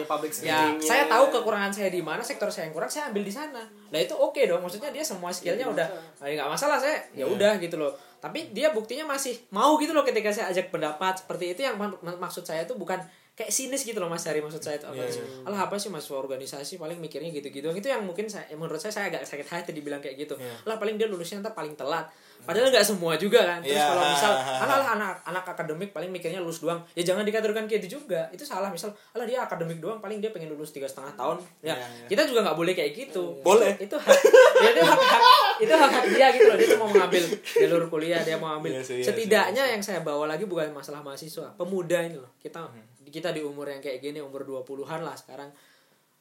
ya 0.44 0.58
saya 0.78 1.02
tahu 1.06 1.24
kekurangan 1.30 1.72
saya 1.72 1.88
di 1.88 2.00
mana 2.00 2.20
sektor 2.20 2.44
saya 2.46 2.68
yang 2.68 2.74
kurang 2.74 2.86
saya 2.86 3.08
ambil 3.08 3.22
di 3.22 3.32
sana. 3.32 3.62
Nah 3.88 3.98
itu 3.98 4.12
oke 4.12 4.36
dong 4.38 4.60
maksudnya 4.60 4.90
dia 4.90 5.00
semua 5.00 5.32
skillnya 5.32 5.64
udah 5.66 5.86
"Ah, 6.18 6.28
nggak 6.28 6.44
masalah 6.46 6.76
saya 6.76 7.00
ya 7.12 7.24
udah 7.26 7.56
gitu 7.56 7.76
loh. 7.76 7.88
Tapi 8.16 8.52
dia 8.52 8.68
buktinya 8.70 9.08
masih 9.08 9.32
mau 9.48 9.76
gitu 9.76 9.90
loh 9.90 10.02
ketika 10.02 10.28
saya 10.28 10.50
ajak 10.50 10.68
pendapat 10.68 11.16
seperti 11.16 11.52
itu 11.52 11.60
yang 11.62 11.74
mak- 11.74 11.96
maksud 12.20 12.44
saya 12.44 12.62
itu 12.62 12.74
bukan 12.74 13.00
kayak 13.36 13.48
sinis 13.48 13.84
gitu 13.84 13.96
loh 13.96 14.08
mas 14.08 14.24
Hari 14.24 14.40
maksud 14.40 14.58
saya 14.58 14.74
itu 14.74 14.84
apa 14.84 14.96
Iya, 14.96 15.12
sih? 15.12 15.20
alah 15.44 15.60
apa 15.62 15.76
sih 15.76 15.86
mas 15.86 16.08
organisasi 16.08 16.74
paling 16.74 16.96
mikirnya 16.96 17.28
gitu-gitu. 17.30 17.68
Itu 17.68 17.86
yang 17.86 18.00
mungkin 18.00 18.24
saya 18.24 18.48
menurut 18.50 18.76
saya 18.76 18.88
saya 18.90 19.06
agak 19.08 19.22
sakit 19.22 19.44
hati 19.44 19.70
dibilang 19.70 20.00
kayak 20.00 20.16
gitu. 20.18 20.34
Iya. 20.34 20.56
lah 20.64 20.76
paling 20.76 20.96
dia 20.96 21.04
lulusnya 21.04 21.38
ntar 21.38 21.52
paling 21.52 21.72
telat. 21.72 22.08
Padahal 22.38 22.68
nggak 22.68 22.80
semua 22.82 23.12
juga 23.14 23.40
kan. 23.42 23.60
Terus 23.60 23.74
Iya. 23.74 23.86
kalau 23.86 24.02
misal 24.06 24.32
alah 24.62 24.74
alah, 24.74 24.88
anak 24.90 25.12
anak 25.22 25.44
akademik 25.46 25.90
paling 25.90 26.08
mikirnya 26.08 26.38
lulus 26.38 26.58
doang. 26.58 26.80
Ya 26.92 27.02
jangan 27.02 27.22
dikategorikan 27.22 27.64
kayak 27.64 27.84
gitu 27.84 27.98
juga. 27.98 28.24
Itu 28.30 28.42
salah 28.42 28.68
misal 28.68 28.88
alah 29.12 29.24
dia 29.24 29.38
akademik 29.38 29.78
doang 29.78 30.00
paling 30.00 30.16
dia 30.16 30.32
pengen 30.32 30.48
lulus 30.48 30.70
tiga 30.70 30.84
setengah 30.84 31.12
tahun. 31.14 31.36
Ya 31.62 31.70
Iya, 31.70 31.74
iya. 31.76 32.06
kita 32.08 32.22
juga 32.24 32.40
nggak 32.42 32.56
boleh 32.56 32.72
kayak 32.72 32.92
gitu. 32.94 33.36
Boleh. 33.42 33.76
itu, 33.76 33.92
hak 33.94 34.16
ya, 34.56 34.68
itu 34.70 34.80
hak, 34.82 34.96
hak 34.98 35.22
itu 35.58 35.74
hak 35.74 35.90
hak 35.90 36.04
dia 36.08 36.26
gitu 36.30 36.44
loh. 36.46 36.56
Dia 36.56 36.66
tuh 36.66 36.78
mau 36.78 36.88
mengambil 36.88 37.22
jalur 37.54 37.82
kuliah 37.86 38.20
dia 38.20 38.36
mau 38.36 38.56
ambil 38.56 38.72
Iya 38.72 38.82
sih, 38.82 38.96
iya 38.96 39.04
setidaknya 39.06 39.62
yang 39.68 39.82
saya 39.82 40.00
bawa 40.00 40.24
lagi 40.26 40.44
bukan 40.44 40.72
masalah 40.72 41.00
mahasiswa 41.00 41.52
pemuda 41.54 42.00
ini 42.02 42.16
loh. 42.16 42.32
Kita 42.38 42.64
Hmm. 42.66 42.95
Kita 43.06 43.30
di 43.30 43.42
umur 43.42 43.70
yang 43.70 43.80
kayak 43.80 44.02
gini 44.02 44.18
umur 44.18 44.42
20-an 44.42 45.00
lah 45.06 45.16
sekarang. 45.18 45.50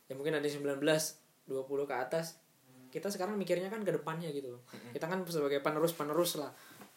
Ya 0.06 0.14
mungkin 0.14 0.38
ada 0.38 0.46
19 0.46 0.80
20 0.82 1.90
ke 1.90 1.96
atas. 1.96 2.38
Kita 2.94 3.12
sekarang 3.12 3.36
mikirnya 3.36 3.68
kan 3.68 3.84
ke 3.84 3.92
depannya 3.92 4.32
gitu 4.32 4.56
kita 4.96 5.12
kan 5.12 5.28
sebagai 5.28 5.60
penerus 5.60 5.92
penerus 5.92 6.40
lah 6.40 6.48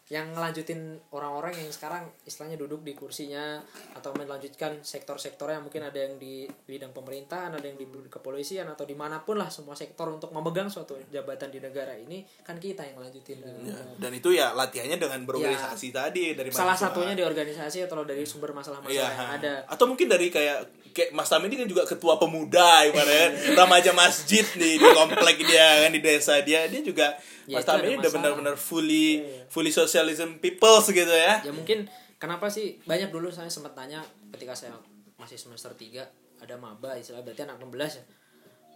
yang 0.09 0.33
ngelanjutin 0.33 0.81
orang-orang 1.13 1.53
yang 1.55 1.69
sekarang 1.69 2.09
istilahnya 2.25 2.57
duduk 2.57 2.81
di 2.81 2.93
kursinya 2.93 3.61
atau 3.93 4.17
melanjutkan 4.17 4.81
sektor-sektornya. 4.81 5.61
Mungkin 5.61 5.85
ada 5.85 6.01
yang 6.01 6.17
di 6.17 6.49
bidang 6.65 6.91
pemerintahan 6.91 7.53
ada 7.53 7.61
yang 7.63 7.77
di 7.77 7.85
kepolisian 8.09 8.65
atau 8.67 8.83
di 8.83 8.97
mana 8.97 9.21
pun 9.21 9.37
lah 9.37 9.49
semua 9.49 9.77
sektor 9.77 10.09
untuk 10.09 10.33
memegang 10.33 10.67
suatu 10.67 10.97
jabatan 11.09 11.49
di 11.49 11.61
negara 11.61 11.93
ini 11.93 12.25
kan 12.41 12.57
kita 12.57 12.83
yang 12.83 12.97
ngelanjutin. 12.97 13.37
Ya, 13.63 13.77
dan 14.01 14.11
itu 14.11 14.33
ya 14.33 14.53
latihannya 14.53 14.97
dengan 14.97 15.21
berorganisasi 15.23 15.93
tadi 15.93 16.33
dari 16.33 16.49
Iya. 16.49 16.57
salah 16.57 16.73
mahasiswa. 16.73 16.89
satunya 16.89 17.13
di 17.13 17.25
organisasi 17.25 17.79
atau 17.85 18.01
dari 18.01 18.25
sumber 18.25 18.57
masalah-masalah 18.57 18.89
Iya, 18.91 19.09
yang 19.13 19.31
ada. 19.37 19.53
Atau 19.69 19.85
mungkin 19.85 20.09
dari 20.09 20.33
kayak 20.33 20.65
kayak 20.89 21.13
Mas 21.13 21.29
Tami 21.29 21.47
ini 21.47 21.61
kan 21.61 21.69
juga 21.69 21.85
ketua 21.85 22.17
pemuda 22.17 22.83
ibaratnya. 22.83 23.55
Remaja 23.55 23.93
masjid 23.93 24.43
nih 24.57 24.81
di 24.81 24.89
komplek 24.89 25.37
dia 25.39 25.85
kan 25.85 25.93
di 25.93 26.01
desa 26.01 26.41
dia. 26.41 26.65
Dia 26.65 26.81
juga 26.81 27.13
Ya, 27.45 27.57
Mas 27.57 27.65
Tami 27.65 27.81
ini 27.87 27.97
udah 27.97 28.05
masalah. 28.05 28.17
benar-benar 28.35 28.55
fully 28.57 29.25
fully 29.49 29.73
socialism 29.99 30.39
people 30.39 30.79
gitu 30.87 31.11
ya. 31.11 31.43
ya 31.43 31.51
mungkin 31.51 31.91
kenapa 32.23 32.47
sih? 32.47 32.79
Banyak 32.87 33.11
dulu 33.11 33.35
saya 33.35 33.51
sempat 33.51 33.75
tanya 33.75 33.99
ketika 34.31 34.55
saya 34.55 34.79
masih 35.19 35.35
semester 35.35 35.75
3 35.75 36.39
ada 36.39 36.55
maba 36.55 36.95
istilah 36.95 37.27
berarti 37.27 37.43
anak 37.43 37.59
16 37.59 37.99
ya. 37.99 38.05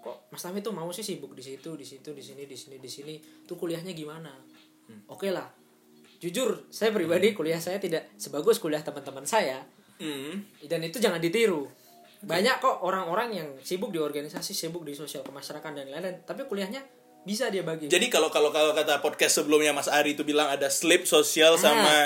Kok 0.03 0.35
Mas 0.35 0.43
Tami 0.43 0.59
tuh 0.59 0.75
mau 0.75 0.91
sih 0.91 1.07
sibuk 1.07 1.31
di 1.39 1.43
situ 1.47 1.79
di 1.79 1.87
situ 1.87 2.11
di 2.11 2.19
sini 2.19 2.43
di 2.43 2.59
sini 2.59 2.77
di 2.83 2.91
sini? 2.91 3.15
Tuh 3.47 3.55
kuliahnya 3.55 3.95
gimana? 3.95 4.35
Oke 5.07 5.31
lah. 5.31 5.47
Jujur 6.19 6.67
saya 6.75 6.91
pribadi 6.91 7.31
kuliah 7.31 7.63
saya 7.63 7.79
tidak 7.79 8.11
sebagus 8.19 8.59
kuliah 8.59 8.83
teman-teman 8.83 9.23
saya. 9.23 9.63
Hmm. 10.03 10.43
dan 10.67 10.83
itu 10.83 10.99
jangan 10.99 11.23
ditiru. 11.23 11.63
Banyak 12.27 12.59
kok 12.59 12.83
orang-orang 12.83 13.39
yang 13.39 13.49
sibuk 13.63 13.95
di 13.95 14.03
organisasi 14.03 14.51
sibuk 14.51 14.83
di 14.83 14.99
sosial 14.99 15.23
kemasyarakatan 15.23 15.79
dan 15.79 15.87
lain-lain 15.95 16.27
tapi 16.27 16.43
kuliahnya 16.51 16.83
bisa 17.23 17.47
dia 17.49 17.63
bagi. 17.63 17.87
Jadi 17.87 18.07
kalau 18.07 18.29
kalau 18.29 18.51
kalau 18.51 18.73
kata 18.73 18.99
podcast 18.99 19.39
sebelumnya 19.39 19.71
Mas 19.71 19.87
Ari 19.87 20.13
itu 20.13 20.23
bilang 20.23 20.47
ada 20.47 20.67
slip 20.69 21.05
sosial 21.05 21.55
Ah. 21.55 21.61
sama 21.61 21.97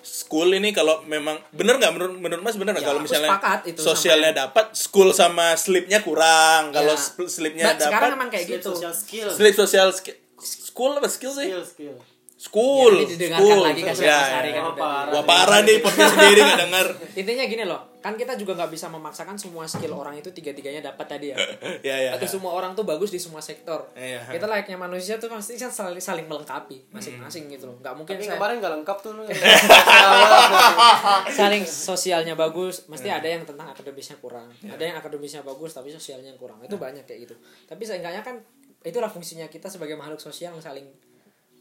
school 0.00 0.48
ini 0.48 0.70
kalau 0.70 1.02
memang 1.04 1.36
bener 1.50 1.76
nggak? 1.76 1.92
Menurut 1.92 2.14
menurut 2.16 2.42
Mas 2.42 2.54
bener 2.54 2.72
nggak? 2.72 2.82
Ya, 2.82 2.88
kalau 2.88 3.00
misalnya 3.00 3.28
sepakat 3.28 3.60
itu 3.66 3.80
sosialnya 3.80 4.32
dapat 4.32 4.72
school 4.72 5.10
sama 5.12 5.52
slipnya 5.54 6.00
kurang. 6.00 6.70
Kalau 6.70 6.94
Ya. 6.94 7.26
slipnya 7.26 7.64
Nah, 7.66 7.74
sekarang 7.76 7.92
dapat 8.08 8.16
emang 8.16 8.30
kayak 8.30 8.44
Skill 8.46 8.58
gitu. 8.58 8.70
social 8.72 8.94
skill. 8.94 9.28
slip 9.28 9.54
sosial 9.54 9.88
sk- 9.90 10.18
school 10.40 10.92
apa 10.94 11.06
skill 11.06 11.32
sih? 11.32 11.46
Skill 11.46 11.64
skill 11.66 11.94
school. 12.40 12.92
Ya, 12.96 13.04
ini 13.04 13.12
didengarkan 13.20 13.44
school. 13.44 13.60
lagi 13.60 13.80
kan 13.84 13.92
sama 13.92 14.08
Ya, 14.08 14.16
Mas 14.16 14.32
Ari 14.32 14.48
ya. 14.48 14.54
kan 14.56 14.62
Wah, 14.64 14.72
udah. 15.12 15.24
parah. 15.28 15.60
Nih 15.60 15.76
podcast 15.84 16.12
sendiri 16.16 16.40
nggak 16.40 16.60
denger. 16.64 16.86
Intinya 17.20 17.44
gini 17.44 17.64
loh 17.68 17.80
kan 18.00 18.16
kita 18.16 18.32
juga 18.32 18.56
nggak 18.56 18.72
bisa 18.72 18.88
memaksakan 18.88 19.36
semua 19.36 19.68
skill 19.68 19.92
orang 19.92 20.16
itu 20.16 20.32
tiga 20.32 20.56
tiganya 20.56 20.80
dapat 20.80 21.04
tadi 21.04 21.26
ya. 21.30 21.36
Ya 21.92 21.96
ya 22.00 22.10
atau 22.16 22.24
semua 22.24 22.56
orang 22.56 22.72
tuh 22.72 22.88
bagus 22.88 23.12
di 23.12 23.20
semua 23.20 23.44
sektor. 23.44 23.92
Iya. 23.92 24.24
kita 24.32 24.48
layaknya 24.48 24.80
manusia 24.80 25.20
tuh 25.20 25.28
pasti 25.28 25.60
kan 25.60 25.68
saling, 25.68 26.00
saling 26.00 26.24
melengkapi 26.24 26.88
masing-masing 26.96 27.52
gitu 27.52 27.68
loh. 27.68 27.76
Nggak 27.84 27.94
mungkin 28.00 28.16
tapi 28.16 28.24
saya 28.24 28.40
kemarin 28.40 28.56
nggak 28.64 28.72
lengkap 28.80 28.96
tuh 29.04 29.12
lu 29.12 29.22
saling 31.36 31.68
sosialnya 31.68 32.32
bagus 32.40 32.88
mesti 32.88 33.12
ada 33.12 33.28
yang 33.28 33.44
tentang 33.44 33.68
akademisnya 33.68 34.16
kurang. 34.16 34.48
Ada 34.64 34.80
yang 34.80 34.96
akademisnya 34.96 35.44
bagus 35.44 35.76
tapi 35.76 35.92
sosialnya 35.92 36.32
kurang. 36.40 36.56
Itu 36.64 36.80
banyak 36.80 37.04
kayak 37.04 37.28
gitu. 37.28 37.36
Tapi 37.68 37.84
seenggaknya 37.84 38.24
kan 38.24 38.40
itulah 38.80 39.12
fungsinya 39.12 39.44
kita 39.52 39.68
sebagai 39.68 40.00
makhluk 40.00 40.24
sosial 40.24 40.56
yang 40.56 40.64
saling 40.64 40.88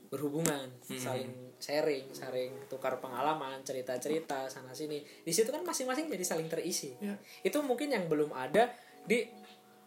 berhubungan 0.10 0.66
saling 0.82 1.30
sharing 1.62 2.10
saling 2.10 2.50
tukar 2.66 2.98
pengalaman 2.98 3.62
cerita 3.62 3.94
cerita 4.02 4.50
sana 4.50 4.74
sini 4.74 4.98
di 5.02 5.30
situ 5.30 5.50
kan 5.50 5.62
masing-masing 5.62 6.10
jadi 6.10 6.26
saling 6.26 6.50
terisi. 6.50 6.98
Ya. 6.98 7.14
itu 7.46 7.58
mungkin 7.62 7.94
yang 7.94 8.10
belum 8.10 8.34
ada 8.34 8.74
di 9.06 9.26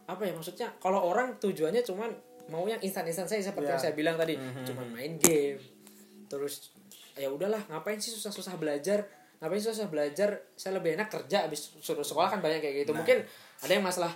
apa 0.06 0.22
ya 0.22 0.32
maksudnya 0.34 0.68
kalau 0.78 1.02
orang 1.02 1.38
tujuannya 1.38 1.82
cuman 1.82 2.10
mau 2.50 2.66
yang 2.66 2.78
instan-instan 2.82 3.26
saya 3.26 3.38
seperti 3.42 3.70
Ya. 3.70 3.72
yang 3.78 3.82
saya 3.82 3.94
bilang 3.94 4.16
tadi. 4.18 4.34
Cuman 4.66 4.86
main 4.90 5.14
game 5.18 5.58
terus 6.26 6.74
ya 7.14 7.28
udahlah 7.28 7.60
ngapain 7.70 7.98
sih 8.02 8.10
susah-susah 8.10 8.58
belajar? 8.58 9.06
Ngapain 9.38 9.58
sih 9.62 9.70
susah 9.70 9.86
belajar? 9.90 10.42
Saya 10.58 10.78
lebih 10.78 10.98
enak 10.98 11.08
kerja 11.10 11.46
habis 11.46 11.70
suruh 11.78 12.02
sekolah 12.02 12.28
kan 12.30 12.38
banyak 12.42 12.58
kayak 12.62 12.86
gitu. 12.86 12.92
Mungkin 12.94 13.22
ada 13.62 13.72
yang 13.72 13.84
masalah 13.86 14.10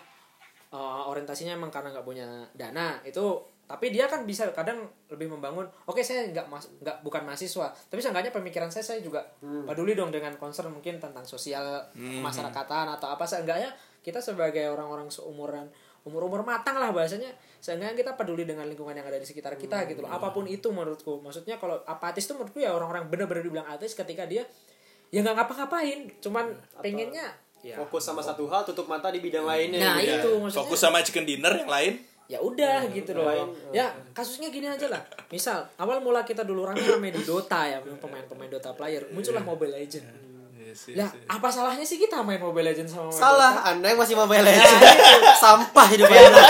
uh, 0.75 1.07
orientasinya 1.07 1.55
emang 1.55 1.71
karena 1.71 1.95
nggak 1.95 2.07
punya 2.07 2.27
dana. 2.53 2.99
Itu 3.07 3.47
tapi 3.67 3.91
dia 3.91 4.07
kan 4.07 4.23
bisa 4.23 4.47
kadang 4.55 4.87
lebih 5.11 5.27
membangun 5.27 5.67
oke 5.91 5.99
saya 5.99 6.31
nggak 6.31 6.47
mas 6.47 6.71
nggak 6.79 7.03
bukan 7.03 7.27
mahasiswa. 7.27 7.75
Tapi 7.91 7.99
seenggaknya 7.99 8.31
pemikiran 8.31 8.71
saya 8.71 8.87
saya 8.87 9.03
juga 9.03 9.27
peduli 9.43 9.99
dong 9.99 10.15
dengan 10.15 10.39
concern 10.39 10.71
mungkin 10.71 11.03
tentang 11.03 11.27
sosial 11.27 11.83
kemasyarakatan 11.93 12.87
atau 12.95 13.11
apa. 13.11 13.27
Seenggaknya 13.27 13.75
kita 14.07 14.23
sebagai 14.23 14.71
orang-orang 14.71 15.11
seumuran 15.11 15.67
umur-umur 16.07 16.47
matang 16.47 16.79
lah 16.79 16.95
bahasanya 16.95 17.35
seenggaknya 17.59 18.07
kita 18.07 18.13
peduli 18.15 18.47
dengan 18.47 18.71
lingkungan 18.71 18.95
yang 18.95 19.11
ada 19.11 19.19
di 19.19 19.27
sekitar 19.27 19.59
kita 19.59 19.83
gitu 19.91 20.07
loh. 20.07 20.15
Apa 20.15 20.31
pun 20.31 20.47
itu 20.47 20.71
menurutku. 20.71 21.19
Maksudnya 21.19 21.59
kalau 21.59 21.83
apatis 21.83 22.23
tuh 22.31 22.39
menurutku 22.39 22.63
ya 22.63 22.71
orang-orang 22.71 23.11
bener-bener 23.11 23.43
dibilang 23.43 23.67
ateis 23.67 23.99
ketika 23.99 24.31
dia 24.31 24.47
ya 25.11 25.27
nggak 25.27 25.43
ngapa-ngapain. 25.43 26.07
Cuman 26.23 26.55
pengennya 26.79 27.35
ya. 27.67 27.83
Fokus 27.83 28.07
sama 28.07 28.23
satu 28.23 28.47
hal 28.47 28.63
tutup 28.63 28.87
mata 28.87 29.11
di 29.11 29.19
bidang 29.19 29.43
lainnya 29.43 29.83
nah 29.83 29.99
gitu. 29.99 30.23
itu 30.23 30.31
maksudnya. 30.39 30.63
Fokus 30.63 30.79
sama 30.79 31.03
chicken 31.03 31.27
dinner 31.27 31.51
yang 31.59 31.67
lain 31.67 31.95
ya 32.27 32.43
udah 32.43 32.91
gitu 32.91 33.15
loh 33.15 33.31
lain, 33.31 33.49
ya 33.71 33.87
kasusnya 34.11 34.51
gini 34.51 34.67
aja 34.67 34.91
lah. 34.91 34.99
Misal 35.31 35.63
awal 35.79 36.03
mula 36.03 36.27
kita 36.27 36.43
dulu 36.43 36.67
rame-rame 36.67 37.15
di 37.15 37.23
Dota 37.23 37.67
ya 37.71 37.79
pemain-pemain 37.79 38.51
Dota 38.51 38.75
player 38.75 39.07
muncullah 39.15 39.47
Mobile 39.47 39.79
Legend 39.79 40.27
lah 40.93 41.09
apa 41.31 41.49
salahnya 41.49 41.87
sih 41.89 41.97
kita 41.97 42.21
main 42.21 42.37
Mobile 42.37 42.69
Legend 42.69 42.89
sama 42.91 43.09
main 43.09 43.17
salah 43.17 43.53
Dota? 43.57 43.71
anda 43.73 43.87
yang 43.89 44.01
masih 44.03 44.15
mobile 44.19 44.45
legend 44.45 44.77
sampah 45.43 45.87
hidup 45.89 46.11
anda 46.11 46.45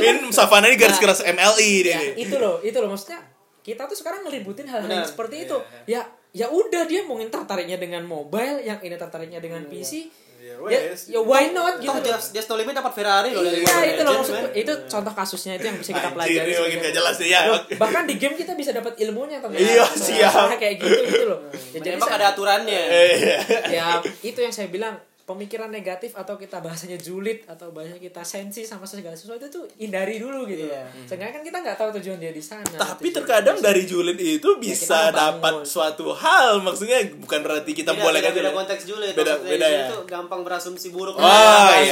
ini 0.00 0.32
Savana 0.32 0.72
ini 0.72 0.76
garis 0.80 0.96
keras 0.96 1.20
MLI 1.20 1.70
dia 1.84 2.00
ya, 2.00 2.00
itu 2.16 2.36
loh 2.38 2.62
itu 2.62 2.78
loh. 2.78 2.88
Maksudnya 2.88 3.20
kita 3.66 3.82
tuh 3.90 3.98
sekarang 3.98 4.22
ngeributin 4.22 4.70
hal-hal 4.70 5.02
seperti 5.02 5.50
itu. 5.50 5.58
Ya 5.90 6.06
ya 6.36 6.46
udah 6.46 6.84
dia 6.84 7.00
mungkin 7.02 7.28
tertariknya 7.28 7.76
dengan 7.76 8.04
mobile 8.04 8.60
yang 8.60 8.76
ini 8.78 8.94
tertariknya 8.94 9.40
dengan 9.40 9.64
PC 9.64 10.12
Ya, 10.36 10.52
ya, 10.52 10.62
wes. 10.62 11.10
ya 11.10 11.18
why 11.18 11.50
not 11.50 11.80
gitu. 11.80 11.90
Just, 12.06 12.30
Just 12.30 12.46
No 12.46 12.54
Limit 12.54 12.70
dapat 12.70 12.94
Ferrari 12.94 13.34
loh 13.34 13.42
Iya 13.42 13.66
itu 13.88 14.02
loh 14.04 14.14
maksudku 14.14 14.46
man. 14.46 14.54
itu 14.54 14.72
contoh 14.86 15.10
kasusnya 15.10 15.58
itu 15.58 15.64
yang 15.64 15.74
bisa 15.74 15.90
kita 15.90 16.06
Anjir, 16.06 16.14
pelajari. 16.14 16.50
makin 16.54 16.78
gak 16.78 16.94
jelas 16.94 17.16
ya. 17.18 17.40
Loh, 17.50 17.60
bahkan 17.74 18.02
di 18.06 18.14
game 18.14 18.36
kita 18.36 18.52
bisa 18.52 18.70
dapat 18.70 18.94
ilmunya 18.96 19.42
tentang 19.42 19.58
Iya, 19.58 19.82
siap. 19.90 20.54
kayak 20.54 20.78
gitu 20.78 21.02
gitu 21.02 21.24
loh. 21.26 21.40
Ya, 21.74 21.80
jadi 21.82 21.98
saya- 21.98 22.14
ada 22.14 22.26
aturannya 22.30 22.78
Iya. 22.78 23.36
ya 23.66 23.86
itu 24.22 24.38
yang 24.38 24.54
saya 24.54 24.70
bilang 24.70 24.94
pemikiran 25.26 25.66
negatif 25.66 26.14
atau 26.14 26.38
kita 26.38 26.62
bahasanya 26.62 26.94
julid 26.96 27.42
atau 27.50 27.74
bahasanya 27.74 27.98
kita 27.98 28.22
sensi 28.22 28.62
sama 28.62 28.86
segala 28.86 29.18
sesuatu 29.18 29.42
itu 29.42 29.58
hindari 29.74 30.22
dulu 30.22 30.46
gitu. 30.46 30.70
Iya. 30.70 30.86
Seenggaknya 31.02 31.34
kan 31.34 31.42
kita 31.42 31.58
nggak 31.66 31.76
tahu 31.76 31.88
tujuan 31.98 32.22
dia 32.22 32.30
di 32.30 32.38
sana. 32.38 32.62
Tapi 32.62 33.10
Tujuan 33.10 33.16
terkadang 33.26 33.58
dari 33.58 33.82
julid 33.90 34.14
itu 34.16 34.54
bisa 34.62 35.10
kita 35.10 35.18
dapat 35.18 35.66
suatu 35.66 36.14
hal, 36.14 36.62
maksudnya 36.62 37.02
bukan 37.18 37.42
berarti 37.42 37.74
kita 37.74 37.90
beda, 37.90 38.02
boleh 38.06 38.20
beda, 38.22 38.28
kan 38.30 38.38
beda 38.38 38.50
konteks 38.54 38.82
julid 38.86 39.12
Beda 39.18 39.34
beda 39.42 39.66
ya. 39.66 39.84
tuh 39.90 40.02
gampang 40.06 40.46
berasumsi 40.46 40.94
buruk 40.94 41.18
Oh, 41.18 41.70
iya, 41.74 41.90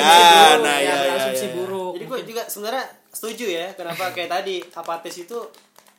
buruk, 0.54 0.62
nah, 0.62 0.78
ya, 0.78 0.94
asumsi 1.18 1.50
iya. 1.50 1.54
buruk. 1.58 1.92
jadi 1.98 2.04
gue 2.06 2.18
juga 2.30 2.42
sebenarnya 2.46 2.84
setuju 3.10 3.46
ya 3.50 3.66
kenapa 3.74 4.14
kayak 4.14 4.30
tadi 4.30 4.62
apatis 4.70 5.16
itu 5.18 5.38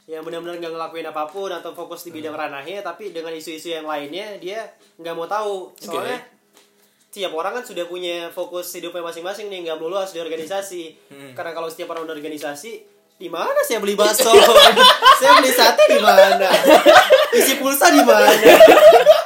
yang 0.05 0.21
benar-benar 0.21 0.61
nggak 0.61 0.69
ngelakuin 0.71 1.07
apa 1.09 1.25
pun 1.27 1.49
atau 1.49 1.73
fokus 1.73 2.05
di 2.05 2.13
bidang 2.13 2.37
ranahnya 2.37 2.79
tapi 2.79 3.09
dengan 3.09 3.33
isu-isu 3.33 3.73
yang 3.73 3.89
lainnya 3.89 4.37
dia 4.37 4.61
nggak 5.01 5.15
mau 5.17 5.25
tahu 5.25 5.73
soalnya 5.75 6.21
setiap 7.15 7.31
orang 7.31 7.55
kan 7.55 7.63
sudah 7.63 7.87
punya 7.87 8.27
fokus 8.27 8.75
hidupnya 8.75 8.99
masing-masing 8.99 9.47
nih 9.47 9.63
nggak 9.63 9.79
melulu 9.79 9.95
harus 9.95 10.11
di 10.11 10.19
organisasi. 10.19 10.83
Karena 11.31 11.55
kalau 11.55 11.71
setiap 11.71 11.95
orang 11.95 12.11
organisasi 12.11 12.83
di 13.15 13.31
mana 13.31 13.55
saya 13.63 13.79
beli 13.79 13.95
bakso? 13.95 14.27
Saya 15.23 15.39
beli 15.39 15.47
sate 15.47 15.87
di 15.87 16.03
mana? 16.03 16.51
Isi 17.31 17.55
pulsa 17.55 17.87
di 17.87 18.03
mana? 18.03 18.35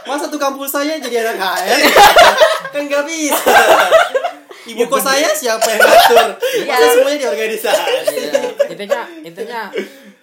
Masa 0.05 0.29
tukang 0.29 0.53
pulsanya 0.53 1.01
jadi 1.01 1.25
anak 1.25 1.41
HR 1.41 1.81
kan 2.77 2.81
nggak 2.85 3.03
bisa. 3.09 3.53
Ibu 4.69 4.85
kos 4.85 5.01
saya 5.01 5.33
siapa 5.33 5.65
yang 5.65 5.81
ngatur? 5.81 6.29
Masa 6.69 6.85
semuanya 6.93 7.17
di 7.17 7.25
organisasi? 7.25 7.89
Iya. 8.13 8.41
intinya 8.69 9.01
intinya 9.25 9.61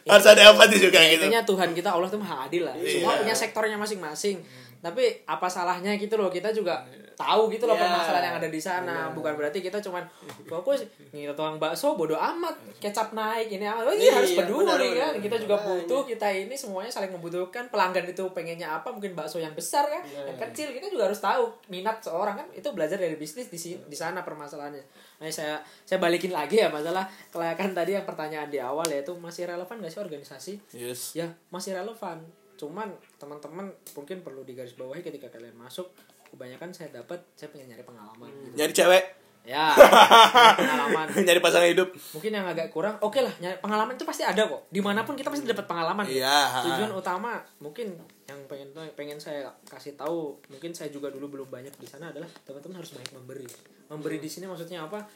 harus 0.07 0.27
ada 0.31 0.55
empati 0.55 0.79
juga 0.79 1.03
gitu. 1.03 1.27
intinya 1.27 1.43
Tuhan 1.43 1.75
kita 1.75 1.91
Allah 1.91 2.07
tuh 2.07 2.23
maha 2.23 2.47
adil 2.47 2.63
lah. 2.63 2.79
Semua 2.79 3.19
Iya. 3.19 3.27
punya 3.27 3.35
sektornya 3.35 3.75
masing-masing 3.75 4.39
tapi 4.87 5.03
apa 5.27 5.51
salahnya 5.51 5.99
gitu 5.99 6.15
loh 6.15 6.31
kita 6.31 6.55
juga 6.55 6.87
tahu 7.17 7.49
gitu 7.49 7.65
loh 7.65 7.73
Iya. 7.75 7.89
permasalahan 7.89 8.25
yang 8.29 8.37
ada 8.37 8.49
di 8.53 8.61
sana. 8.61 9.09
Bukan 9.09 9.35
berarti 9.35 9.59
kita 9.59 9.81
cuman 9.81 10.05
fokus 10.45 10.85
nih 11.11 11.33
tukang 11.33 11.57
bakso 11.57 11.97
bodoh 11.97 12.15
amat 12.15 12.53
kecap 12.77 13.17
naik 13.17 13.49
ini 13.49 13.65
amat 13.65 13.89
oh, 13.89 13.95
iya 13.97 14.05
Iya, 14.07 14.13
harus 14.21 14.33
peduli 14.37 14.69
benar, 14.69 14.77
kan. 14.77 14.93
benar. 15.17 15.25
kita 15.25 15.37
juga 15.41 15.57
butuh 15.59 16.03
kita 16.05 16.27
ini 16.29 16.53
semuanya 16.53 16.93
saling 16.93 17.09
membutuhkan. 17.11 17.73
Pelanggan 17.73 18.05
itu 18.05 18.21
pengennya 18.31 18.69
apa 18.69 18.93
mungkin 18.93 19.17
bakso 19.17 19.41
yang 19.41 19.57
besar 19.57 19.89
kan 19.89 20.05
Iya. 20.05 20.29
yang 20.29 20.39
kecil. 20.39 20.69
Kita 20.77 20.93
juga 20.93 21.09
harus 21.09 21.17
tahu 21.19 21.49
minat 21.67 22.05
seorang 22.05 22.37
kan. 22.37 22.47
Itu 22.53 22.77
belajar 22.77 23.01
dari 23.01 23.17
bisnis 23.17 23.49
di 23.49 23.57
sini 23.57 23.81
di 23.89 23.97
sana 23.97 24.21
permasalahannya. 24.21 24.85
Nah 25.17 25.33
saya 25.33 25.57
saya 25.89 25.97
balikin 25.97 26.37
lagi 26.37 26.61
ya 26.61 26.69
masalah 26.69 27.09
kelayakan 27.33 27.73
tadi 27.73 27.97
yang 27.97 28.05
pertanyaan 28.05 28.53
di 28.53 28.61
awal 28.61 28.85
yaitu 28.87 29.17
masih 29.17 29.49
relevan 29.49 29.81
gak 29.81 29.89
sih 29.89 30.01
organisasi? 30.05 30.53
Yes. 30.77 31.17
ya 31.17 31.33
masih 31.49 31.73
relevan 31.73 32.21
cuman 32.57 32.89
teman-teman 33.21 33.69
mungkin 33.95 34.25
perlu 34.25 34.43
digarisbawahi 34.43 35.05
ketika 35.05 35.29
kalian 35.29 35.55
masuk 35.57 35.93
kebanyakan 36.33 36.75
saya 36.75 36.91
dapat 36.91 37.23
saya 37.39 37.49
pengen 37.55 37.73
nyari 37.73 37.85
pengalaman 37.87 38.31
gitu. 38.45 38.55
Nyari 38.59 38.73
cewek. 38.75 39.05
ya 39.47 39.71
pengalaman. 40.59 41.07
Nyari 41.23 41.39
pasangan 41.39 41.71
hidup. 41.71 41.95
mungkin 42.19 42.35
yang 42.35 42.51
agak 42.51 42.67
kurang 42.75 42.99
oke 42.99 43.23
lah 43.23 43.31
nyari 43.39 43.55
pengalaman 43.63 43.95
itu 43.95 44.03
pasti 44.03 44.27
ada 44.27 44.43
kok. 44.43 44.67
Di 44.75 44.83
mana 44.83 45.07
pun 45.07 45.15
kita 45.15 45.31
pasti 45.31 45.47
dapat 45.47 45.71
pengalaman. 45.71 46.03
Iya. 46.03 46.67
tujuan 46.67 46.91
utama 46.91 47.39
mungkin 47.63 47.95
yang 48.27 48.43
pengen 48.51 48.75
pengen 48.99 49.23
saya 49.23 49.47
kasih 49.71 49.95
tahu 49.95 50.35
mungkin 50.51 50.75
saya 50.75 50.91
juga 50.91 51.15
dulu 51.15 51.39
belum 51.39 51.49
banyak 51.49 51.79
di 51.79 51.87
sana 51.87 52.11
adalah 52.11 52.27
teman-teman 52.43 52.83
harus 52.83 52.91
banyak 52.91 53.13
memberi. 53.15 53.47
Memberi 53.87 54.19
di 54.19 54.27
sini 54.27 54.51
maksudnya 54.51 54.83
apa 54.83 55.07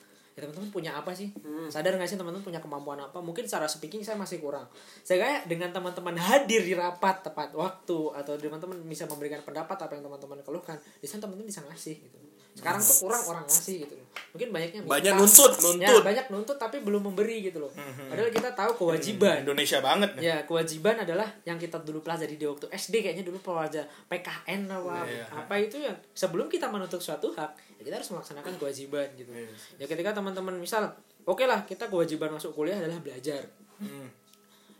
ya 0.40 0.48
teman-teman 0.48 0.72
punya 0.72 0.96
apa 0.96 1.12
sih? 1.12 1.28
Sadar 1.68 2.00
nggak 2.00 2.08
sih 2.08 2.16
teman-teman 2.16 2.40
punya 2.40 2.64
kemampuan 2.64 2.96
apa? 2.96 3.20
Mungkin 3.20 3.44
secara 3.44 3.68
speaking 3.68 4.00
saya 4.00 4.16
masih 4.16 4.40
kurang. 4.40 4.64
Saya 5.04 5.20
kayak 5.20 5.40
dengan 5.52 5.68
teman-teman 5.76 6.16
hadir 6.16 6.64
di 6.64 6.72
rapat 6.72 7.20
tepat 7.20 7.52
waktu 7.52 7.98
atau 8.16 8.32
teman-teman 8.40 8.80
bisa 8.88 9.04
memberikan 9.04 9.44
pendapat 9.44 9.76
apa 9.76 9.92
yang 10.00 10.08
teman-teman 10.08 10.40
keluhkan 10.40 10.80
di 10.98 11.04
sana 11.04 11.28
teman-teman 11.28 11.52
bisa 11.52 11.60
ngasih 11.68 12.00
gitu 12.00 12.29
sekarang 12.58 12.82
tuh 12.82 12.96
kurang 13.06 13.22
orang 13.30 13.44
ngasih 13.46 13.76
gitu 13.86 13.94
loh 13.96 14.06
mungkin 14.30 14.48
banyaknya 14.54 14.80
minta. 14.86 14.94
Banyak 14.94 15.14
nuntut, 15.18 15.52
ya, 15.58 15.62
nuntut. 15.90 16.02
banyak 16.06 16.26
nuntut 16.30 16.58
tapi 16.58 16.76
belum 16.82 17.02
memberi 17.10 17.50
gitu 17.50 17.58
loh 17.58 17.72
padahal 18.06 18.30
kita 18.30 18.50
tahu 18.54 18.70
kewajiban 18.78 19.42
Indonesia 19.42 19.78
banget 19.82 20.10
nih. 20.14 20.22
Ya, 20.22 20.36
kewajiban 20.46 20.96
adalah 21.02 21.26
yang 21.42 21.58
kita 21.58 21.82
dulu 21.82 21.98
pelajari 22.02 22.38
di 22.38 22.46
waktu 22.46 22.70
SD 22.70 23.02
kayaknya 23.02 23.26
dulu 23.26 23.42
pelajar 23.42 23.86
PKN 24.06 24.70
apa 24.70 25.02
Iya. 25.06 25.24
apa 25.34 25.54
itu 25.58 25.82
yang 25.82 25.96
sebelum 26.14 26.46
kita 26.46 26.70
menuntut 26.70 27.02
suatu 27.02 27.34
hak, 27.34 27.50
ya 27.80 27.82
kita 27.82 27.94
harus 27.98 28.10
melaksanakan 28.14 28.52
kewajiban 28.60 29.08
gitu. 29.18 29.30
Iya. 29.34 29.50
Ya 29.82 29.86
ketika 29.90 30.14
teman-teman 30.14 30.54
misal, 30.58 30.86
oke 31.26 31.42
lah 31.46 31.66
kita 31.66 31.90
kewajiban 31.90 32.30
masuk 32.30 32.54
kuliah 32.54 32.78
adalah 32.78 33.02
belajar. 33.02 33.42
Hmm. 33.82 34.06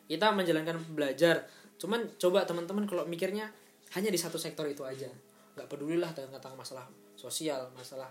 Kita 0.06 0.30
menjalankan 0.30 0.78
belajar. 0.94 1.46
Cuman 1.80 2.06
coba 2.20 2.46
teman-teman 2.46 2.86
kalau 2.86 3.02
mikirnya 3.08 3.50
hanya 3.98 4.10
di 4.12 4.18
satu 4.20 4.38
sektor 4.38 4.66
itu 4.68 4.86
aja. 4.86 5.10
nggak 5.50 5.66
pedulilah 5.66 6.14
tentang 6.14 6.54
masalah 6.54 6.86
sosial, 7.20 7.68
masalah 7.72 8.08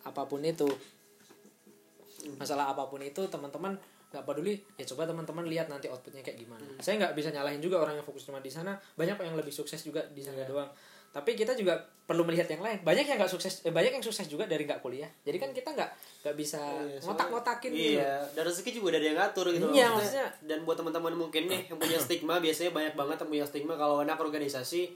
apa 0.00 0.24
pun 0.24 0.40
itu. 0.40 0.64
Masalah 2.34 2.72
apa 2.72 2.84
pun 2.84 2.98
itu 2.98 3.22
teman-teman 3.24 3.76
nggak 4.08 4.24
peduli 4.24 4.56
ya 4.80 4.88
coba 4.88 5.04
teman-teman 5.04 5.44
lihat 5.44 5.68
nanti 5.68 5.84
outputnya 5.86 6.24
kayak 6.24 6.40
gimana. 6.40 6.64
Saya 6.78 6.96
nggak 6.96 7.12
bisa 7.12 7.28
nyalahin 7.28 7.60
juga 7.60 7.76
orang 7.78 7.94
yang 7.94 8.02
fokus 8.02 8.24
cuma 8.24 8.40
di 8.40 8.48
sana 8.48 8.72
banyak 8.96 9.14
yang 9.14 9.36
lebih 9.36 9.52
sukses 9.52 9.78
juga 9.78 10.00
di 10.08 10.24
sana 10.24 10.40
Iya. 10.42 10.48
doang. 10.48 10.70
Tapi 11.08 11.32
kita 11.34 11.52
juga 11.52 11.76
perlu 12.04 12.24
melihat 12.24 12.48
yang 12.48 12.60
lain. 12.60 12.80
Banyak 12.82 13.04
yang 13.04 13.16
nggak 13.16 13.28
sukses 13.30 13.60
eh, 13.62 13.72
banyak 13.72 13.92
yang 13.92 14.02
sukses 14.02 14.24
juga 14.24 14.44
dari 14.44 14.64
nggak 14.64 14.80
kuliah. 14.80 15.08
Jadi 15.22 15.36
kan 15.36 15.50
kita 15.52 15.72
nggak 15.72 15.90
nggak 16.24 16.36
bisa 16.36 16.56
soalnya- 16.58 17.00
ngotak-ngotakin 17.04 17.70
gitu. 17.70 17.96
Iya, 17.96 18.12
dan 18.32 18.42
rezeki 18.44 18.70
juga 18.72 18.86
udah 18.88 18.98
ada 18.98 19.06
yang 19.06 19.18
ngatur 19.18 19.46
gitu. 19.50 19.66
Iya, 19.70 19.86
maksudnya- 19.90 20.30
dan 20.42 20.58
buat 20.64 20.76
teman-teman 20.76 21.12
mungkin 21.14 21.42
nih 21.46 21.60
yang 21.68 21.78
punya 21.78 21.98
stigma 22.02 22.34
biasanya 22.38 22.70
banyak 22.72 22.94
banget 22.94 23.16
yang 23.20 23.30
punya 23.30 23.46
stigma 23.46 23.74
kalau 23.76 24.00
anak 24.00 24.16
organisasi 24.16 24.88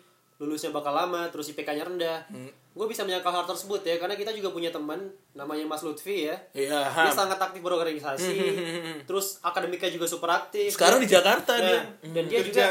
lulusnya 0.43 0.69
bakal 0.69 0.91
lama 0.91 1.31
terus 1.31 1.47
IPK-nya 1.49 1.87
rendah. 1.87 2.27
Hmm. 2.27 2.51
Gue 2.73 2.87
bisa 2.87 3.03
menyangkal 3.03 3.31
hal 3.31 3.45
tersebut 3.45 3.79
ya 3.81 3.97
karena 3.97 4.13
kita 4.13 4.33
juga 4.33 4.51
punya 4.51 4.69
teman 4.69 4.99
namanya 5.33 5.63
Mas 5.65 5.81
Lutfi 5.81 6.27
ya. 6.27 6.35
Iya. 6.51 6.83
Dia 6.83 7.15
sangat 7.15 7.39
aktif 7.39 7.63
berorganisasi. 7.63 8.35
terus 9.09 9.39
akademiknya 9.41 9.93
juga 9.93 10.05
super 10.05 10.29
aktif. 10.29 10.73
Sekarang 10.73 10.99
di 10.99 11.07
Jakarta 11.07 11.55
Nah, 11.55 11.63
dia. 11.63 11.81
dan 12.11 12.25
dia 12.27 12.41
kerja. 12.41 12.49
juga 12.51 12.67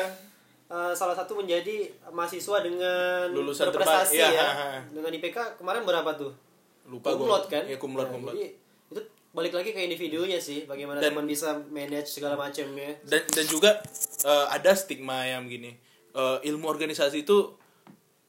uh, 0.68 0.92
salah 0.92 1.14
satu 1.14 1.38
menjadi 1.38 1.88
mahasiswa 2.10 2.58
dengan 2.60 3.30
Lulusan 3.30 3.70
berprestasi 3.70 4.18
terbaik, 4.18 4.36
ya. 4.36 4.44
iya. 4.44 4.48
Dengan 4.94 5.12
IPK 5.14 5.38
kemarin 5.56 5.82
berapa 5.82 6.12
tuh? 6.14 6.34
lupa 6.84 7.08
gue. 7.08 7.18
kumlot 7.18 7.46
kan? 7.48 7.64
Iya, 7.64 7.78
kumlot, 7.78 8.04
Nah, 8.04 8.12
kumlot. 8.12 8.34
Jadi 8.34 8.46
itu 8.90 9.02
balik 9.32 9.54
lagi 9.54 9.70
ke 9.70 9.80
individunya 9.80 10.36
sih, 10.38 10.66
bagaimana 10.66 10.98
Dan- 10.98 11.14
teman 11.14 11.24
bisa 11.24 11.56
manage 11.70 12.10
segala 12.10 12.36
macamnya. 12.36 12.92
dan 13.06 13.22
dan 13.24 13.46
juga 13.46 13.80
eh, 14.22 14.46
ada 14.50 14.74
stigma 14.74 15.24
yang 15.24 15.46
gini 15.46 15.72
Eh, 16.12 16.38
ilmu 16.52 16.68
organisasi 16.68 17.24
itu 17.24 17.56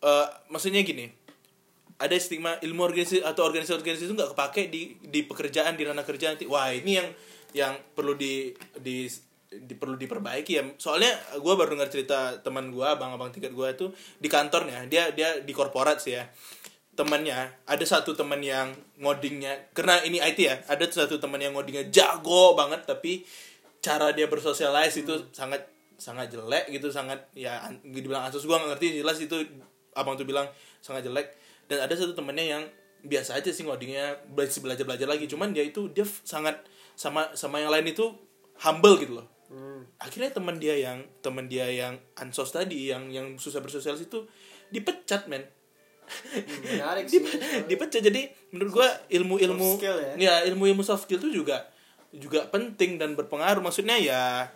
eh, 0.07 0.27
maksudnya 0.55 0.87
gini 0.87 1.11
ada 1.99 2.15
stigma 2.15 2.55
ilmu 2.63 2.79
organisasi 2.87 3.27
atau 3.27 3.43
organisasi-organisasi 3.43 4.07
itu 4.07 4.15
nggak 4.15 4.39
kepake 4.39 4.71
di 4.71 4.95
di 5.03 5.27
pekerjaan 5.27 5.75
di 5.75 5.83
ranah 5.83 6.07
kerja 6.07 6.31
nanti 6.31 6.47
wah 6.47 6.71
ini 6.71 7.03
yang 7.03 7.09
yang 7.51 7.75
perlu 7.99 8.15
di 8.15 8.55
di, 8.79 9.11
di- 9.51 9.75
perlu 9.75 9.99
diperbaiki 9.99 10.53
ya. 10.55 10.63
Soalnya 10.79 11.11
gue 11.43 11.55
baru 11.59 11.75
dengar 11.75 11.91
cerita 11.91 12.39
teman 12.39 12.71
gue 12.71 12.87
abang-abang 12.87 13.35
tingkat 13.35 13.51
gue 13.51 13.69
itu 13.75 13.87
di 14.23 14.31
kantornya 14.31 14.87
dia 14.87 15.11
dia 15.11 15.43
di 15.43 15.51
korporat 15.51 15.99
sih 15.99 16.15
ya. 16.15 16.31
Temannya 16.95 17.67
ada 17.67 17.83
satu 17.83 18.15
teman 18.15 18.39
yang 18.47 18.71
ngodingnya 19.03 19.75
karena 19.75 20.07
ini 20.07 20.23
IT 20.23 20.39
ya 20.39 20.63
ada 20.71 20.87
satu 20.87 21.19
teman 21.19 21.43
yang 21.43 21.51
ngodingnya 21.59 21.91
jago 21.91 22.55
banget 22.55 22.87
tapi 22.87 23.27
cara 23.83 24.15
dia 24.15 24.31
bersosialize 24.31 25.03
itu 25.03 25.27
sangat 25.35 25.67
sangat 26.03 26.27
jelek 26.29 26.67
gitu 26.69 26.91
sangat 26.91 27.23
ya 27.33 27.63
an- 27.63 27.79
dibilang 27.85 28.27
asus 28.27 28.43
gua 28.43 28.59
nggak 28.59 28.75
ngerti 28.75 28.99
jelas 28.99 29.17
itu 29.17 29.39
abang 29.93 30.19
tuh 30.19 30.27
bilang 30.27 30.51
sangat 30.79 31.07
jelek 31.07 31.31
dan 31.71 31.79
ada 31.81 31.95
satu 31.95 32.11
temennya 32.13 32.59
yang 32.59 32.63
biasa 33.03 33.39
aja 33.39 33.49
sih 33.49 33.63
ngodingnya 33.63 34.27
belajar 34.29 34.59
belajar 34.59 34.85
belajar 34.85 35.07
lagi 35.07 35.27
cuman 35.27 35.51
dia 35.51 35.63
itu 35.63 35.87
dia 35.89 36.03
sangat 36.23 36.59
sama 36.95 37.31
sama 37.33 37.59
yang 37.59 37.71
lain 37.71 37.87
itu 37.87 38.11
humble 38.59 38.99
gitu 38.99 39.23
loh 39.23 39.27
Hmm. 39.53 39.85
akhirnya 40.01 40.33
teman 40.33 40.57
dia 40.57 40.73
yang 40.75 41.05
teman 41.21 41.45
dia 41.45 41.69
yang 41.69 42.01
ansos 42.17 42.49
tadi 42.51 42.89
yang 42.89 43.13
yang 43.13 43.37
susah 43.37 43.61
bersosialisasi 43.61 44.09
itu 44.09 44.25
dipecat 44.73 45.29
men 45.29 45.45
Menarik 46.65 47.05
sih. 47.13 47.21
Dip- 47.21 47.69
dipecat 47.69 48.01
jadi 48.01 48.33
menurut 48.49 48.73
gua 48.73 48.89
ilmu 49.09 49.37
ilmu 49.37 49.69
skill 49.77 49.97
ya? 50.17 50.41
ilmu 50.49 50.65
ilmu 50.67 50.81
soft 50.81 51.05
skill 51.05 51.21
itu 51.21 51.45
juga 51.45 51.69
juga 52.09 52.49
penting 52.49 52.97
dan 52.97 53.13
berpengaruh 53.13 53.61
maksudnya 53.61 54.01
ya 54.01 54.49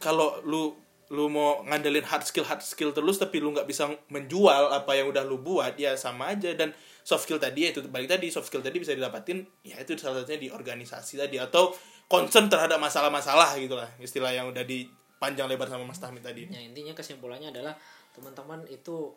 kalau 0.00 0.40
lu 0.42 0.74
lu 1.10 1.26
mau 1.26 1.66
ngandelin 1.66 2.06
hard 2.06 2.22
skill 2.22 2.46
hard 2.46 2.62
skill 2.62 2.94
terus 2.94 3.18
tapi 3.18 3.42
lu 3.42 3.50
nggak 3.50 3.66
bisa 3.66 3.90
menjual 4.14 4.70
apa 4.70 4.94
yang 4.94 5.10
udah 5.10 5.26
lu 5.26 5.42
buat 5.42 5.76
ya 5.76 5.94
sama 5.94 6.32
aja. 6.32 6.54
Dan 6.56 6.72
soft 7.04 7.26
skill 7.26 7.38
tadi 7.42 7.66
ya 7.66 7.74
itu 7.74 7.84
balik 7.90 8.08
tadi 8.08 8.32
soft 8.32 8.48
skill 8.48 8.62
tadi 8.62 8.78
bisa 8.78 8.94
didapatin 8.94 9.42
ya 9.66 9.76
itu 9.82 9.98
salah 9.98 10.22
satunya 10.22 10.46
di 10.46 10.48
organisasi 10.48 11.18
tadi 11.18 11.36
atau 11.42 11.74
concern 12.06 12.46
terhadap 12.46 12.78
masalah-masalah 12.78 13.54
gitulah 13.58 13.90
istilah 13.98 14.30
yang 14.30 14.50
udah 14.50 14.62
dipanjang 14.62 15.50
lebar 15.50 15.66
sama 15.66 15.86
Mas 15.86 15.98
Tahmid 15.98 16.22
tadi. 16.22 16.46
Ya 16.46 16.62
intinya 16.62 16.94
kesimpulannya 16.94 17.50
adalah 17.50 17.74
teman-teman 18.14 18.66
itu 18.70 19.14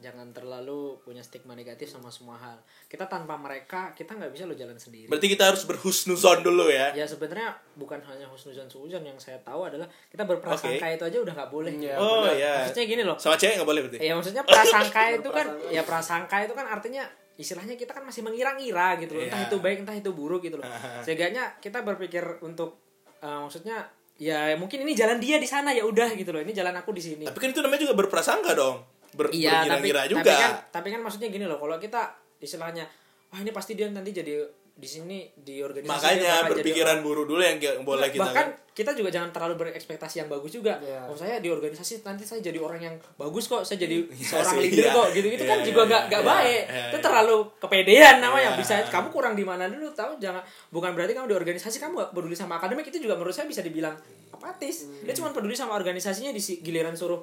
jangan 0.00 0.32
terlalu 0.32 0.96
punya 1.04 1.20
stigma 1.20 1.52
negatif 1.52 1.92
sama 1.92 2.08
semua 2.08 2.40
hal. 2.40 2.56
Kita 2.88 3.04
tanpa 3.06 3.36
mereka 3.36 3.92
kita 3.92 4.16
nggak 4.16 4.32
bisa 4.32 4.48
lo 4.48 4.56
jalan 4.56 4.74
sendiri. 4.80 5.06
Berarti 5.06 5.28
kita 5.28 5.52
harus 5.52 5.62
berhusnuzon 5.68 6.40
dulu 6.40 6.72
ya? 6.72 6.90
Ya 6.96 7.04
sebenarnya 7.04 7.52
bukan 7.76 8.00
hanya 8.08 8.24
husnuzon 8.26 8.66
suudzon 8.66 9.04
yang 9.04 9.20
saya 9.20 9.36
tahu 9.44 9.68
adalah 9.68 9.84
kita 10.08 10.24
berprasangka 10.24 10.88
itu 10.88 11.04
aja 11.04 11.18
udah 11.20 11.34
nggak 11.36 11.50
boleh. 11.52 11.72
Iya, 11.76 11.94
oh 12.00 12.26
ya 12.32 12.64
maksudnya 12.64 12.84
gini 12.88 13.02
loh. 13.04 13.16
Sama 13.20 13.36
cewek 13.36 13.60
nggak 13.60 13.68
boleh 13.68 13.80
berarti? 13.86 13.98
Ya 14.00 14.12
maksudnya 14.16 14.42
prasangka 14.42 15.02
itu 15.20 15.28
kan 15.28 15.46
ya 15.68 15.82
prasangka 15.84 16.36
itu 16.42 16.54
kan 16.56 16.66
artinya 16.66 17.04
istilahnya 17.36 17.76
kita 17.76 17.92
kan 17.92 18.04
masih 18.04 18.24
mengira-ngira 18.24 18.96
gitu 19.00 19.16
loh. 19.16 19.22
Entah 19.28 19.40
Iya. 19.44 19.48
itu 19.52 19.56
baik 19.60 19.84
entah 19.84 19.96
itu 19.96 20.10
buruk 20.16 20.40
gitu 20.44 20.56
loh. 20.56 20.64
Sehingga 21.04 21.28
kita 21.60 21.84
berpikir 21.84 22.24
untuk 22.40 22.80
eh, 23.20 23.38
maksudnya 23.44 23.84
ya 24.20 24.52
mungkin 24.60 24.84
ini 24.84 24.92
jalan 24.92 25.16
dia 25.16 25.40
di 25.40 25.48
sana 25.48 25.76
ya 25.76 25.84
udah 25.84 26.16
gitu 26.16 26.32
loh. 26.32 26.40
Ini 26.40 26.56
jalan 26.56 26.72
aku 26.80 26.96
di 26.96 27.00
sini. 27.04 27.24
Tapi 27.28 27.36
kan 27.36 27.52
itu 27.52 27.60
namanya 27.60 27.80
juga 27.84 27.94
berprasangka 28.00 28.56
dong 28.56 28.99
Ber, 29.10 29.26
iya 29.34 29.66
tapi 29.66 29.90
berkira-kira 29.90 30.02
juga 30.06 30.22
tapi 30.22 30.38
kan 30.38 30.52
tapi 30.70 30.88
kan 30.94 31.00
maksudnya 31.02 31.28
gini 31.28 31.44
loh 31.46 31.58
kalau 31.58 31.76
kita 31.82 32.14
istilahnya 32.38 32.84
wah 33.30 33.38
ini 33.42 33.50
pasti 33.50 33.74
dia 33.74 33.90
nanti 33.90 34.10
jadi 34.14 34.42
di 34.80 34.88
sini 34.88 35.28
di 35.36 35.60
organisasi 35.60 35.92
dia 35.92 35.92
makanya 35.92 36.30
bakal 36.30 36.40
jadi 36.40 36.52
berpikiran 36.56 36.96
buruk 37.04 37.26
dulu 37.28 37.42
yang 37.44 37.58
boleh 37.84 38.08
kita 38.08 38.22
bahkan 38.24 38.46
kan 38.48 38.70
kita 38.80 38.96
juga 38.96 39.12
jangan 39.12 39.28
terlalu 39.28 39.54
berekspektasi 39.60 40.24
yang 40.24 40.28
bagus 40.32 40.56
juga. 40.56 40.80
Iya. 40.80 41.04
Oh 41.10 41.12
saya 41.18 41.36
di 41.36 41.52
organisasi 41.52 42.00
nanti 42.00 42.24
saya 42.24 42.40
jadi 42.40 42.56
orang 42.56 42.80
yang 42.80 42.96
bagus 43.20 43.44
kok, 43.44 43.60
saya 43.66 43.82
jadi 43.82 44.08
seorang 44.14 44.56
sih, 44.56 44.62
leader 44.64 44.86
iya. 44.88 44.92
kok, 44.96 45.08
gitu-gitu 45.12 45.44
kan 45.44 45.58
Iya, 45.60 45.66
juga 45.68 45.82
nggak 45.84 46.02
nggak 46.08 46.22
iya, 46.24 46.30
baik. 46.32 46.62
iya, 46.64 46.86
Itu 46.88 46.98
terlalu 47.04 47.36
kepedean 47.60 48.16
namanya. 48.24 48.56
Iya. 48.56 48.60
Bisa 48.62 48.74
kamu 48.88 49.12
kurang 49.12 49.34
di 49.36 49.44
mana 49.44 49.68
dulu 49.68 49.92
tahu 49.92 50.16
jangan 50.16 50.40
bukan 50.72 50.96
berarti 50.96 51.12
kamu 51.12 51.26
di 51.28 51.36
organisasi 51.36 51.76
kamu 51.76 51.92
gak 52.00 52.10
peduli 52.16 52.36
sama 52.38 52.56
akademik 52.56 52.88
itu 52.88 53.02
juga 53.02 53.20
menurut 53.20 53.36
saya 53.36 53.44
bisa 53.44 53.60
dibilang 53.60 53.92
apatis. 54.32 54.88
Dia 55.04 55.12
cuma 55.12 55.34
peduli 55.34 55.52
sama 55.52 55.76
organisasinya 55.76 56.32
di 56.32 56.40
giliran 56.40 56.96
suruh 56.96 57.20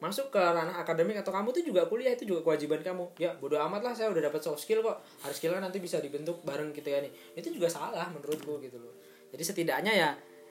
masuk 0.00 0.32
ke 0.32 0.40
ranah 0.40 0.80
akademik 0.80 1.20
atau 1.20 1.28
kamu 1.28 1.52
tuh 1.52 1.62
juga 1.62 1.84
kuliah 1.84 2.16
itu 2.16 2.24
juga 2.24 2.40
kewajiban 2.40 2.80
kamu. 2.80 3.04
Ya 3.20 3.36
bodo 3.36 3.60
amat 3.60 3.84
lah 3.84 3.92
saya 3.92 4.08
udah 4.08 4.32
dapat 4.32 4.40
soft 4.40 4.64
skill 4.64 4.80
kok. 4.80 4.96
Hard 5.20 5.36
skill 5.36 5.52
kan 5.52 5.62
nanti 5.62 5.78
bisa 5.78 6.00
dibentuk 6.00 6.40
bareng 6.42 6.72
gitu 6.72 6.88
ya 6.88 7.04
nih. 7.04 7.12
Itu 7.36 7.52
juga 7.52 7.68
salah 7.68 8.08
menurutku 8.08 8.58
gitu 8.64 8.80
loh. 8.80 8.96
Jadi 9.30 9.42
setidaknya 9.44 9.92
ya 9.94 10.10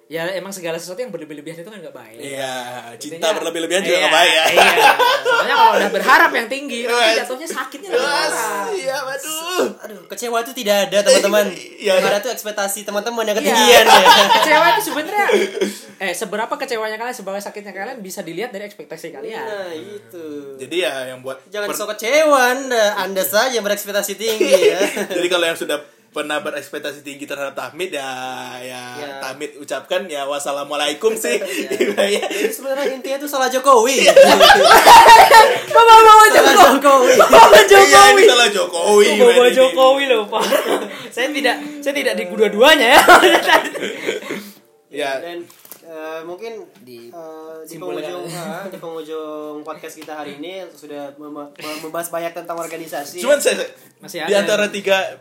ya 0.09 0.25
emang 0.33 0.49
segala 0.49 0.73
sesuatu 0.75 0.97
yang 0.97 1.13
berlebih-lebihan 1.13 1.53
itu 1.55 1.69
kan 1.69 1.77
nggak 1.77 1.93
baik 1.93 2.17
iya 2.17 2.53
cinta 2.97 3.29
berlebih-lebihan 3.29 3.77
juga 3.79 3.93
Iya, 3.93 4.01
nggak 4.01 4.15
baik 4.15 4.33
ya 4.33 4.45
iya. 4.49 4.71
soalnya 5.21 5.53
kalau 5.55 5.73
udah 5.75 5.89
berharap 5.93 6.31
yang 6.33 6.47
tinggi 6.47 6.79
nanti 6.89 7.13
jatuhnya 7.15 7.45
sakitnya 7.47 7.89
lebih 7.91 8.09
parah 8.09 8.65
iya 8.73 8.97
waduh 8.99 9.65
Aduh, 9.79 10.01
kecewa 10.07 10.41
itu 10.41 10.51
tidak 10.55 10.89
ada 10.89 10.97
teman-teman. 11.03 11.45
Iya. 11.79 11.93
ada 11.95 12.19
tuh 12.19 12.31
ekspektasi 12.31 12.83
teman-teman 12.83 13.21
yang 13.23 13.37
Iya. 13.37 13.45
ketinggian 13.45 13.85
ya. 13.85 14.01
kecewa 14.35 14.65
itu 14.67 14.81
sebenarnya 14.83 15.27
eh 15.99 16.13
seberapa 16.13 16.53
kecewanya 16.55 16.97
kalian 16.97 17.13
seberapa 17.13 17.37
sakitnya 17.39 17.71
kalian 17.71 17.97
bisa 17.99 18.19
dilihat 18.19 18.49
dari 18.49 18.65
ekspektasi 18.65 19.13
kalian 19.13 19.39
Nah, 19.39 19.69
itu. 19.71 20.25
jadi 20.57 20.75
ya 20.81 20.93
yang 21.07 21.21
buat 21.21 21.37
Jangan 21.47 21.69
per- 21.69 21.77
sok 21.77 21.89
kecewa 21.93 22.39
anda, 22.49 22.97
anda 22.97 23.21
saja 23.21 23.53
yang 23.53 23.63
berekspektasi 23.63 24.17
tinggi 24.17 24.57
ya. 24.73 24.81
jadi 25.07 25.27
kalau 25.27 25.45
yang 25.45 25.55
sudah 25.55 25.77
pernah 26.09 26.41
berekspektasi 26.41 27.01
tinggi 27.01 27.23
terhadap 27.23 27.53
Tahmid 27.53 27.93
ya 27.93 28.09
ya 28.57 28.83
Ya. 28.97 29.09
Tahmid 29.19 29.55
ucapkan 29.55 30.05
ya 30.05 30.25
wassalamualaikum 30.25 31.13
sih 31.13 31.37
ya. 32.17 32.25
Jadi 32.25 32.49
sebenarnya 32.49 32.85
intinya 32.91 33.17
itu 33.17 33.29
salah 33.29 33.45
Jokowi. 33.45 34.09
Bawa 35.69 35.95
bawa 36.01 36.25
salah 36.29 36.53
Jokowi. 36.57 37.13
Bawa 37.15 37.47
Iya, 37.53 37.63
Jokowi. 37.69 38.09
ini 38.11 38.23
salah 38.25 38.47
Jokowi. 38.49 39.07
Bawa 39.15 39.45
ini? 39.45 39.53
Jokowi 39.53 40.03
loh 40.07 40.23
Pak. 40.25 40.43
saya 41.13 41.29
tidak 41.29 41.55
saya 41.79 41.93
tidak 41.93 42.13
di 42.15 42.23
kedua-duanya 42.25 42.87
ya. 42.97 43.01
Ya, 44.89 45.11
Dan 45.21 45.45
eh, 45.89 46.21
mungkin 46.21 46.69
Di- 46.79 47.09
eh, 47.09 47.57
di 47.65 47.75
penghujung 47.75 48.23
eh, 48.23 48.63
di 48.69 48.77
penghujung 48.77 49.65
podcast 49.65 49.97
kita 49.97 50.13
hari 50.15 50.37
ini 50.37 50.69
sudah 50.69 51.17
mem- 51.17 51.49
membahas 51.81 52.07
banyak 52.07 52.29
tentang 52.31 52.55
organisasi. 52.55 53.17
cuman 53.17 53.37
saya 53.37 53.65
Masih 53.97 54.23
di 54.23 54.33
antara 54.33 54.69
tiga 54.69 55.17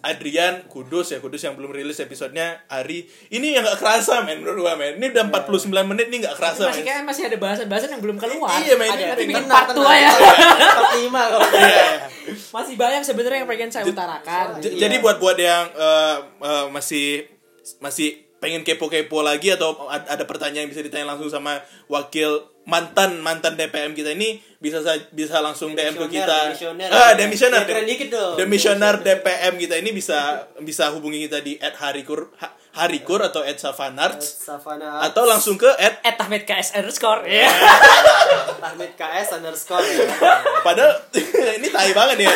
Adrian, 0.00 0.68
Kudus 0.68 1.10
ya 1.10 1.18
Kudus 1.18 1.40
yang 1.40 1.56
belum 1.56 1.72
rilis 1.72 1.98
episodenya 1.98 2.62
Ari 2.66 3.02
ini 3.30 3.56
yang 3.56 3.64
gak 3.64 3.80
kerasa 3.80 4.20
men 4.20 4.38
menurut 4.38 4.62
gua 4.62 4.74
men 4.74 4.94
ini 4.94 5.08
udah 5.08 5.26
49 5.26 5.66
menit 5.82 6.06
nih 6.06 6.22
gak 6.22 6.36
kerasa 6.36 6.68
masih 6.68 6.76
men 6.76 6.86
kayak 6.86 7.02
masih 7.02 7.22
ada 7.26 7.36
bahasan-bahasan 7.38 7.88
yang 7.90 8.02
belum 8.02 8.16
keluar. 8.16 8.52
Iya, 8.58 8.74
men. 8.76 8.88
ada 8.88 9.04
Tapi 9.12 9.24
bikin 9.26 9.46
part 9.46 9.72
tua 9.72 9.92
ya. 9.92 10.10
tenang. 10.12 10.76
Part 10.76 10.92
lima 10.94 11.22
kalau 11.26 11.48
Iya. 11.48 11.86
Masih 12.52 12.74
banyak 12.76 13.02
sebenarnya 13.02 13.38
yang 13.42 13.48
pengen 13.48 13.70
saya 13.70 13.84
utarakan. 13.84 14.46
Iya. 14.60 14.76
Jadi 14.76 14.96
buat 15.00 15.16
buat 15.18 15.34
yang 15.34 15.66
masih 16.70 17.26
masih 17.78 18.31
pengen 18.42 18.60
kepo-kepo 18.60 19.22
lagi 19.22 19.48
atau 19.48 19.86
ad- 19.86 20.10
ada 20.10 20.24
pertanyaan 20.24 20.66
yang 20.66 20.70
bisa 20.70 20.82
ditanya 20.82 21.06
langsung 21.08 21.30
sama 21.30 21.56
wakil 21.86 22.42
mantan 22.62 23.18
mantan 23.18 23.54
DPM 23.54 23.90
kita 23.90 24.10
ini 24.12 24.38
bisa 24.56 24.78
sa- 24.78 24.98
bisa 25.10 25.38
langsung 25.38 25.72
DM 25.72 25.94
ke 25.96 26.06
kita. 26.12 26.50
Demisioner, 26.52 26.88
Ah, 26.88 27.10
demisioner. 27.12 27.62
Ya, 27.62 27.82
dikit 27.82 28.08
dong. 28.08 28.34
Demisioner 28.36 28.94
DPM 28.98 29.54
kita 29.56 29.74
ini 29.76 29.90
bisa 29.90 30.18
bisa 30.58 30.90
hubungi 30.90 31.22
kita 31.22 31.38
di 31.38 31.58
@harikur 31.58 32.30
ha- 32.36 32.54
harikur 32.72 33.18
atau 33.20 33.42
@savanarts 33.42 34.42
Savana 34.42 35.02
atau 35.02 35.22
langsung 35.24 35.54
ke 35.54 35.66
at 35.68 35.98
Eh 36.00 36.14
Tahmid 36.14 36.42
KS 36.42 36.74
underscore 36.74 37.22
ya. 37.24 37.46
Ahmed 38.64 38.94
KS 38.94 39.36
underscore 39.36 39.82
ya. 39.82 40.06
padahal 40.62 41.02
ini 41.58 41.66
tai 41.68 41.90
banget 41.92 42.16
ya. 42.22 42.32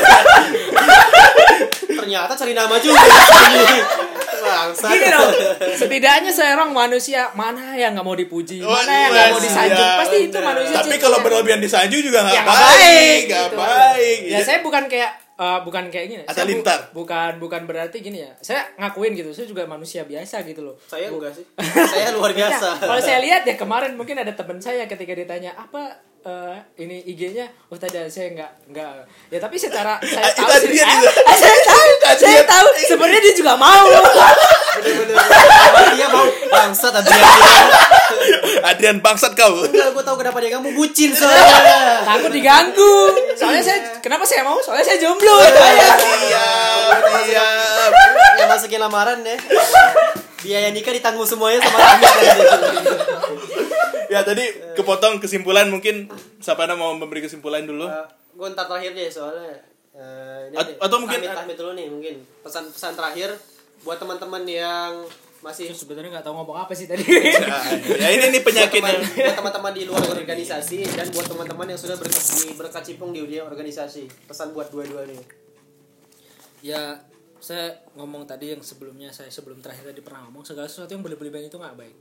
Ternyata 1.89 2.35
cari 2.35 2.53
nama 2.53 2.75
juga 2.77 2.99
Bangsat. 4.47 4.91
Gini 4.91 5.07
dong, 5.09 5.31
setidaknya 5.75 6.31
seorang 6.31 6.71
manusia 6.71 7.21
mana 7.33 7.75
yang 7.75 7.93
nggak 7.93 8.03
mau 8.03 8.15
dipuji, 8.15 8.59
Oh, 8.59 8.71
mana 8.71 8.93
yang 8.97 9.11
nggak 9.11 9.27
mau 9.29 9.35
iya, 9.35 9.45
disanjung, 9.45 9.89
iya. 9.89 9.99
pasti 9.99 10.17
itu 10.21 10.31
Bener. 10.33 10.47
manusia. 10.47 10.77
Tapi 10.77 10.95
kalau 10.97 11.19
berlebihan 11.21 11.59
disanjung 11.59 12.01
juga 12.01 12.19
nggak 12.23 12.33
ya 12.33 12.43
nggak 12.43 12.57
baik, 12.57 13.21
nggak 13.27 13.45
gitu. 13.45 13.57
baik. 13.57 14.19
Ya 14.25 14.39
saya 14.41 14.59
bukan 14.61 14.85
kayak 14.87 15.11
eh, 15.37 15.59
bukan 15.61 15.85
kayak 15.87 16.07
gini. 16.07 16.23
Atau 16.23 16.33
Saya 16.33 16.45
bu- 16.45 16.53
lintar. 16.55 16.79
bukan 16.91 17.33
bukan 17.37 17.63
berarti 17.65 17.99
gini 18.01 18.19
ya. 18.19 18.33
Saya 18.41 18.65
ngakuin 18.77 19.13
gitu. 19.13 19.31
Saya 19.31 19.45
juga 19.45 19.63
manusia 19.65 20.03
biasa 20.03 20.41
gitu 20.43 20.63
loh. 20.63 20.77
Saya 20.83 21.07
Bu- 21.07 21.21
enggak 21.21 21.35
sih. 21.35 21.45
Saya 21.85 22.09
luar 22.11 22.33
Nah, 22.33 22.39
biasa. 22.39 22.69
kalau 22.81 23.01
saya 23.01 23.19
lihat 23.21 23.43
ya 23.43 23.55
kemarin 23.55 23.93
mungkin 23.95 24.17
ada 24.17 24.33
teman 24.33 24.57
saya 24.59 24.87
ketika 24.87 25.13
ditanya 25.13 25.53
apa 25.53 26.01
eh, 26.27 26.57
ini 26.77 27.07
IG-nya, 27.07 27.47
oh 27.67 27.79
tadi 27.79 28.03
saya 28.07 28.35
nggak 28.35 28.51
nggak. 28.69 28.91
Ya 29.31 29.39
tapi 29.39 29.55
secara 29.55 29.95
saya 30.03 30.27
itu 30.27 30.43
tahu 30.43 30.51
sih. 30.51 30.59
Adrian 30.67 30.87
Ah, 30.87 30.95
juga. 30.99 31.11
ah, 31.23 31.37
saya 31.37 31.59
tahu, 31.63 31.89
saya 32.19 32.43
tahu. 32.43 32.67
Sebenarnya 32.85 33.21
dia 33.23 33.35
juga 33.35 33.53
mau. 33.55 33.87
Bener-bener. 34.77 35.17
Dia 35.95 36.09
mau 36.11 36.27
bangsat 36.51 36.93
Adrian. 36.93 37.31
Adrian 38.75 38.99
bangsat 38.99 39.33
kau. 39.33 39.63
Enggak, 39.63 39.89
gue 39.95 40.03
tahu 40.03 40.17
kenapa 40.19 40.43
dia 40.43 40.51
kamu 40.53 40.75
bucin 40.75 41.15
soalnya. 41.15 42.03
Takut 42.05 42.29
diganggu. 42.29 42.95
Soalnya 43.33 43.63
saya 43.63 43.79
kenapa 43.99 44.27
saya 44.27 44.43
mau? 44.43 44.59
Soalnya 44.59 44.85
saya 44.85 44.99
jomblo. 44.99 45.33
Iya, 45.39 46.43
iya. 47.25 47.47
Yang 48.37 48.49
masukin 48.51 48.81
lamaran 48.81 49.23
deh. 49.23 49.39
Biaya 50.37 50.69
nikah 50.71 50.93
ditanggung 50.93 51.25
semuanya 51.25 51.59
sama 51.59 51.79
nanti. 51.79 52.07
Ya 54.09 54.21
tadi 54.23 54.45
kepotong 54.73 55.19
kesimpulan 55.19 55.67
mungkin 55.67 56.07
Sapana 56.39 56.73
mau 56.73 56.93
memberi 56.93 57.21
kesimpulan 57.21 57.63
dulu. 57.63 57.87
gue 58.37 58.47
ntar 58.53 58.69
terakhir 58.69 58.93
deh 58.93 59.09
soalnya 59.09 59.49
eh, 59.91 60.53
ini 60.53 60.77
atau 60.77 61.01
mungkin- 61.01 61.25
Ahmed, 61.25 61.41
Ahmed 61.41 61.57
dulu 61.57 61.73
nih 61.73 61.89
mungkin 61.89 62.15
pesan-pesan 62.41 62.93
terakhir 62.93 63.33
buat 63.81 63.97
teman-teman 63.97 64.45
yang 64.45 64.93
masih 65.39 65.73
Sebenarnya 65.73 66.11
nggak 66.13 66.27
tahu 66.27 66.35
ngomong 66.35 66.59
apa 66.59 66.73
sih 66.73 66.85
tadi. 66.85 67.01
Nah, 67.01 67.65
ya 68.03 68.09
ini 68.11 68.29
nih 68.29 68.43
penyakitnya. 68.43 68.83
Buat 68.83 69.01
teman- 69.01 69.25
buat 69.25 69.37
teman-teman 69.37 69.73
di 69.73 69.83
luar 69.85 70.05
organisasi 70.11 70.79
dan 70.93 71.07
buat 71.09 71.25
teman-teman 71.25 71.67
yang 71.67 71.81
sudah 71.81 71.97
berke- 71.97 72.21
berkecimpung 72.53 73.11
di 73.11 73.21
dunia 73.23 73.43
organisasi 73.43 74.05
pesan 74.27 74.53
buat 74.53 74.69
dua-dua 74.69 75.07
nih 75.07 75.21
ya 76.63 76.99
saya 77.39 77.69
ngomong 77.95 78.27
tadi 78.27 78.51
yang 78.51 78.63
sebelumnya 78.65 79.13
saya 79.13 79.29
sebelum 79.29 79.61
terakhir 79.61 79.87
tadi 79.87 80.01
pernah 80.01 80.27
ngomong 80.27 80.43
segala 80.43 80.67
sesuatu 80.67 80.91
yang 80.91 81.05
berlebihan 81.05 81.47
itu 81.47 81.55
nggak 81.55 81.77
baik 81.77 81.95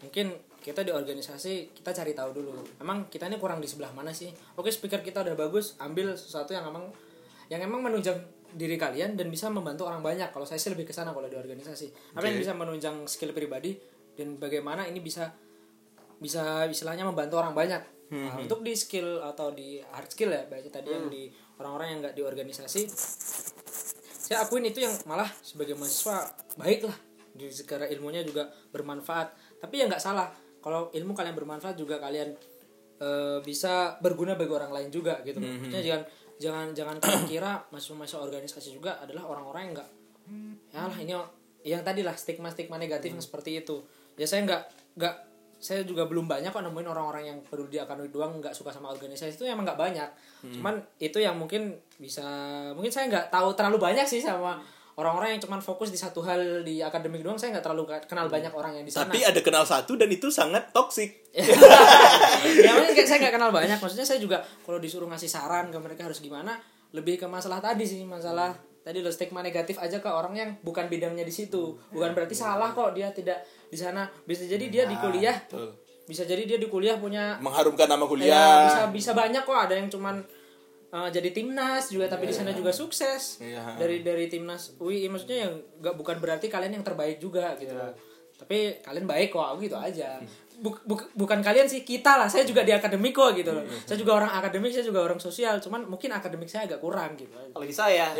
mungkin 0.00 0.32
kita 0.60 0.84
di 0.84 0.92
organisasi 0.92 1.72
kita 1.72 1.90
cari 1.96 2.12
tahu 2.12 2.30
dulu. 2.36 2.52
Emang 2.78 3.08
kita 3.08 3.26
ini 3.26 3.40
kurang 3.40 3.58
di 3.58 3.68
sebelah 3.68 3.90
mana 3.96 4.12
sih? 4.12 4.28
Oke 4.60 4.68
speaker 4.68 5.00
kita 5.00 5.24
udah 5.24 5.34
bagus 5.34 5.74
ambil 5.80 6.14
sesuatu 6.14 6.52
yang 6.52 6.68
emang 6.68 6.92
yang 7.48 7.64
emang 7.64 7.80
menunjang 7.82 8.20
diri 8.52 8.76
kalian 8.76 9.16
dan 9.16 9.26
bisa 9.32 9.48
membantu 9.48 9.88
orang 9.88 10.04
banyak. 10.04 10.30
Kalau 10.30 10.44
saya 10.44 10.60
sih 10.60 10.70
lebih 10.70 10.86
ke 10.86 10.94
sana 10.94 11.16
kalau 11.16 11.26
di 11.26 11.34
organisasi. 11.34 12.14
Apa 12.14 12.28
yang 12.28 12.38
Oke. 12.38 12.42
bisa 12.44 12.52
menunjang 12.54 12.96
skill 13.08 13.32
pribadi 13.32 13.74
dan 14.14 14.36
bagaimana 14.36 14.84
ini 14.86 15.00
bisa 15.00 15.32
bisa 16.20 16.68
istilahnya 16.68 17.08
membantu 17.08 17.40
orang 17.40 17.56
banyak. 17.56 17.82
Nah, 18.10 18.42
untuk 18.42 18.66
di 18.66 18.74
skill 18.74 19.22
atau 19.22 19.54
di 19.54 19.78
hard 19.78 20.10
skill 20.10 20.34
ya 20.34 20.42
baca 20.50 20.66
tadi 20.66 20.90
yang 20.90 21.06
di 21.06 21.30
orang-orang 21.62 21.86
yang 21.94 21.98
nggak 22.02 22.14
di 22.18 22.22
organisasi 22.26 22.82
saya 24.30 24.46
akuin 24.46 24.62
itu 24.62 24.78
yang 24.78 24.94
malah 25.10 25.26
sebagai 25.42 25.74
mahasiswa 25.74 26.22
baik 26.54 26.86
lah 26.86 26.94
di 27.34 27.50
segala 27.50 27.90
ilmunya 27.90 28.22
juga 28.22 28.46
bermanfaat. 28.70 29.58
Tapi 29.58 29.82
ya 29.82 29.90
nggak 29.90 29.98
salah 29.98 30.30
kalau 30.60 30.92
ilmu 30.92 31.12
kalian 31.16 31.34
bermanfaat 31.36 31.76
juga 31.76 31.96
kalian 32.00 32.36
eh, 33.00 33.38
bisa 33.44 33.96
berguna 33.98 34.36
bagi 34.36 34.52
orang 34.52 34.72
lain 34.72 34.88
juga 34.92 35.20
gitu. 35.24 35.40
Loh. 35.40 35.48
Maksudnya 35.48 35.82
jangan 35.82 36.02
jangan 36.40 36.66
jangan 36.72 36.96
kalian 37.00 37.24
kira 37.28 37.52
mahasiswa-mahasiswa 37.68 38.20
organisasi 38.24 38.68
juga 38.72 38.96
adalah 39.00 39.28
orang-orang 39.28 39.62
yang 39.68 39.74
nggak 39.76 39.90
ya 40.70 40.86
lah 40.86 40.98
ini 41.02 41.12
yang 41.66 41.82
tadi 41.84 42.00
lah 42.00 42.16
stigma 42.16 42.48
stigma 42.48 42.80
negatif 42.80 43.12
yang 43.12 43.24
seperti 43.24 43.60
itu. 43.60 43.84
Ya 44.16 44.24
saya 44.24 44.46
nggak 44.48 44.62
nggak 44.96 45.14
saya 45.60 45.84
juga 45.84 46.08
belum 46.08 46.24
banyak 46.24 46.56
kok 46.56 46.64
nemuin 46.64 46.88
orang-orang 46.88 47.24
yang 47.28 47.38
peduli 47.44 47.76
akan 47.76 48.00
duit 48.00 48.12
doang 48.16 48.32
nggak 48.40 48.56
suka 48.56 48.72
sama 48.72 48.88
organisasi 48.88 49.36
itu 49.36 49.44
emang 49.44 49.68
nggak 49.68 49.76
banyak. 49.76 50.08
Cuman 50.56 50.80
itu 50.96 51.20
yang 51.20 51.36
mungkin 51.36 51.76
bisa 52.00 52.24
mungkin 52.72 52.88
saya 52.88 53.12
nggak 53.12 53.28
tahu 53.28 53.52
terlalu 53.52 53.76
banyak 53.76 54.08
sih 54.08 54.24
sama 54.24 54.56
orang-orang 55.00 55.34
yang 55.34 55.40
cuman 55.40 55.64
fokus 55.64 55.88
di 55.88 55.96
satu 55.96 56.20
hal 56.20 56.60
di 56.60 56.84
akademik 56.84 57.24
doang 57.24 57.40
saya 57.40 57.56
nggak 57.56 57.64
terlalu 57.64 57.88
kenal 58.04 58.28
banyak 58.28 58.52
orang 58.52 58.76
yang 58.76 58.84
di 58.84 58.92
sana. 58.92 59.08
Tapi 59.08 59.24
ada 59.24 59.40
kenal 59.40 59.64
satu 59.64 59.96
dan 59.96 60.12
itu 60.12 60.28
sangat 60.28 60.68
toksik. 60.76 61.32
ya 62.64 62.70
mungkin 62.76 62.92
kayak 62.92 63.08
saya 63.08 63.18
nggak 63.24 63.34
kenal 63.40 63.50
banyak. 63.50 63.80
Maksudnya 63.80 64.04
saya 64.04 64.20
juga 64.20 64.44
kalau 64.44 64.76
disuruh 64.76 65.08
ngasih 65.08 65.32
saran 65.32 65.72
ke 65.72 65.78
mereka 65.80 66.04
harus 66.04 66.20
gimana 66.20 66.60
lebih 66.92 67.16
ke 67.16 67.26
masalah 67.26 67.62
tadi 67.62 67.86
sih 67.86 68.02
masalah 68.02 68.50
tadi 68.82 68.98
lo 68.98 69.12
stigma 69.14 69.40
negatif 69.40 69.78
aja 69.78 70.02
ke 70.02 70.08
orang 70.10 70.34
yang 70.36 70.50
bukan 70.60 70.92
bidangnya 70.92 71.24
di 71.24 71.32
situ. 71.32 71.80
Bukan 71.88 72.12
berarti 72.12 72.36
salah 72.36 72.76
kok 72.76 72.92
dia 72.92 73.08
tidak 73.16 73.40
di 73.72 73.78
sana. 73.80 74.04
Bisa 74.28 74.44
jadi 74.44 74.68
dia 74.68 74.84
di 74.84 74.96
kuliah. 75.00 75.36
betul. 75.48 75.72
bisa 76.10 76.26
jadi 76.26 76.42
dia 76.42 76.58
di 76.58 76.66
kuliah 76.66 76.98
punya 76.98 77.38
Mengharumkan 77.38 77.86
nama 77.86 78.02
ya, 78.02 78.10
bisa 78.10 78.10
kuliah. 78.10 78.86
bisa 78.90 79.10
banyak 79.14 79.42
kok. 79.46 79.54
Ada 79.54 79.74
yang 79.78 79.86
cuman 79.86 80.18
uh, 80.90 81.08
jadi 81.08 81.30
timnas 81.30 81.88
juga 81.88 82.06
tapi 82.06 82.26
di 82.26 82.34
sana 82.34 82.50
juga 82.50 82.70
sukses. 82.70 83.38
Iya. 83.38 83.74
dari 83.74 84.00
dari 84.00 84.26
timnas 84.26 84.74
UI 84.76 85.06
maksudnya 85.06 85.46
yang 85.46 85.54
nggak 85.78 85.94
bukan 85.94 86.16
berarti 86.18 86.46
kalian 86.46 86.76
yang 86.76 86.84
terbaik 86.84 87.16
juga 87.16 87.54
gitu. 87.56 87.74
Tapi 88.36 88.80
kalian 88.80 89.04
baik 89.04 89.30
kok 89.30 89.52
gitu 89.58 89.76
aja. 89.76 90.16
Buk- 90.60 90.84
buk- 90.84 91.12
bukan 91.14 91.40
kalian 91.40 91.64
sih 91.64 91.80
kita 91.82 92.16
lah. 92.16 92.24
Saya 92.24 92.44
juga 92.44 92.60
di 92.60 92.72
akademik 92.72 93.12
kok 93.12 93.32
gitu 93.32 93.48
loh. 93.48 93.64
Saya 93.84 93.96
juga 93.96 94.16
orang 94.16 94.32
akademik 94.34 94.68
saya 94.70 94.80
juga 94.82 95.00
orang 95.02 95.16
sosial. 95.16 95.56
Cuman 95.56 95.84
mungkin 95.84 96.08
akademik 96.10 96.48
saya 96.48 96.64
agak 96.64 96.80
kurang 96.80 97.16
gitu 97.16 97.32
apalagi 97.32 97.72
saya. 97.72 98.12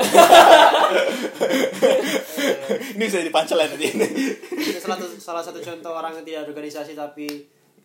Ini 2.96 3.02
bisa 3.02 3.20
di 3.20 3.30
punchline 3.30 3.70
nanti. 3.70 3.88
salah 4.80 4.96
satu 4.96 5.06
salah 5.16 5.42
satu 5.44 5.58
contoh 5.60 5.92
orang 5.92 6.12
yang 6.16 6.24
tidak 6.24 6.42
organisasi 6.48 6.92
tapi 6.92 7.28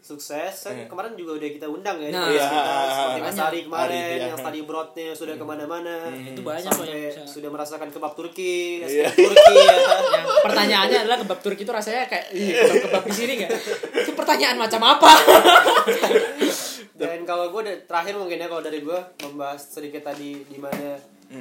sukses. 0.05 0.53
Kan 0.61 0.85
kemarin 0.85 1.17
juga 1.17 1.33
udah 1.35 1.49
kita 1.49 1.65
undang 1.65 1.97
ya 1.97 2.09
Nah, 2.09 2.29
iya. 2.29 2.45
kita. 2.45 2.73
seperti 2.87 3.19
Mas 3.19 3.29
Banyak. 3.31 3.45
Ari 3.45 3.59
kemarin 3.65 3.89
Ari, 3.97 4.13
iya. 4.13 4.23
yang 4.23 4.37
study 4.37 4.59
abroad-nya 4.61 5.07
sudah 5.11 5.33
ke 5.33 5.41
mana-mana. 5.43 5.95
Itu 6.13 6.41
banyak 6.41 6.69
sampai 6.69 7.09
bisa. 7.09 7.21
sudah 7.25 7.49
merasakan 7.49 7.89
kebab 7.89 8.13
Turki 8.13 8.85
Iya. 8.85 9.09
es 9.09 9.17
Turki 9.17 9.53
ya 9.57 9.75
yang 10.15 10.25
pertanyaannya 10.45 10.97
adalah 11.01 11.17
kebab 11.19 11.39
Turki 11.41 11.61
itu 11.61 11.73
rasanya 11.73 12.05
kayak 12.05 12.25
kebab 12.29 12.77
kebab 12.85 13.03
di 13.03 13.15
sini 13.15 13.31
nggak? 13.35 13.51
Itu 13.97 14.11
pertanyaan 14.13 14.57
macam 14.59 14.81
apa? 14.85 15.11
Dan 16.95 17.25
kalau 17.25 17.49
gue 17.49 17.61
terakhir 17.83 18.15
mungkin 18.15 18.37
ya 18.37 18.47
kalau 18.47 18.61
dari 18.61 18.79
gue 18.79 18.99
membahas 19.21 19.59
sedikit 19.59 20.05
tadi 20.05 20.45
di 20.45 20.55
mana 20.55 20.95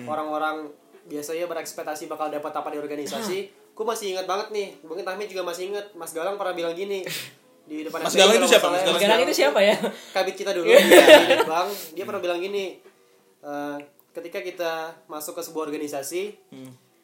orang-orang 0.04 0.66
biasanya 1.04 1.44
berekspektasi 1.44 2.08
bakal 2.08 2.26
dapat 2.26 2.50
apa 2.50 2.68
di 2.68 2.78
organisasi. 2.80 3.38
Gue 3.70 3.84
masih 3.84 4.16
ingat 4.16 4.24
banget 4.24 4.48
nih 4.50 4.68
mungkin 4.82 5.04
Tahmid 5.04 5.28
juga 5.28 5.44
masih 5.44 5.68
ingat. 5.68 5.92
Mas 5.92 6.10
Galang 6.10 6.34
pernah 6.34 6.54
bilang 6.54 6.72
gini 6.72 7.04
di 7.64 7.80
depan 7.82 7.98
Mas 7.98 8.12
Galang 8.12 8.36
itu 8.36 8.46
siapa? 8.46 8.66
Mas 8.68 8.84
sekarang 8.84 9.20
itu 9.22 9.34
siapa 9.34 9.58
ya 9.58 9.76
kabit 10.10 10.34
kita 10.34 10.52
dulu 10.52 10.68
Iya. 10.70 10.78
ya, 10.78 11.38
bang 11.42 11.68
dia 11.92 12.04
pernah 12.04 12.20
bilang 12.20 12.38
gini 12.38 12.76
eh, 13.40 13.76
ketika 14.10 14.38
kita 14.38 14.72
masuk 15.06 15.34
ke 15.34 15.42
sebuah 15.42 15.66
organisasi 15.66 16.22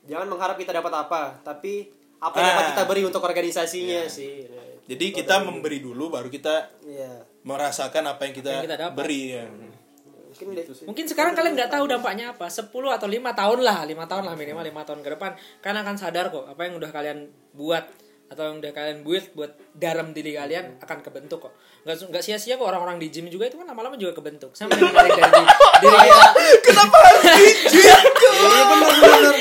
jangan 0.02 0.26
mengharap 0.26 0.54
kita 0.54 0.70
dapat 0.70 0.92
apa 0.98 1.40
tapi 1.40 1.88
apa 2.18 2.34
yang 2.34 2.44
Ah. 2.44 2.52
dapat 2.54 2.66
kita 2.70 2.82
beri 2.84 3.02
untuk 3.02 3.22
organisasinya 3.22 4.04
sih 4.06 4.44
Jadi 4.84 5.14
kita 5.14 5.40
memberi 5.40 5.78
dulu 5.78 6.10
baru 6.10 6.26
kita 6.26 6.82
Iya. 6.82 7.22
merasakan 7.40 8.10
apa 8.10 8.26
yang 8.26 8.34
kita, 8.34 8.50
Yang 8.52 8.64
kita 8.66 8.76
dapat. 8.80 8.96
beri 8.96 9.22
ya. 9.32 9.46
mungkin 9.46 10.46
deh. 10.52 10.66
Mungkin 10.82 11.04
sekarang 11.06 11.32
kalian 11.32 11.54
nggak 11.54 11.70
tahu 11.70 11.84
dampaknya 11.86 12.32
apa. 12.32 12.46
10 12.46 12.70
atau 12.90 13.06
lima 13.06 13.30
tahun 13.30 13.60
lah, 13.60 13.84
lima 13.84 14.04
tahun 14.04 14.24
lah 14.24 14.34
minimal 14.34 14.64
lima 14.64 14.82
tahun 14.82 15.00
ke 15.00 15.14
depan. 15.14 15.30
Kalian 15.60 15.78
akan 15.80 15.94
sadar 15.94 16.28
kok 16.28 16.42
apa 16.44 16.60
yang 16.60 16.74
udah 16.74 16.88
kalian 16.88 17.18
buat 17.52 17.86
atau 18.30 18.46
yang 18.46 18.62
udah 18.62 18.70
kalian 18.70 19.02
buat 19.02 19.34
buat 19.34 19.52
dalam 19.74 20.14
diri 20.14 20.38
kalian 20.38 20.78
akan 20.78 20.98
kebentuk 21.02 21.42
kok. 21.42 21.52
Nggak 21.82 22.14
nggak 22.14 22.22
sia-sia 22.22 22.54
kok 22.54 22.62
orang-orang 22.62 23.02
di 23.02 23.10
gym 23.10 23.26
juga 23.26 23.50
itu 23.50 23.58
kan 23.58 23.66
lama-lama 23.66 23.98
juga 23.98 24.14
kebentuk. 24.14 24.54
Sama 24.54 24.70
yang 24.72 24.94
dari 24.94 25.10
di- 25.10 25.50
diri 25.82 25.98
kita. 25.98 26.28
Kenapa 26.62 26.96
harus 26.96 27.22
izin? 27.26 27.98
Iya 28.40 28.62
bener 28.64 28.94
bener. 28.96 29.34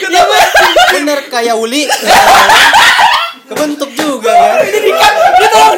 Bener 0.92 1.20
kayak 1.30 1.56
Uli. 1.56 1.86
Kebentuk 3.50 3.90
juga 3.94 4.30
kan. 4.30 4.62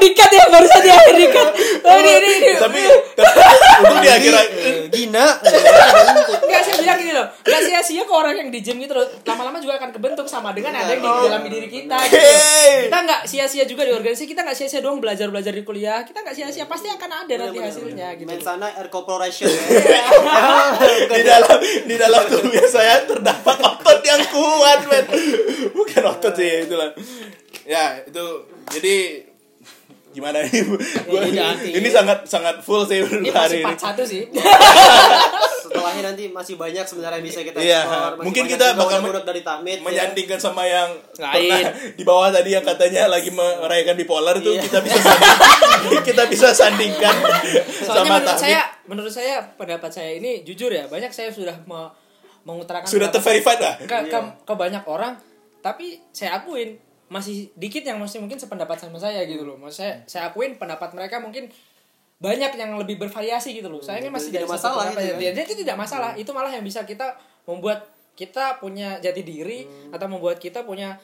Dikat, 0.01 0.29
ya 0.33 0.43
barusan 0.49 0.81
di 0.81 0.89
akhir 0.89 1.13
dikat. 1.13 1.47
Oh, 1.85 1.95
ini 2.01 2.11
ini 2.17 2.29
ini. 2.41 2.51
tapi 2.57 2.81
tapi 3.13 3.41
untuk 3.85 3.97
di 4.01 4.09
akhir 4.09 4.33
Gina. 4.91 5.25
Enggak 6.41 6.61
saya 6.65 6.75
bilang 6.81 6.97
gini 6.99 7.11
loh. 7.15 7.27
Enggak 7.45 7.61
sia-sia 7.69 8.03
kok 8.03 8.17
orang 8.17 8.35
yang 8.35 8.49
di 8.49 8.59
gym 8.59 8.77
gitu 8.81 8.93
loh. 8.97 9.05
Lama-lama 9.23 9.57
juga 9.61 9.77
akan 9.79 9.89
kebentuk 9.93 10.27
sama 10.27 10.51
dengan 10.51 10.75
ada 10.75 10.91
yang 10.91 11.01
di 11.01 11.09
dalam 11.29 11.41
diri 11.45 11.69
kita 11.69 11.97
gitu. 12.09 12.29
Kita 12.89 12.97
nggak 13.07 13.21
sia-sia 13.29 13.63
juga 13.69 13.85
di 13.87 13.91
organisasi 13.93 14.25
Kita 14.27 14.41
nggak 14.43 14.57
sia-sia 14.57 14.81
doang 14.83 14.99
belajar-belajar 14.99 15.53
di 15.53 15.63
kuliah. 15.63 16.03
Kita 16.03 16.25
nggak 16.25 16.35
sia-sia 16.35 16.65
Pasti 16.65 16.87
akan 16.87 17.09
ada 17.25 17.33
nanti 17.37 17.57
hasilnya 17.59 18.07
gitu. 18.17 18.27
Mensana 18.27 18.67
Air 18.75 18.89
Corporation. 18.91 19.49
Di 21.11 21.21
dalam 21.27 21.57
di 21.61 21.95
dalam 21.99 22.23
tubuhnya 22.25 22.65
saya 22.65 23.03
terdapat 23.05 23.57
otot 23.59 23.99
yang 24.01 24.23
kuat 24.31 24.79
men. 24.87 25.05
Bukan 25.75 26.03
otot 26.07 26.33
sih 26.35 26.65
itulah. 26.65 26.95
Ya 27.67 28.01
itu. 28.01 28.25
Jadi 28.71 29.30
gimana 30.11 30.37
nih 30.41 30.61
Gua- 31.05 31.23
jadi 31.23 31.39
nanti. 31.39 31.69
ini 31.73 31.87
sangat 31.87 32.23
sangat 32.25 32.59
full 32.59 32.83
sih 32.83 32.99
Ini 32.99 33.29
hari 33.29 33.59
masih 33.59 33.59
ini 33.59 33.65
part 33.65 33.95
1 33.95 34.03
sih 34.05 34.23
Setelahnya 35.61 36.03
nanti 36.05 36.23
masih 36.27 36.55
banyak 36.55 36.83
sebenarnya 36.83 37.17
yang 37.17 37.25
bisa 37.25 37.39
kita 37.41 37.57
Iya, 37.57 37.79
explore. 37.79 38.11
Masih 38.11 38.25
mungkin 38.25 38.43
kita 38.45 38.65
bakal 38.73 38.97
unek-unek 38.99 39.23
dari 39.23 39.41
Tamit 39.41 39.77
ya. 39.77 39.83
menyandingkan 39.83 40.35
sama 40.37 40.63
yang 40.65 40.89
Lain. 41.15 41.31
pernah 41.47 41.61
di 41.99 42.03
bawah 42.03 42.29
tadi 42.29 42.49
yang 42.51 42.65
katanya 42.65 43.01
lagi 43.07 43.29
merayakan 43.29 43.95
bipolar 43.95 44.35
itu 44.35 44.51
Iya. 44.51 44.61
kita 44.61 44.79
bisa 44.81 44.99
sanding- 44.99 46.05
kita 46.09 46.23
bisa 46.27 46.47
sandingkan 46.51 47.15
Soalnya 47.15 47.87
sama 47.87 48.03
menurut 48.09 48.25
Tahmid. 48.27 48.41
saya 48.41 48.61
Menurut 48.83 49.13
saya 49.13 49.35
Pendapat 49.53 49.87
saya 49.89 50.11
ini 50.13 50.43
Jujur 50.43 50.67
ya 50.69 50.83
Banyak 50.85 51.09
saya 51.09 51.29
sudah 51.29 51.55
me- 51.63 51.91
mengutarakan 52.41 52.83
sudah 52.85 53.07
terverified 53.07 53.57
lah 53.57 53.75
ke, 53.77 53.97
ke, 54.07 54.17
ke 54.41 54.53
banyak 54.53 54.81
orang 54.83 55.13
tapi 55.61 56.01
saya 56.09 56.35
akuin 56.35 56.73
masih 57.11 57.51
dikit 57.53 57.83
yang 57.83 57.99
masih 57.99 58.17
mungkin 58.17 58.39
sependapat 58.39 58.79
sama 58.79 58.95
saya 58.95 59.27
gitu 59.27 59.43
loh 59.43 59.59
Maksud 59.59 59.77
saya 59.77 59.93
saya 60.07 60.31
akuin 60.31 60.55
pendapat 60.55 60.95
mereka 60.95 61.19
mungkin 61.19 61.51
banyak 62.17 62.53
yang 62.53 62.77
lebih 62.77 62.95
bervariasi 62.97 63.51
gitu 63.51 63.67
loh 63.67 63.81
saya 63.81 63.99
ini 63.99 64.07
masih 64.07 64.31
Tidak 64.31 64.39
dari 64.39 64.47
satu 64.47 64.55
masalah 64.55 64.83
pendapat 64.87 65.03
itu 65.03 65.11
ya. 65.11 65.17
ya. 65.19 65.31
Jadi 65.33 65.43
itu 65.43 65.55
tidak 65.59 65.75
masalah 65.75 66.09
itu 66.15 66.31
malah 66.31 66.49
yang 66.49 66.61
bisa 66.61 66.79
kita 66.81 67.07
membuat 67.43 67.83
kita 68.13 68.55
punya 68.57 68.95
jati 68.97 69.21
diri 69.21 69.65
Hmm. 69.65 69.91
atau 69.91 70.07
membuat 70.07 70.37
kita 70.37 70.61
punya 70.61 70.95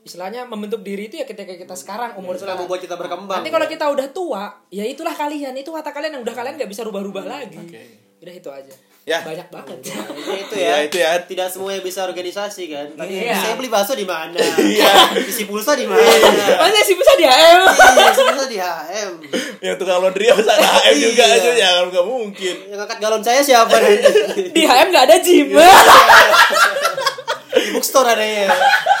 istilahnya 0.00 0.46
membentuk 0.46 0.80
diri 0.80 1.06
itu 1.06 1.16
ya 1.16 1.26
ketika 1.26 1.52
kita 1.52 1.74
sekarang 1.74 2.16
umur 2.16 2.32
yang 2.32 2.40
sekarang 2.40 2.64
membuat 2.64 2.80
kita 2.80 2.96
berkembang. 2.96 3.36
nanti 3.36 3.50
kalau 3.50 3.66
kita 3.66 3.84
udah 3.84 4.06
tua 4.08 4.44
ya 4.68 4.80
itulah 4.82 5.12
kalian 5.12 5.52
itu 5.52 5.68
kata 5.68 5.90
kalian 5.90 6.16
yang 6.16 6.22
udah 6.22 6.32
kalian 6.32 6.56
nggak 6.56 6.70
bisa 6.70 6.80
rubah-rubah 6.82 7.20
lagi 7.22 7.60
Oke. 7.60 7.82
udah 8.18 8.32
itu 8.32 8.48
aja 8.48 8.72
Ya. 9.02 9.24
banyak 9.24 9.48
banget 9.48 9.78
Ya, 9.82 9.96
itu 10.36 10.54
Iya, 10.54 10.68
ya. 10.70 10.76
itu 10.84 10.96
ya. 11.00 11.10
Tidak 11.18 11.48
semua 11.48 11.72
yang 11.72 11.82
bisa 11.82 12.04
organisasi 12.04 12.68
kan. 12.68 12.86
Tadi 12.94 13.12
Iya. 13.16 13.34
saya 13.34 13.54
beli 13.56 13.66
bakso 13.66 13.96
di 13.96 14.04
mana? 14.04 14.36
Iya. 14.60 14.92
Isi 15.18 15.48
pulsa 15.48 15.72
di 15.74 15.88
mana? 15.88 15.98
Masih 16.60 16.84
sih 16.84 16.94
bisa 16.94 17.12
di 17.16 17.24
HM 17.24 17.60
Iya, 17.64 18.06
isi 18.06 18.22
pulsa 18.22 18.46
di 18.46 18.58
HM. 18.60 19.12
yang 19.66 19.76
tukang 19.76 19.98
laundry 19.98 20.28
masa 20.30 20.52
HM 20.54 20.94
juga 20.96 21.24
Iya. 21.26 21.36
aja 21.36 21.50
ya 21.50 21.70
nggak 21.84 22.04
mungkin 22.04 22.54
Yang 22.68 22.80
angkat 22.80 22.98
galon 23.00 23.22
saya 23.24 23.40
siapa 23.40 23.72
nanti? 23.72 24.42
di 24.56 24.62
HM 24.62 24.86
nggak 24.88 25.04
ada 25.04 25.16
gym 25.18 25.48
di 27.50 27.70
bookstore 27.72 28.08
adanya. 28.08 28.46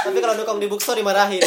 Tapi 0.04 0.18
kalau 0.18 0.34
nukang 0.34 0.58
di 0.58 0.66
bookstore 0.66 0.98
dimarahin. 0.98 1.38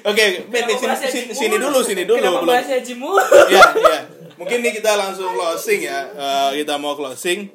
oke 0.00 0.24
Ben 0.48 0.62
sini, 0.70 0.94
sini, 0.94 1.32
sini 1.34 1.56
dulu 1.58 1.82
sini 1.82 2.06
dulu 2.06 2.16
Kenapa 2.16 2.38
belum 2.40 2.54
bahasnya 2.54 2.78
gym 2.80 3.02
ya 3.50 3.64
ya 3.76 3.98
mungkin 4.38 4.62
nih 4.62 4.78
kita 4.78 4.94
langsung 4.94 5.34
closing 5.34 5.82
ya 5.82 6.06
Eh, 6.08 6.62
kita 6.62 6.78
mau 6.78 6.94
closing 6.94 7.50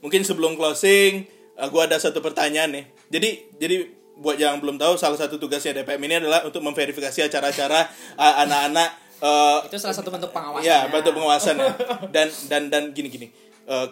mungkin 0.00 0.24
sebelum 0.24 0.56
closing 0.56 1.28
eh, 1.54 1.68
gua 1.68 1.84
ada 1.84 2.00
satu 2.00 2.18
pertanyaan 2.18 2.72
nih 2.72 2.84
jadi 3.08 3.28
jadi 3.56 3.76
buat 4.18 4.34
yang 4.34 4.58
belum 4.58 4.82
tahu 4.82 4.98
salah 4.98 5.14
satu 5.14 5.38
tugasnya 5.38 5.78
DPM 5.78 6.02
ini 6.02 6.14
adalah 6.18 6.42
untuk 6.42 6.58
memverifikasi 6.58 7.30
acara-acara 7.30 7.86
eh, 8.18 8.34
anak-anak 8.42 8.90
eh, 9.20 9.58
itu 9.70 9.76
salah 9.78 9.94
satu 9.94 10.10
bentuk 10.10 10.30
pengawasan 10.34 10.66
Ya, 10.66 10.88
bentuk 10.88 11.14
pengawasan 11.14 11.54
ya. 11.54 11.70
Dan 12.10 12.26
dan 12.50 12.62
dan 12.72 12.82
gini 12.90 13.08
gini. 13.08 13.26
Eh, 13.68 13.86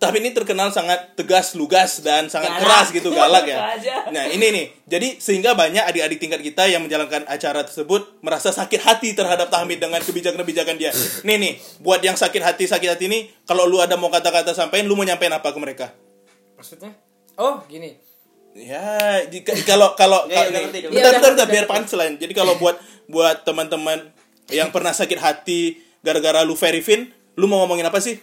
tapi 0.00 0.24
ini 0.24 0.32
terkenal 0.32 0.72
sangat 0.72 1.12
tegas, 1.12 1.52
lugas 1.52 2.00
dan 2.00 2.32
sangat 2.32 2.56
Galak. 2.56 2.62
keras 2.64 2.86
gitu, 2.90 3.12
galak 3.12 3.44
ya. 3.44 3.58
Nah, 4.16 4.24
ini 4.32 4.48
nih. 4.48 4.66
Jadi 4.88 5.08
sehingga 5.20 5.52
banyak 5.52 5.84
adik-adik 5.84 6.16
tingkat 6.16 6.40
kita 6.40 6.66
yang 6.72 6.80
menjalankan 6.80 7.28
acara 7.28 7.60
tersebut 7.62 8.18
merasa 8.24 8.48
sakit 8.48 8.80
hati 8.80 9.12
terhadap 9.12 9.52
Tahmid 9.52 9.76
dengan 9.76 10.00
kebijakan-kebijakan 10.00 10.80
dia. 10.80 10.90
Nih 11.22 11.36
nih, 11.36 11.52
buat 11.84 12.00
yang 12.00 12.16
sakit 12.16 12.40
hati 12.40 12.64
sakit 12.64 12.96
hati 12.96 13.04
ini, 13.12 13.28
kalau 13.44 13.68
lu 13.68 13.78
ada 13.78 14.00
mau 14.00 14.08
kata-kata 14.08 14.56
sampaikan, 14.56 14.88
lu 14.88 14.96
mau 14.96 15.04
nyampein 15.04 15.30
apa 15.30 15.52
ke 15.52 15.60
mereka? 15.60 15.86
maksudnya 16.60 16.92
oh 17.40 17.64
gini 17.64 17.96
Ya, 18.50 19.22
jika 19.30 19.54
kalau 19.62 19.94
kalau 19.94 20.26
Ya, 20.28 20.42
ya, 20.50 20.50
udah 20.50 20.50
bentar, 20.50 20.74
ngerti. 20.74 20.90
bentar, 20.90 21.12
bentar, 21.22 21.46
biar 21.46 21.66
punchline. 21.70 22.18
Jadi 22.18 22.34
kalau 22.34 22.58
buat 22.58 22.82
buat 23.06 23.46
teman-teman 23.46 24.10
yang 24.50 24.74
pernah 24.74 24.90
sakit 24.90 25.22
hati 25.22 25.78
gara-gara 26.02 26.42
lu 26.42 26.58
verifin, 26.58 27.14
lu 27.38 27.46
mau 27.46 27.62
ngomongin 27.62 27.86
apa 27.86 28.02
sih? 28.02 28.18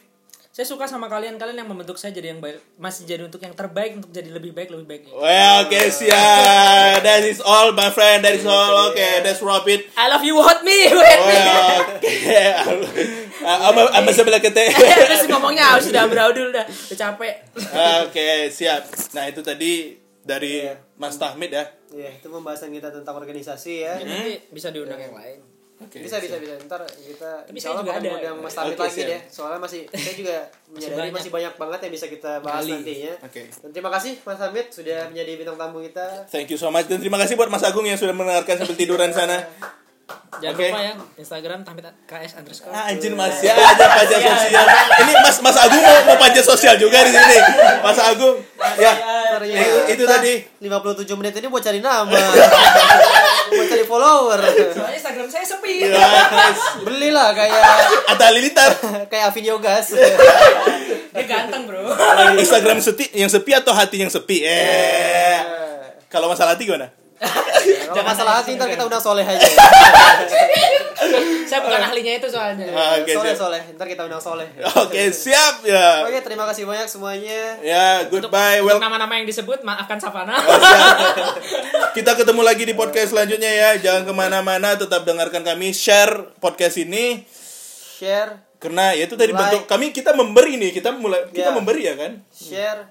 Saya 0.57 0.73
suka 0.73 0.89
sama 0.89 1.05
kalian 1.05 1.37
kalian 1.37 1.61
yang 1.61 1.69
membentuk 1.69 2.01
saya 2.01 2.17
jadi 2.17 2.33
yang 2.33 2.41
baik 2.41 2.57
masih 2.81 3.05
jadi 3.05 3.29
untuk 3.29 3.37
yang 3.37 3.53
terbaik 3.53 4.01
untuk 4.01 4.09
jadi 4.09 4.25
lebih 4.33 4.57
baik 4.57 4.73
lebih 4.73 4.89
baik 4.89 5.01
Well, 5.13 5.69
oke 5.69 5.81
siap. 5.93 7.05
That 7.05 7.21
is 7.21 7.37
all, 7.45 7.77
my 7.77 7.93
friend. 7.93 8.25
That 8.25 8.33
is 8.33 8.41
all. 8.41 8.89
Oke, 8.89 9.21
that's 9.21 9.37
wrap 9.45 9.69
it. 9.69 9.85
I 9.93 10.09
love 10.09 10.25
you 10.25 10.33
hot 10.41 10.65
me 10.65 10.89
Well, 10.89 12.01
oke. 12.01 12.09
Ama 13.45 14.01
ama 14.01 14.09
sebelah 14.09 14.41
kete. 14.41 14.73
terus 15.05 15.29
ngomongnya 15.29 15.77
sudah 15.77 16.09
beraudul 16.09 16.49
udah 16.49 16.65
udah 16.65 16.97
capek 16.97 17.53
Oke, 18.09 18.49
siap. 18.49 18.89
Nah, 19.13 19.29
itu 19.29 19.45
tadi 19.45 19.93
dari 20.25 20.65
Mas 20.97 21.21
Tahmid 21.21 21.53
ya. 21.53 21.69
Iya, 21.93 22.17
itu 22.17 22.33
pembahasan 22.33 22.73
kita 22.73 22.89
tentang 22.89 23.13
organisasi 23.13 23.85
ya. 23.85 24.01
nanti 24.01 24.41
bisa 24.49 24.73
diundang 24.73 24.97
yang 24.97 25.13
lain 25.13 25.56
Oke. 25.77 26.01
Bisa 26.01 26.17
bisa 26.17 26.35
bisa 26.35 26.57
ntar 26.65 26.81
kita 26.89 27.45
Tapi 27.45 27.57
saya 27.57 27.77
juga 27.77 27.93
ada. 27.93 28.01
ngundang 28.03 28.37
Mas 28.41 28.53
Tamit 28.53 28.73
Oke, 28.73 28.83
lagi 28.83 28.97
siap. 28.97 29.09
deh. 29.09 29.21
Soalnya 29.29 29.59
masih 29.59 29.81
saya 29.87 30.15
juga 30.15 30.35
menyadari 30.73 30.97
banyak. 30.99 31.13
masih 31.13 31.29
banyak 31.29 31.53
banget 31.55 31.79
yang 31.79 31.93
bisa 31.93 32.05
kita 32.07 32.31
bahas 32.41 32.61
Gali. 32.61 32.73
nantinya. 32.73 33.13
Oke. 33.21 33.41
Dan 33.45 33.69
terima 33.71 33.91
kasih 33.91 34.11
Mas 34.19 34.39
Hamid 34.39 34.67
sudah 34.69 34.99
menjadi 35.07 35.31
bintang 35.35 35.57
tamu 35.57 35.77
kita. 35.79 36.05
Thank 36.27 36.49
you 36.49 36.57
so 36.57 36.67
much 36.67 36.85
dan 36.85 36.97
terima 36.97 37.17
kasih 37.17 37.33
buat 37.33 37.47
Mas 37.47 37.61
Agung 37.61 37.83
yang 37.83 37.95
sudah 37.95 38.11
mendengarkan 38.11 38.55
sambil 38.57 38.75
tiduran 38.75 39.09
sana. 39.09 39.37
jangan 40.37 40.55
Oke. 40.55 40.67
lupa 40.69 40.79
ya 40.79 40.93
Instagram 41.17 41.59
tampil 41.61 41.83
KS 42.05 42.39
underscore 42.39 42.71
Ah, 42.71 42.87
anjir 42.87 43.11
Mas 43.11 43.41
ya 43.41 43.51
aja 43.51 43.85
pajak 43.85 44.19
sosial. 44.23 44.65
Ini 45.03 45.13
Mas 45.19 45.37
Mas 45.41 45.57
Agung 45.57 45.81
mau, 45.81 45.97
mau 46.05 46.15
pajak 46.15 46.45
sosial 46.45 46.75
juga 46.77 47.03
di 47.03 47.11
sini. 47.11 47.37
Mas 47.83 47.99
Agung. 47.99 48.39
Ya. 48.77 48.93
Ternyata 49.35 49.91
Itu 49.91 50.03
tadi. 50.05 50.33
57 50.63 51.11
menit 51.13 51.33
ini 51.35 51.47
buat 51.47 51.59
cari 51.59 51.83
nama. 51.83 52.07
buat 53.51 53.67
cari 53.67 53.83
follower. 53.83 54.39
soalnya 54.71 54.95
Instagram 54.95 55.27
saya 55.27 55.43
sepi 55.43 55.83
Ya, 55.83 56.07
guys. 56.29 56.61
Belilah 56.81 57.33
kayak 57.33 57.61
Atta 58.07 58.27
Lilitar. 58.31 58.71
kayak 59.11 59.33
Avinio 59.33 59.59
Gas. 59.59 59.91
dia 59.91 61.25
ganteng 61.25 61.65
bro 61.65 61.81
Instagram 62.37 62.77
sepi 62.77 63.09
yang 63.11 63.27
sepi 63.27 63.51
atau 63.51 63.73
hati 63.73 63.99
yang 63.99 64.11
sepi? 64.13 64.45
Eh. 64.45 65.39
Kalau 66.07 66.29
masalah 66.29 66.53
hati 66.55 66.63
gimana? 66.63 66.93
Kalau 67.87 68.03
masalah 68.03 68.39
hati 68.39 68.53
ntar 68.53 68.69
kita 68.69 68.83
undang 68.83 68.99
Soleh 68.99 69.23
aja. 69.23 69.47
saya 71.43 71.59
bukan 71.59 71.81
ahlinya 71.81 72.13
itu 72.15 72.27
soalnya 72.27 72.67
Ah, 72.69 72.99
Oke, 72.99 73.11
Soleh 73.11 73.31
siap. 73.31 73.39
Soleh, 73.39 73.61
ntar 73.73 73.87
kita 73.87 74.01
undang 74.05 74.19
Soleh. 74.19 74.47
Oke, 74.77 75.01
siap 75.09 75.63
ya. 75.63 76.03
Oke, 76.03 76.19
terima 76.21 76.45
kasih 76.45 76.63
banyak 76.63 76.85
semuanya. 76.85 77.57
Ya, 77.59 78.05
goodbye. 78.05 78.59
untuk 78.59 78.69
Well, 78.69 78.79
nama-nama 78.79 79.13
yang 79.15 79.25
disebut 79.25 79.61
maafkan 79.61 79.97
Savana 79.97 80.37
kita 81.91 82.13
ketemu 82.13 82.41
lagi 82.41 82.63
di 82.63 82.73
podcast 82.73 83.11
selanjutnya 83.11 83.49
ya. 83.49 83.69
Jangan 83.79 84.03
ke 84.03 84.13
mana-mana, 84.13 84.75
tetap 84.75 85.01
dengarkan 85.03 85.41
kami. 85.41 85.71
Share 85.71 86.37
podcast 86.37 86.77
ini 86.77 87.25
Share, 87.97 88.37
karena 88.57 88.93
ya 88.93 89.09
itu 89.09 89.17
tadi 89.17 89.33
Like. 89.33 89.41
bentuk 89.41 89.63
kami 89.65 89.89
kita 89.89 90.13
memberi 90.13 90.53
nih. 90.55 90.69
Kita 90.71 90.93
mulai 90.93 91.25
kita 91.31 91.49
Ya. 91.49 91.55
memberi 91.55 91.81
ya 91.81 91.97
kan. 91.97 92.11
share, 92.29 92.85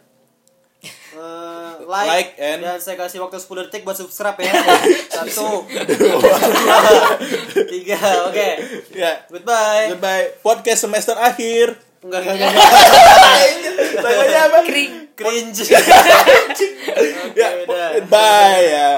eh, 1.17 1.71
like, 1.83 2.07
Like 2.07 2.31
and- 2.37 2.61
dan 2.61 2.77
saya 2.77 2.95
kasih 2.97 3.19
waktu 3.19 3.37
10 3.37 3.65
detik 3.65 3.81
buat 3.83 3.95
subscribe 3.95 4.37
ya. 4.39 4.53
Satu, 5.17 5.65
tiga, 7.73 7.97
oke. 8.29 8.49
Ya. 8.93 9.13
Goodbye. 9.27 9.85
Goodbye. 9.93 10.25
Podcast 10.41 10.81
semester 10.83 11.15
akhir. 11.15 11.75
Enggak, 12.05 12.21
enggak, 12.23 12.37
enggak. 12.39 12.55
Temanya 13.99 14.39
apa? 14.47 14.59
Kering. 14.63 14.93
Cringe. 15.17 15.63
Ya, 17.33 17.49
udah. 17.65 17.89
bye 18.07 18.63
ya. 18.63 18.91